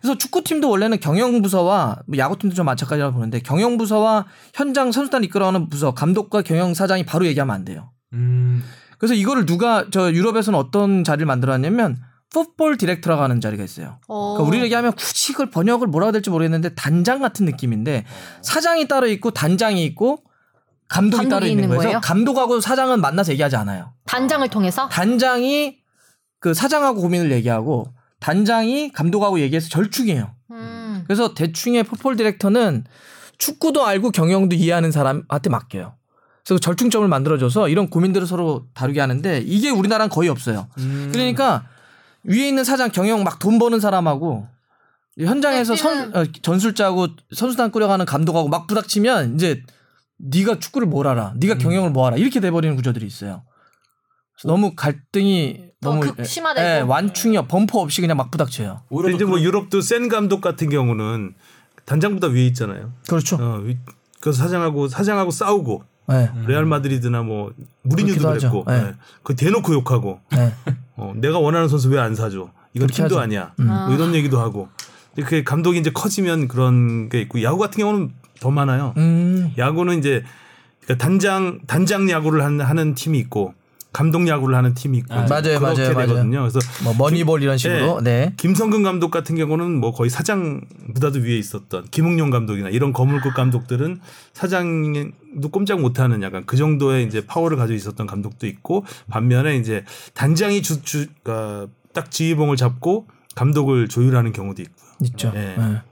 [0.00, 6.42] 그래서 축구팀도 원래는 경영부서와 뭐 야구팀도 좀 마찬가지라고 보는데 경영부서와 현장 선수단 이끌어가는 부서 감독과
[6.42, 7.90] 경영사장이 바로 얘기하면 안 돼요.
[8.12, 8.62] 음.
[8.98, 11.98] 그래서 이거를 누가 저 유럽에서는 어떤 자리를 만들어놨냐면
[12.32, 13.98] 풋볼 디렉터라고 하는 자리가 있어요.
[14.06, 14.34] 어.
[14.34, 18.04] 그러니까 우리를 얘기하면 굳이 이걸 번역을 뭐라고 해야 될지 모르겠는데 단장 같은 느낌인데
[18.42, 20.22] 사장이 따로 있고 단장이 있고
[20.88, 21.82] 감독이, 감독이 따로 있는 거예요.
[21.82, 22.00] 거예요?
[22.00, 23.92] 감독하고 사장은 만나서 얘기하지 않아요.
[24.06, 25.78] 단장을 통해서 단장이
[26.38, 30.34] 그 사장하고 고민을 얘기하고 단장이 감독하고 얘기해서 절충해요.
[30.50, 31.04] 음.
[31.06, 32.84] 그래서 대충의 풋볼 디렉터는
[33.38, 35.94] 축구도 알고 경영도 이해하는 사람한테 맡겨요.
[36.44, 40.68] 그래서 절충점을 만들어줘서 이런 고민들을 서로 다루게 하는데 이게 우리나라는 거의 없어요.
[41.12, 41.66] 그러니까
[42.24, 44.46] 위에 있는 사장 경영 막 돈 버는 사람하고
[45.18, 49.62] 현장에서 선, 어, 전술자하고 선수단 꾸려가는 감독하고 막 부닥치면 이제
[50.18, 53.42] 네가 축구를 뭘 알아, 네가 경영을 뭐 알아 이렇게 돼 버리는 구조들이 있어요.
[54.44, 56.66] 너무 갈등이 더 너무 극심화되고.
[56.66, 58.82] 예, 완충이 범퍼 없이 그냥 막 부닥쳐요.
[58.88, 61.34] 근데 이제 뭐 유럽도 센 감독 같은 경우는
[61.84, 62.92] 단장보다 위에 있잖아요.
[63.08, 63.36] 그렇죠.
[63.36, 63.78] 어, 위-
[64.20, 66.30] 그래서 사장하고 사장하고 싸우고 예.
[66.46, 67.52] 레알 마드리드나 뭐
[67.82, 68.28] 무리뉴도.
[68.28, 68.74] 그랬고, 예.
[68.74, 68.94] 예.
[69.22, 70.52] 그 대놓고 욕하고, 예.
[71.00, 72.50] 어, 내가 원하는 선수 왜 안 사줘?
[72.74, 73.20] 이건 팀도 하죠.
[73.20, 73.52] 아니야.
[73.58, 73.66] 음.
[73.66, 74.68] 뭐 이런 얘기도 하고.
[75.26, 78.94] 그 감독이 이제 커지면 그런 게 있고 야구 같은 경우는 더 많아요.
[78.96, 79.52] 음.
[79.58, 80.22] 야구는 이제
[80.84, 83.54] 그러니까 단장 단장 야구를 하는, 하는 팀이 있고
[83.92, 86.06] 감독 야구를 하는 팀이 있고 아, 맞아요, 그렇게 맞아요, 맞아요.
[86.08, 86.40] 되거든요.
[86.40, 88.00] 그래서 뭐 머니볼 이런 식으로.
[88.02, 88.32] 네.
[88.36, 94.00] 김성근 감독 같은 경우는 뭐 거의 사장보다도 위에 있었던 김웅룡 감독이나 이런 거물급 감독들은
[94.32, 99.84] 사장도 꼼짝 못하는 약간 그 정도의 이제 파워를 가지고 있었던 감독도 있고 반면에 이제
[100.14, 104.90] 단장이 주, 주, 그러니까 딱 지휘봉을 잡고 감독을 조율하는 경우도 있고요.
[105.02, 105.32] 있죠.
[105.34, 105.56] 예.
[105.58, 105.82] 예.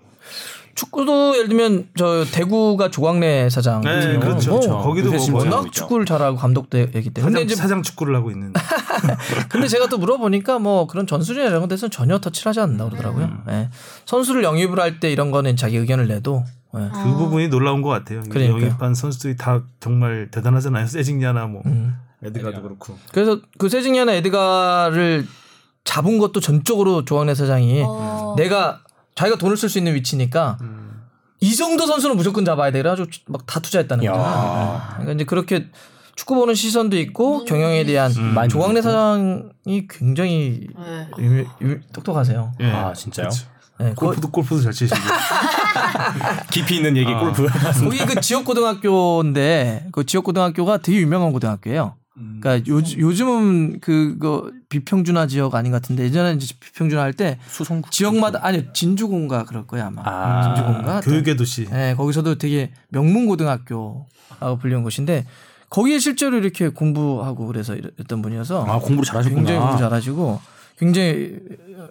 [0.79, 4.51] 축구도 예를 들면 저 대구가 조광래 사장 네, 그렇죠.
[4.53, 4.79] 뭐 그렇죠.
[4.79, 5.70] 거기도 뭐 워낙 있죠.
[5.72, 7.20] 축구를 잘하고 감독도 했기 때문에.
[7.20, 8.53] 근데 사장, 이제 사장 축구를 하고 있는.
[9.51, 13.24] 근데 제가 또 물어보니까 뭐 그런 전술이나 이런 데서는 전혀 터치를 하지 않는다 그러더라고요.
[13.24, 13.43] 음.
[13.49, 13.70] 예.
[14.07, 16.45] 선수를 영입을 할 때 이런 거는 자기 의견을 내도
[16.76, 16.89] 예.
[16.93, 18.22] 그 부분이 놀라운 것 같아요.
[18.29, 18.62] 그러니까요.
[18.62, 20.87] 영입한 선수들이 다 정말 대단하잖아요.
[20.89, 21.95] 세징야나 뭐 음.
[22.22, 22.97] 에드가도 그렇고.
[23.12, 25.26] 그래서 그 세징야나 에드가를
[25.85, 28.35] 잡은 것도 전적으로 조광래 사장이 어.
[28.37, 28.81] 내가
[29.18, 31.02] 자기가 돈을 쓸 수 있는 위치니까 음.
[31.40, 32.78] 이 정도 선수는 무조건 잡아야 돼.
[32.80, 34.16] 그래가지고 막 다 투자했다는 거죠.
[34.92, 35.66] 그러니까 이제 그렇게
[36.14, 41.08] 축구 보는 시선도 있고 경영에 대한 많이 조광래 사장이 굉장히 네.
[41.18, 42.52] 유명- 유- 똑똑하세요.
[42.60, 42.70] 예.
[42.70, 43.28] 아 진짜요?
[43.80, 44.96] 네, 거- 골프도 골 프도 잘 치시고.
[46.52, 47.18] 깊이 있는 얘기 아.
[47.18, 47.46] 골프.
[47.82, 51.96] 거기 그 지역 고등학교인데 그 지역 고등학교가 되게 유명한 고등학교예요.
[52.40, 57.82] 그러니까 요, 요즘은 그거 비평준화 지역 아닌 것 같은데 예전에 이제 비평준화 할 때 수성
[57.90, 61.66] 지역마다 아니 진주공가 그럴 거야 아마 아, 진주공가 교육의 도시.
[61.70, 65.26] 네, 거기서도 되게 명문 고등학교라고 불리는 곳인데
[65.70, 69.36] 거기에 실제로 이렇게 공부하고 그래서 이랬던 분이어서 아 공부를 잘하셨구나.
[69.40, 70.40] 굉장히 공부 잘하시고
[70.79, 71.37] 굉장히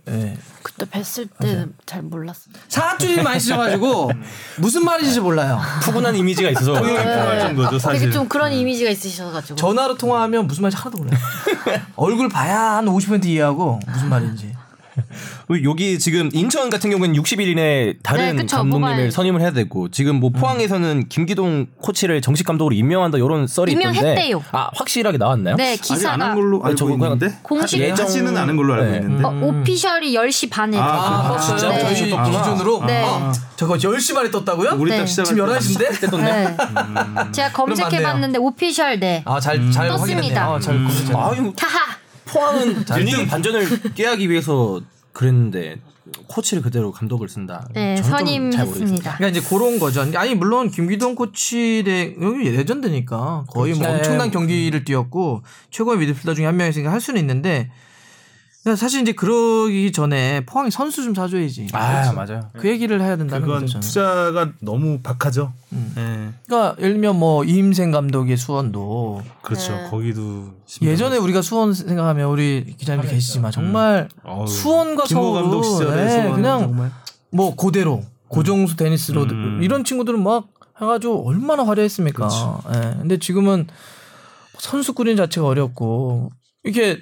[0.09, 0.37] 예.
[0.63, 2.41] 그때 뵀을 때 잘 몰랐어.
[2.67, 4.11] 사투리 많이 쓰셔가지고
[4.57, 5.59] 무슨 말인지 몰라요.
[5.81, 6.75] 푸근한 이미지가 있어서.
[6.75, 8.11] 할 정도죠 되게 사실.
[8.11, 9.55] 좀 그런 이미지가 있으셔가지고.
[9.55, 11.19] 전화로 통화하면 무슨 말인지 하나도 몰라요.
[11.95, 14.53] 얼굴 봐야 한 50% 이해하고 무슨 말인지.
[15.63, 18.57] 여기 지금 인천 같은 경우는 60일 이내 다른 네, 그쵸.
[18.57, 19.11] 감독님을 뽑아야죠.
[19.11, 23.99] 선임을 해야 되고 지금 뭐 포항에서는 김기동 코치를 정식 감독으로 임명한다 이런 썰이 있던데.
[23.99, 24.43] 임명했대요.
[24.51, 25.55] 아 확실하게 나왔나요?
[25.55, 28.55] 네, 아직 안 기사가 한 걸로 아니, 알고 저거 그냥 있는데 공식 예정- 하지는 않은
[28.57, 28.97] 걸로 알고 네.
[28.97, 29.23] 있는데.
[29.23, 30.77] 어, 오피셜이 10시 반에.
[30.79, 31.57] 아, 떴어요.
[31.57, 31.79] 진짜 네.
[31.81, 33.03] 저희 기준으로 네.
[33.05, 34.71] 아, 저거 10시 반에 떴다고요?
[34.77, 34.97] 우리 네.
[34.99, 36.17] 딱 지금 때 11시인데?
[36.17, 36.57] 네.
[37.31, 39.23] 제가 안 검색해봤는데 오피셜 네.
[39.25, 40.51] 아, 잘, 잘 떴습니다.
[40.51, 41.17] 어, 잘 검색했네요.
[41.17, 41.97] 아유 하하.
[42.27, 44.81] 포항은 분위기 반전을 깨하기 위해서
[45.13, 45.77] 그랬는데
[46.27, 47.67] 코치를 그대로 감독을 쓴다.
[47.73, 48.65] 네, 저는 좀잘 모르겠어요.
[48.65, 49.17] 선임했습니다.
[49.17, 50.05] 그러니까 이제 그런 거죠.
[50.15, 53.97] 아니 물론 김기동 코치대 여기 레전드니까 거의 뭐 그렇죠.
[53.97, 54.31] 엄청난 네.
[54.31, 57.71] 경기를 뛰었고 최고의 미드필더 중에 한 명이니까 할 수는 있는데
[58.75, 61.67] 사실 이제 그러기 전에 포항이 선수 좀 사줘야지.
[61.73, 62.49] 아 맞아요.
[62.57, 63.73] 그 얘기를 해야 된다는 그건 거죠.
[63.73, 63.81] 저는.
[63.87, 65.53] 투자가 너무 박하죠.
[65.73, 65.93] 음.
[65.97, 66.33] 예.
[66.45, 69.73] 그러니까 예를 들면 뭐 이임생 감독의 수원도 그렇죠.
[69.73, 69.87] 네.
[69.89, 76.91] 거기도 예전에 우리가 수원 생각하면 우리 기자님도 계시지만 정말 어우, 수원과 시절에 네, 그냥 정말
[77.31, 79.59] 뭐 고데로 고종수 데니스 로드 음.
[79.63, 80.47] 이런 친구들은 막
[80.81, 82.29] 해가지고 얼마나 화려했습니까.
[82.75, 82.79] 예.
[82.99, 83.67] 근데 지금은
[84.59, 86.31] 선수 꾸리는 자체가 어렵고
[86.63, 86.99] 이게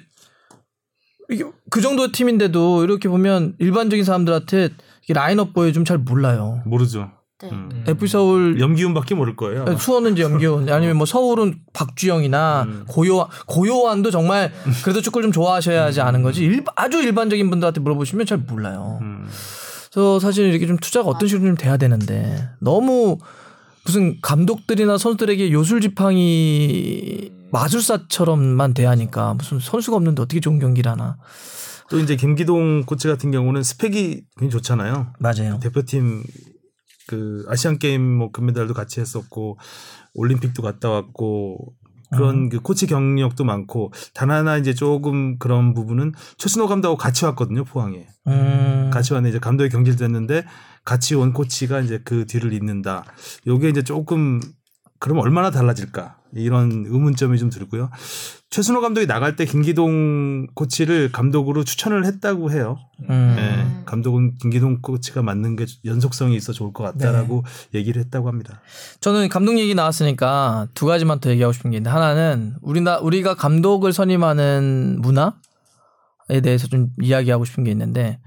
[1.70, 4.70] 그 정도 팀인데도 이렇게 보면 일반적인 사람들한테
[5.08, 6.62] 라인업 보여주면 잘 몰라요.
[6.64, 7.10] 모르죠.
[7.42, 7.50] 네.
[7.52, 7.84] 음.
[7.86, 9.64] FC 서울 염기훈밖에 모를 거예요.
[9.66, 9.76] 아마.
[9.76, 12.84] 수원은 이제 염기훈 아니면 뭐 서울은 박주영이나 음.
[12.88, 14.52] 고요 고요한도 정말
[14.82, 18.98] 그래도 축구를 좀 좋아하셔야지 아는 거지 일, 아주 일반적인 분들한테 물어보시면 잘 몰라요.
[19.02, 19.26] 음.
[19.90, 23.18] 그래서 사실 이렇게 좀 투자가 어떤 식으로 좀 돼야 되는데 너무
[23.84, 31.16] 무슨 감독들이나 선수들에게 요술 지팡이 마술사처럼만 대하니까 무슨 선수가 없는데 어떻게 좋은 경기를 하나.
[31.88, 35.12] 또 이제 김기동 코치 같은 경우는 스펙이 굉장히 좋잖아요.
[35.18, 35.58] 맞아요.
[35.60, 36.24] 대표팀
[37.06, 39.58] 그 아시안 게임 뭐 금메달도 같이 했었고
[40.14, 41.74] 올림픽도 갔다 왔고
[42.10, 47.64] 그런 그 코치 경력도 많고 단 하나 이제 조금 그런 부분은 최순호 감독하고 같이 왔거든요
[47.64, 48.90] 포항에 음.
[48.92, 50.44] 같이 왔는데 이제 감독이 경질 됐는데
[50.84, 53.04] 같이 온 코치가 이제 그 뒤를 잇는다.
[53.46, 54.40] 요게 이제 조금
[54.98, 57.90] 그럼 얼마나 달라질까 이런 의문점이 좀 들고요.
[58.50, 62.78] 최순호 감독이 나갈 때 김기동 코치를 감독으로 추천을 했다고 해요.
[63.08, 63.36] 음.
[63.38, 67.78] 예, 감독은 김기동 코치가 맞는 게 연속성이 있어 좋을 것 같다라고 네.
[67.78, 68.60] 얘기를 했다고 합니다.
[69.00, 73.92] 저는 감독 얘기 나왔으니까 두 가지만 더 얘기하고 싶은 게 있는데 하나는 우리나 우리가 감독을
[73.92, 78.20] 선임하는 문화에 대해서 좀 이야기하고 싶은 게 있는데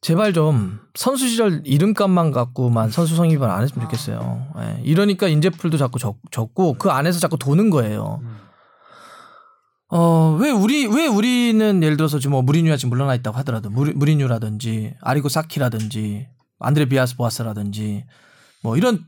[0.00, 4.46] 제발 좀 선수 시절 이름값만 갖고만 선수 성립을 안 했으면 좋겠어요.
[4.58, 8.20] 예, 이러니까 인재풀도 자꾸 적, 적고 그 안에서 자꾸 도는 거예요.
[9.88, 13.92] 어, 왜 우리, 왜 우리는 예를 들어서 지금 뭐 무리뉴가 지금 물러나 있다고 하더라도 무리,
[13.92, 16.28] 무리뉴라든지 아리고 사키라든지
[16.60, 18.06] 안드레 비아스 보아스라든지
[18.62, 19.04] 뭐 이런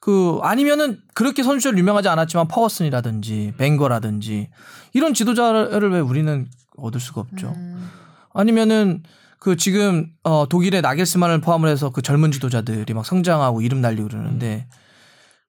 [0.00, 4.50] 그 아니면은 그렇게 선수 시절 유명하지 않았지만 파워슨이라든지 벵거라든지
[4.92, 7.48] 이런 지도자를 왜 우리는 얻을 수가 없죠.
[7.56, 7.90] 음.
[8.34, 9.02] 아니면은
[9.38, 14.66] 그 지금 어 독일의 나겔스만을 포함을 해서 그 젊은 지도자들이 막 성장하고 이름 날리고 그러는데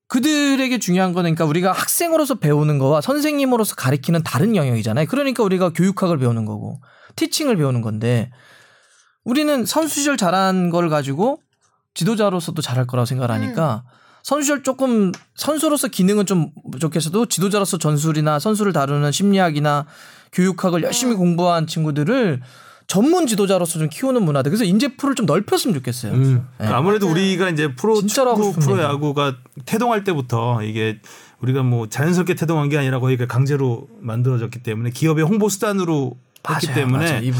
[0.07, 5.05] 그들에게 중요한 거는 그러니까 우리가 학생으로서 배우는 거와 선생님으로서 가리키는 다른 영역이잖아요.
[5.07, 6.81] 그러니까 우리가 교육학을 배우는 거고
[7.15, 8.31] 티칭을 배우는 건데
[9.23, 11.39] 우리는 선수 시절 잘한 걸 가지고
[11.93, 13.83] 지도자로서도 잘할 거라고 생각을 하니까
[14.23, 19.85] 선수 시절 조금 선수로서 기능은 좀 부족해서도 지도자로서 전술이나 선수를 다루는 심리학이나
[20.31, 22.41] 교육학을 열심히 공부한 친구들을
[22.89, 24.49] 전문 지도자로서 좀 키우는 문화들.
[24.49, 26.11] 그래서 인재풀을 좀 넓혔으면 좋겠어요.
[26.11, 26.47] 음.
[26.57, 29.35] 그러니까 아무래도 우리가 이제 프로 축구, 싶은 프로 야구가
[29.65, 30.97] 태동할 때부터 이게
[31.39, 36.17] 우리가 뭐 자연스럽게 태동한 게 아니라 거의 그 강제로 만들어졌기 때문에 기업의 홍보 수단으로
[36.49, 37.31] 했기 맞아요, 때문에 맞아요.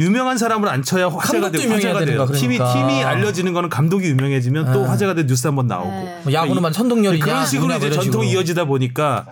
[0.00, 2.26] 유명한 사람을 안 쳐야 화제가 되고 화제가 돼요.
[2.26, 2.76] 거야, 팀이 그러니까.
[2.76, 4.88] 팀이 알려지는 거는 감독이 유명해지면 또 네.
[4.88, 6.20] 화제가 돼 뉴스 한번 나오고 네.
[6.24, 8.32] 뭐 야구로만 선동열이냐 그런 식으로 이제 뭐 이런 전통이.
[8.32, 9.26] 이어지다 보니까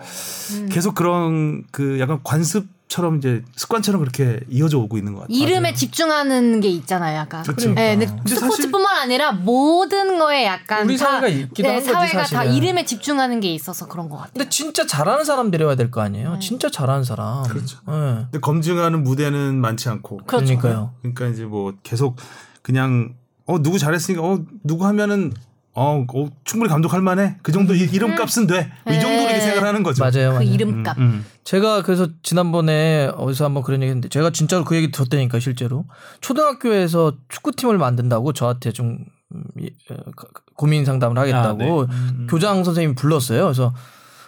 [0.71, 5.37] 계속 그런 그 약간 관습 처럼 이제 습관처럼 그렇게 이어져 오고 있는 것 같아요.
[5.37, 7.41] 이름에 집중하는 게 있잖아요, 약간.
[7.43, 7.73] 그렇죠.
[7.73, 11.89] 네, 근데 근데 스포츠뿐만 아니라 모든 거에 약간 우리 다, 사회가 있기도 네, 한 거지,
[11.93, 12.53] 사회가 다 사실은.
[12.53, 14.33] 이름에 집중하는 게 있어서 그런 것 같아요.
[14.33, 16.37] 근데 진짜 잘하는 사람 데려야 될 거 아니에요.
[16.41, 17.43] 진짜 잘하는 사람.
[17.43, 17.77] 그렇죠.
[17.87, 17.91] 예.
[18.23, 20.45] 근데 검증하는 무대는 많지 않고 그렇죠.
[20.57, 20.93] 그러니까요.
[21.01, 22.17] 그러니까 이제 뭐 계속
[22.61, 23.15] 그냥
[23.45, 25.31] 어 누구 잘했으니까 어 누구 하면은
[25.73, 29.39] 어, 어, 충분히 감독할 만해 그 정도 이- 이름값은 돼 이 정도로 이렇게 네.
[29.41, 30.03] 생각하는 거죠.
[30.03, 30.29] 맞아요.
[30.31, 30.41] 그 맞아요.
[30.41, 30.97] 이름값.
[30.97, 31.25] 음.
[31.45, 35.85] 제가 그래서 지난번에 어디서 한번 그런 얘기 했는데 제가 진짜로 그 얘기 들었다니까 실제로
[36.19, 38.97] 초등학교에서 축구팀을 만든다고 저한테 좀
[39.33, 41.87] 음, 이- 어, 그- 그 고민 상담을 하겠다고
[42.29, 43.43] 교장 선생님이 불렀어요.
[43.43, 43.73] 그래서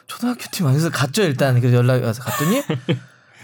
[0.07, 2.61] 초등학교 팀 안에서 갔죠 일단 그래서 연락이 와서 갔더니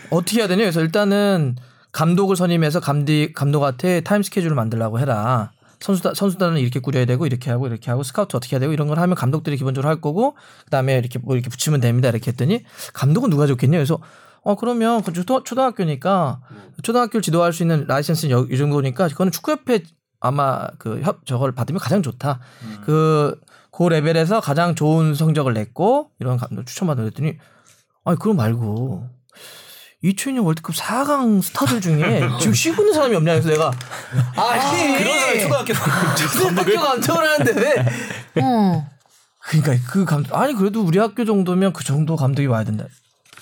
[0.09, 1.55] 어떻게 해야 되냐 그래서 일단은
[1.91, 5.51] 감독을 선임해서 감독 감독한테 타임 스케줄을 만들라고 해라.
[5.79, 8.99] 선수단 선수단은 이렇게 꾸려야 되고 이렇게 하고 이렇게 하고 스카우트 어떻게 해야 되고 이런 걸
[8.99, 12.09] 하면 감독들이 기본적으로 할 거고 그다음에 이렇게 뭐 이렇게 붙이면 됩니다.
[12.09, 12.63] 이렇게 했더니
[12.93, 13.77] 감독은 누가 좋겠냐?
[13.77, 13.99] 그래서
[14.41, 16.41] 어 그러면 그 초등, 초등학교니까
[16.83, 19.83] 초등학교를 지도할 수 있는 라이센스는 여- 이 정도니까 그거는 축구협회
[20.21, 22.39] 아마 그 협 저걸 받으면 가장 좋다.
[22.85, 27.37] 그그 레벨에서 가장 좋은 성적을 냈고 이런 감독 추천받아 그랬더니
[28.03, 29.07] 아니 그거 말고
[30.03, 33.71] 2002년 월드컵 4강 스타들 중에 지금 쉬고 있는 사람이 없냐 그래서 내가
[34.35, 35.73] 아니 그런 사람이 초등학교
[36.15, 37.61] 초등학교 감독을 하는데
[38.33, 38.89] 왜 어.
[39.49, 42.85] 그러니까 그 감독 아니 그래도 우리 학교 정도면 그 정도 감독이 와야 된다.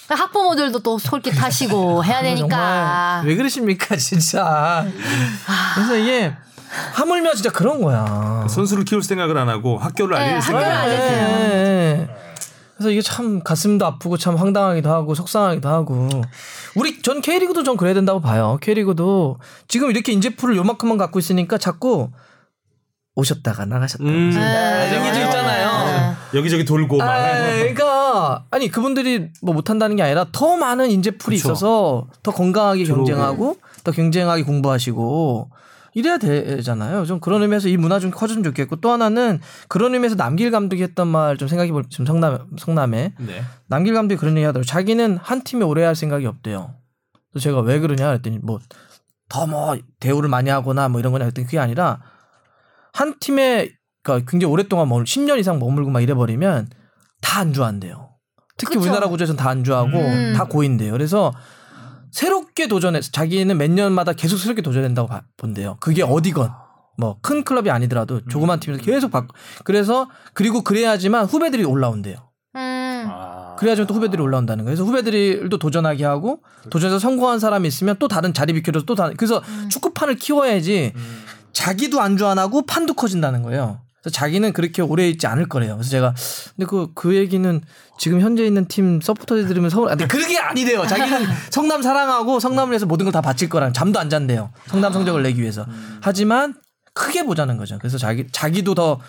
[0.10, 3.24] 학부모들도 또 솔깃하시고 해야 되니까.
[3.26, 4.86] 왜 그러십니까 진짜.
[5.76, 6.34] 그래서 이게
[6.94, 8.48] 하물며 진짜 그런 거야.
[8.50, 12.17] 선수를 키울 생각을 안 하고 학교를 네, 알릴 학교를 생각을 안 알리세요.
[12.78, 12.84] 네.
[12.84, 16.10] 그래서 이게 참 가슴도 아프고 참 황당하기도 하고 속상하기도 하고
[16.76, 18.58] 우리 전 K리그도 전 그래야 된다고 봐요.
[18.62, 22.10] K리그도 지금 이렇게 인재풀을 요만큼만 갖고 있으니까 자꾸
[23.16, 24.04] 오셨다가 나가셨다.
[24.04, 24.30] 음.
[24.30, 24.90] 네.
[24.92, 26.16] 이런 게 있잖아요.
[26.36, 31.50] 여기저기 돌고 막 아, 그러니까 아니 그분들이 뭐 못한다는 게 아니라 더 많은 인재풀이 그쵸.
[31.50, 32.84] 있어서 더 건강하게.
[32.84, 35.50] 경쟁하고 더 경쟁하게 공부하시고
[35.98, 37.06] 이래야 되잖아요.
[37.06, 41.08] 좀 그런 의미에서 이 문화 좀 커졌으면 좋겠고 또 하나는 그런 의미에서 남길 감독이 했던
[41.08, 43.42] 말 좀 생각해 볼 지금 성남 성남에 네.
[43.68, 44.66] 남길 감독이 그런 얘기 하더라고요.
[44.66, 46.76] 자기는 한 팀에 오래 할 생각이 없대요.
[47.32, 48.60] 그래서 제가 왜 그러냐 그랬더니 뭐
[49.30, 52.00] 더 뭐 대우를 많이 하거나 뭐 이런 거냐 했더니 그게 아니라
[52.94, 53.70] 한 팀에
[54.04, 56.70] 그러니까 굉장히 오랫동안 머물 10년 이상 머물고 막 이래 버리면
[57.22, 58.10] 다 안주한대요.
[58.58, 58.82] 특히 그쵸.
[58.82, 60.34] 우리나라 구조에서는 다 안주하고 음.
[60.38, 60.92] 다 고인돼요.
[60.94, 61.34] 그래서
[62.12, 65.78] 새롭게 도전해서 자기는 몇 년마다 계속 새롭게 도전한다고 봐- 본대요.
[65.80, 66.52] 그게 어디건
[66.98, 69.34] 뭐 큰 클럽이 아니더라도 조그만 팀에서 계속 바꾸.
[69.64, 72.16] 그래서 그리고 그래야지만 후배들이 올라온대요.
[72.56, 73.08] 음.
[73.60, 74.76] 그래야지만 또 후배들이 올라온다는 거예요.
[74.76, 79.42] 그래서 후배들도 도전하게 하고 도전해서 성공한 사람이 있으면 또 다른 자리 비켜줘서 또 다른 그래서
[79.70, 80.94] 축구판을 키워야지
[81.54, 83.80] 자기도 안주 안 하고 판도 커진다는 거예요.
[84.08, 85.76] 그래서 자기는 그렇게 오래 있지 않을 거래요.
[85.76, 86.14] 그래서 제가
[86.56, 87.62] 근데 그그 얘기는
[88.00, 90.86] 지금 현재 있는 팀 서포터들 들으면 서울 아, 근데 그게 아니래요.
[90.88, 94.52] 자기는 성남 사랑하고 성남을 위해서 모든 걸 다 바칠 거랑 잠도 안 잔대요.
[94.68, 95.66] 성남 성적을 내기 위해서.
[96.02, 96.54] 하지만
[96.94, 97.78] 크게 보자는 거죠.
[97.80, 99.00] 그래서 자기 자기도 더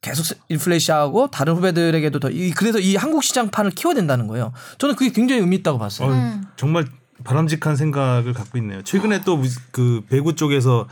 [0.00, 4.52] 계속 인플레이션하고 다른 후배들에게도 더 이- 그래서 이 한국 시장판을 키워야 된다는 거예요.
[4.78, 6.10] 저는 그게 굉장히 의미 있다고 봤어요.
[6.10, 6.86] 어, 정말
[7.24, 8.82] 바람직한 생각을 갖고 있네요.
[8.82, 9.42] 최근에 또
[9.72, 10.86] 그 배구 쪽에서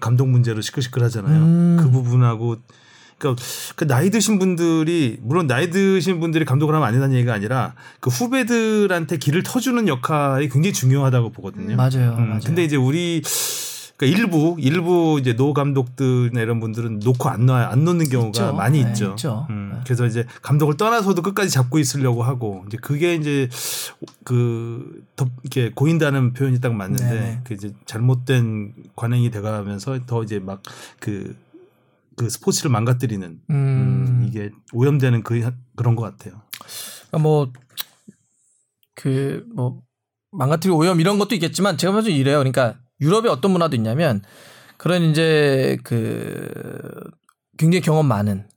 [0.00, 1.42] 감독 문제로 시끌시끌하잖아요.
[1.42, 1.76] 음.
[1.80, 2.56] 그 부분하고
[3.22, 3.42] 그러니까
[3.76, 8.10] 그 나이 드신 분들이 물론 나이 드신 분들이 감독을 하면 안 된다는 얘기가 아니라 그
[8.10, 11.76] 후배들한테 길을 터주는 역할이 굉장히 중요하다고 보거든요.
[11.76, 12.40] 맞아요, 음, 맞아요.
[12.44, 13.22] 근데 이제 우리
[13.96, 18.52] 그러니까 일부 일부 이제 노 감독들이나 이런 분들은 놓고 안 놔, 안 놓는 경우가 있죠.
[18.52, 19.10] 많이 네, 있죠.
[19.10, 19.46] 있죠.
[19.50, 19.80] 음, 네.
[19.84, 23.48] 그래서 이제 감독을 떠나서도 끝까지 잡고 있으려고 하고 이제 그게 이제
[24.24, 27.40] 그 더 이렇게 고인다는 표현이 딱 맞는데 네네.
[27.44, 30.62] 그 이제 잘못된 관행이 돼가면서 더 이제 막
[30.98, 31.36] 그
[32.16, 36.42] 그 스포츠를 망가뜨리는 음, 음, 이게 오염되는 그 그런 것 같아요.
[37.20, 37.52] 뭐,
[38.94, 39.82] 그, 뭐,
[40.30, 42.38] 망가뜨리고 오염 이런 것도 있겠지만 제가 봐도 이래요.
[42.38, 44.22] 그러니까 유럽에 어떤 문화도 있냐면
[44.78, 46.50] 그런 이제 그
[47.58, 48.48] 굉장히 경험 많은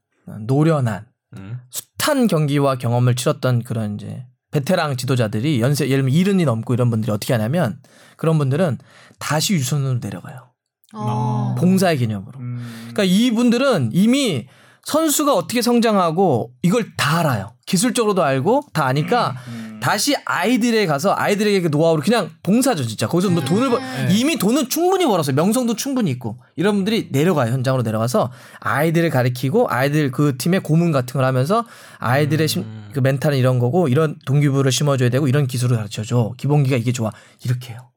[0.48, 1.06] 노련한
[1.38, 1.60] 음.
[1.70, 7.12] 숱한 경기와 경험을 치렀던 그런 이제 베테랑 지도자들이 연세 예를 들면 이른이 넘고 이런 분들이
[7.12, 7.82] 어떻게 하냐면
[8.16, 8.78] 그런 분들은
[9.20, 10.55] 다시 유선으로 내려가요.
[10.96, 11.56] 어.
[11.58, 12.40] 봉사의 개념으로.
[12.40, 12.90] 음.
[12.94, 14.48] 그러니까 이분들은 이미
[14.84, 17.54] 선수가 어떻게 성장하고 이걸 다 알아요.
[17.66, 19.36] 기술적으로도 알고 다 아니까
[19.82, 23.08] 다시 아이들에 가서 아이들에게 그 노하우를 그냥 봉사죠 진짜.
[23.08, 23.82] 거기서 뭐 돈을 벌
[24.12, 25.36] 이미 돈은 충분히 벌었어요.
[25.36, 31.14] 명성도 충분히 있고 이런 분들이 내려가요 현장으로 내려가서 아이들을 가리키고 아이들 그 팀의 고문 같은
[31.14, 31.66] 걸 하면서
[31.98, 36.34] 아이들의 심, 그 멘탈은 이런 거고 이런 동기부를 심어줘야 되고 이런 기술을 가르쳐줘.
[36.38, 37.12] 기본기가 이게 좋아
[37.44, 37.90] 이렇게 해요.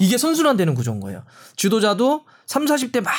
[0.00, 1.22] 이게 선수란 되는 구조인 거예요.
[1.56, 3.12] 주도자도 3, 40대 막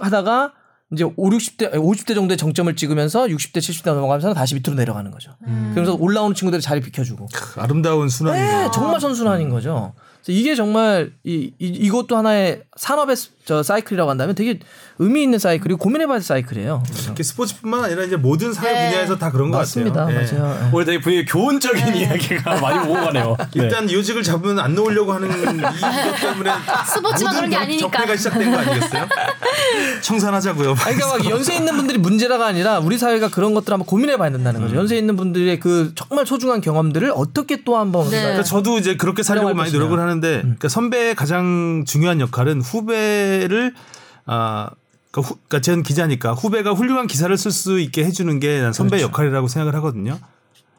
[0.00, 0.52] 하다가
[0.92, 5.32] 이제 5, 60대, 50대 정도의 정점을 찍으면서 60대, 70대 넘어가면서 다시 밑으로 내려가는 거죠.
[5.44, 7.26] 그러면서 올라오는 친구들이 자리 비켜주고.
[7.30, 8.62] 그 아름다운 순환이네요.
[8.62, 9.92] 네, 정말 선순환인 거죠.
[10.24, 14.58] 그래서 이게 정말 이, 이 이것도 하나의 산업의 스- 저 사이클이라고 한다면 되게
[15.00, 16.82] 의미 있는 사이클이고 고민해봐야 될 사이클이에요.
[17.22, 18.90] 스포츠뿐만 아니라 이제 모든 사회 네.
[18.90, 20.20] 분야에서 다 그런 것 맞습니다, 같아요.
[20.20, 20.38] 예.
[20.38, 20.58] 맞아요.
[20.62, 20.68] 예.
[20.74, 23.34] 오늘 되게 분위기 교훈적인 이야기가 많이 오고 가네요.
[23.54, 26.50] 일단 요직을 잡으면 안 놓으려고 하는 이것 때문에
[26.86, 27.90] 스포츠만 그런 게 아니니까.
[27.90, 29.08] 적폐가 시작된 거 아니겠어요?
[30.02, 30.68] 청산하자고요.
[30.70, 34.30] 아니, 그러니까 막 연세 있는 분들이 문제라가 아니라 우리 사회가 그런 것들 을 한번 고민해봐야
[34.30, 34.76] 된다는 거죠.
[34.76, 38.20] 연세 있는 분들의 그 정말 소중한 경험들을 어떻게 또 한번 네.
[38.20, 39.70] 그러니까 저도 이제 그렇게 살려고 많이.
[39.72, 43.72] 노력을 하는데 그러니까 선배의 가장 중요한 역할은 후배를
[44.26, 44.68] 아
[45.10, 49.02] 그러니까, 후, 그러니까 전 기자니까 후배가 훌륭한 기사를 쓸 수 있게 해주는 게 난 선배의
[49.02, 50.18] 역할이라고 생각을 하거든요.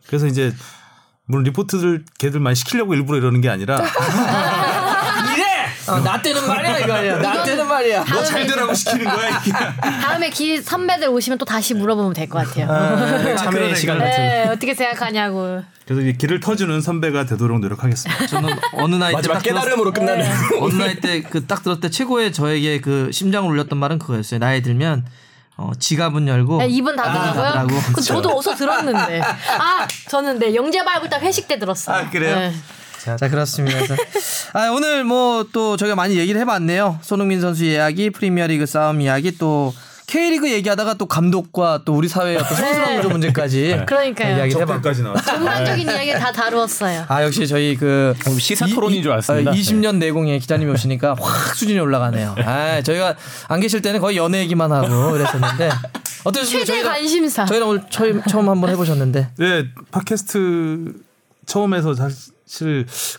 [0.07, 0.53] 그래서 이제
[1.25, 3.77] 물론 리포트들 걔들 많이 시키려고 일부러 이러는 게 아니라!
[5.88, 7.17] 어, 나 때는 말이야 이거 아니야.
[7.19, 8.03] 나 때는 말이야.
[8.05, 9.51] 너 잘 되라고 시키는 거야 이게.
[9.51, 13.36] 다음에 기 선배들 오시면 또 다시 물어보면 될 것 같아요.
[13.38, 14.11] 참여의 시간 같은.
[14.11, 15.61] 네, 어떻게 생각하냐고.
[15.86, 18.27] 그래서 이제 길을 터주는 선배가 되도록 노력하겠습니다.
[18.27, 20.25] 저는 어느 나이 마지막 때딱 들었- 깨달음으로 끝나는.
[20.61, 24.39] 어느 나이 때 그 딱 들었을 때 최고의 저에게 그 심장을 울렸던 말은 그거였어요.
[24.39, 25.05] 나이 들면
[25.57, 27.43] 어, 지갑은 열고 네, 입은 닫으라고요?
[27.43, 27.75] 닫으라고.
[27.93, 29.21] 그 저도 어서 들었는데.
[29.21, 31.95] 아, 저는 네 영재 발굴 딱 회식 때 들었어요.
[31.97, 32.36] 아, 그래요?
[32.36, 32.53] 네.
[33.04, 33.78] 자, 자 그렇습니다.
[34.54, 36.99] 아, 오늘 뭐 또 저희가 많이 얘기를 해봤네요.
[37.02, 39.74] 손흥민 선수 이야기, 프리미어리그 싸움 이야기, 또
[40.08, 44.38] K리그 얘기하다가 또 감독과 또 우리 사회의 어떤 선수랑 구조 문제까지 그러니까요.
[44.38, 44.82] 이야기를 해봤고.
[44.82, 45.24] 적폐까지 나왔어.
[45.24, 47.06] 전반적인 이야기 다 다루었어요.
[47.08, 49.52] 아 역시 저희 그 시사 토론인 줄 알았습니다.
[49.52, 52.36] 20년 내공의 기자님이 오시니까 확 수준이 올라가네요.
[52.45, 53.16] 아 저희가
[53.47, 55.70] 안 계실 때는 거의 연애 얘기만 하고 그랬었는데
[56.26, 56.66] 어떠셨습니까?
[56.66, 57.45] 최대 관심사.
[57.45, 60.93] 저희랑 오늘 처음 처음 한번 해보셨는데 네, 팟캐스트
[61.45, 62.34] 처음에서 사실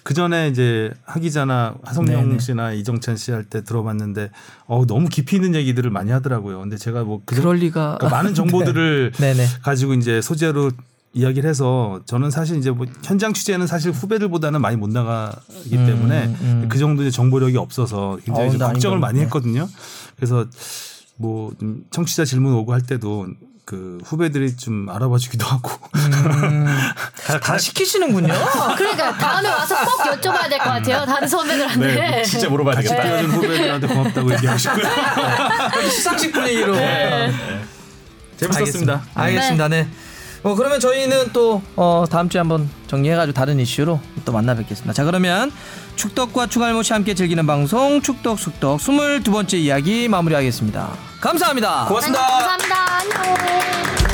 [0.02, 2.38] 그 전에 이제 하 기자나 하성룡 네네.
[2.38, 4.30] 씨나 이정찬 씨 할 때 들어봤는데
[4.66, 6.60] 어 너무 깊이 있는 얘기들을 많이 하더라고요.
[6.60, 9.46] 근데 제가 뭐 그 그럴 리가 그러니까 많은 정보들을 네.
[9.62, 10.70] 가지고 이제 소재로
[11.14, 16.66] 이야기를 해서 저는 사실 이제 뭐 현장 취재는 사실 후배들보다는 많이 못 나가기 때문에 음.
[16.70, 18.98] 그 정도 이제 정보력이 없어서 굉장히 어, 걱정을?
[18.98, 19.24] 많이 네.
[19.24, 19.68] 했거든요.
[20.16, 20.46] 그래서
[21.16, 23.26] 뭐좀 청취자 질문 오고 할 때도
[23.64, 25.70] 그 후배들이 좀 알아봐 주기도 하고
[27.26, 28.34] 다, 다 시키시는군요.
[28.76, 31.04] 그러니까 다음에 와서 꼭 여쭤봐야 될 것 같아요.
[31.06, 31.94] 다른 선배들한테.
[31.94, 33.08] 네, 진짜 물어봐야 같이 되겠다.
[33.08, 34.84] 뛰어준 후배들한테 고맙다고 얘기하고 싶고요.
[35.90, 36.74] 시상식 분위기로.
[38.36, 39.02] 재밌었습니다.
[39.14, 39.68] 알겠습니다.
[39.68, 39.88] 네.
[40.42, 44.92] 어, 그러면 저희는 또 어, 다음 주에 한번 정리해가지고 다른 이슈로 또 만나 뵙겠습니다.
[44.92, 45.52] 자 그러면
[45.96, 50.90] 축덕과 추갈모씨 함께 즐기는 방송 축덕 숙덕 22번째 이야기 마무리하겠습니다.
[51.20, 51.86] 감사합니다.
[51.86, 52.20] 고맙습니다.
[52.20, 52.76] 감사합니다.
[52.98, 54.11] 안녕.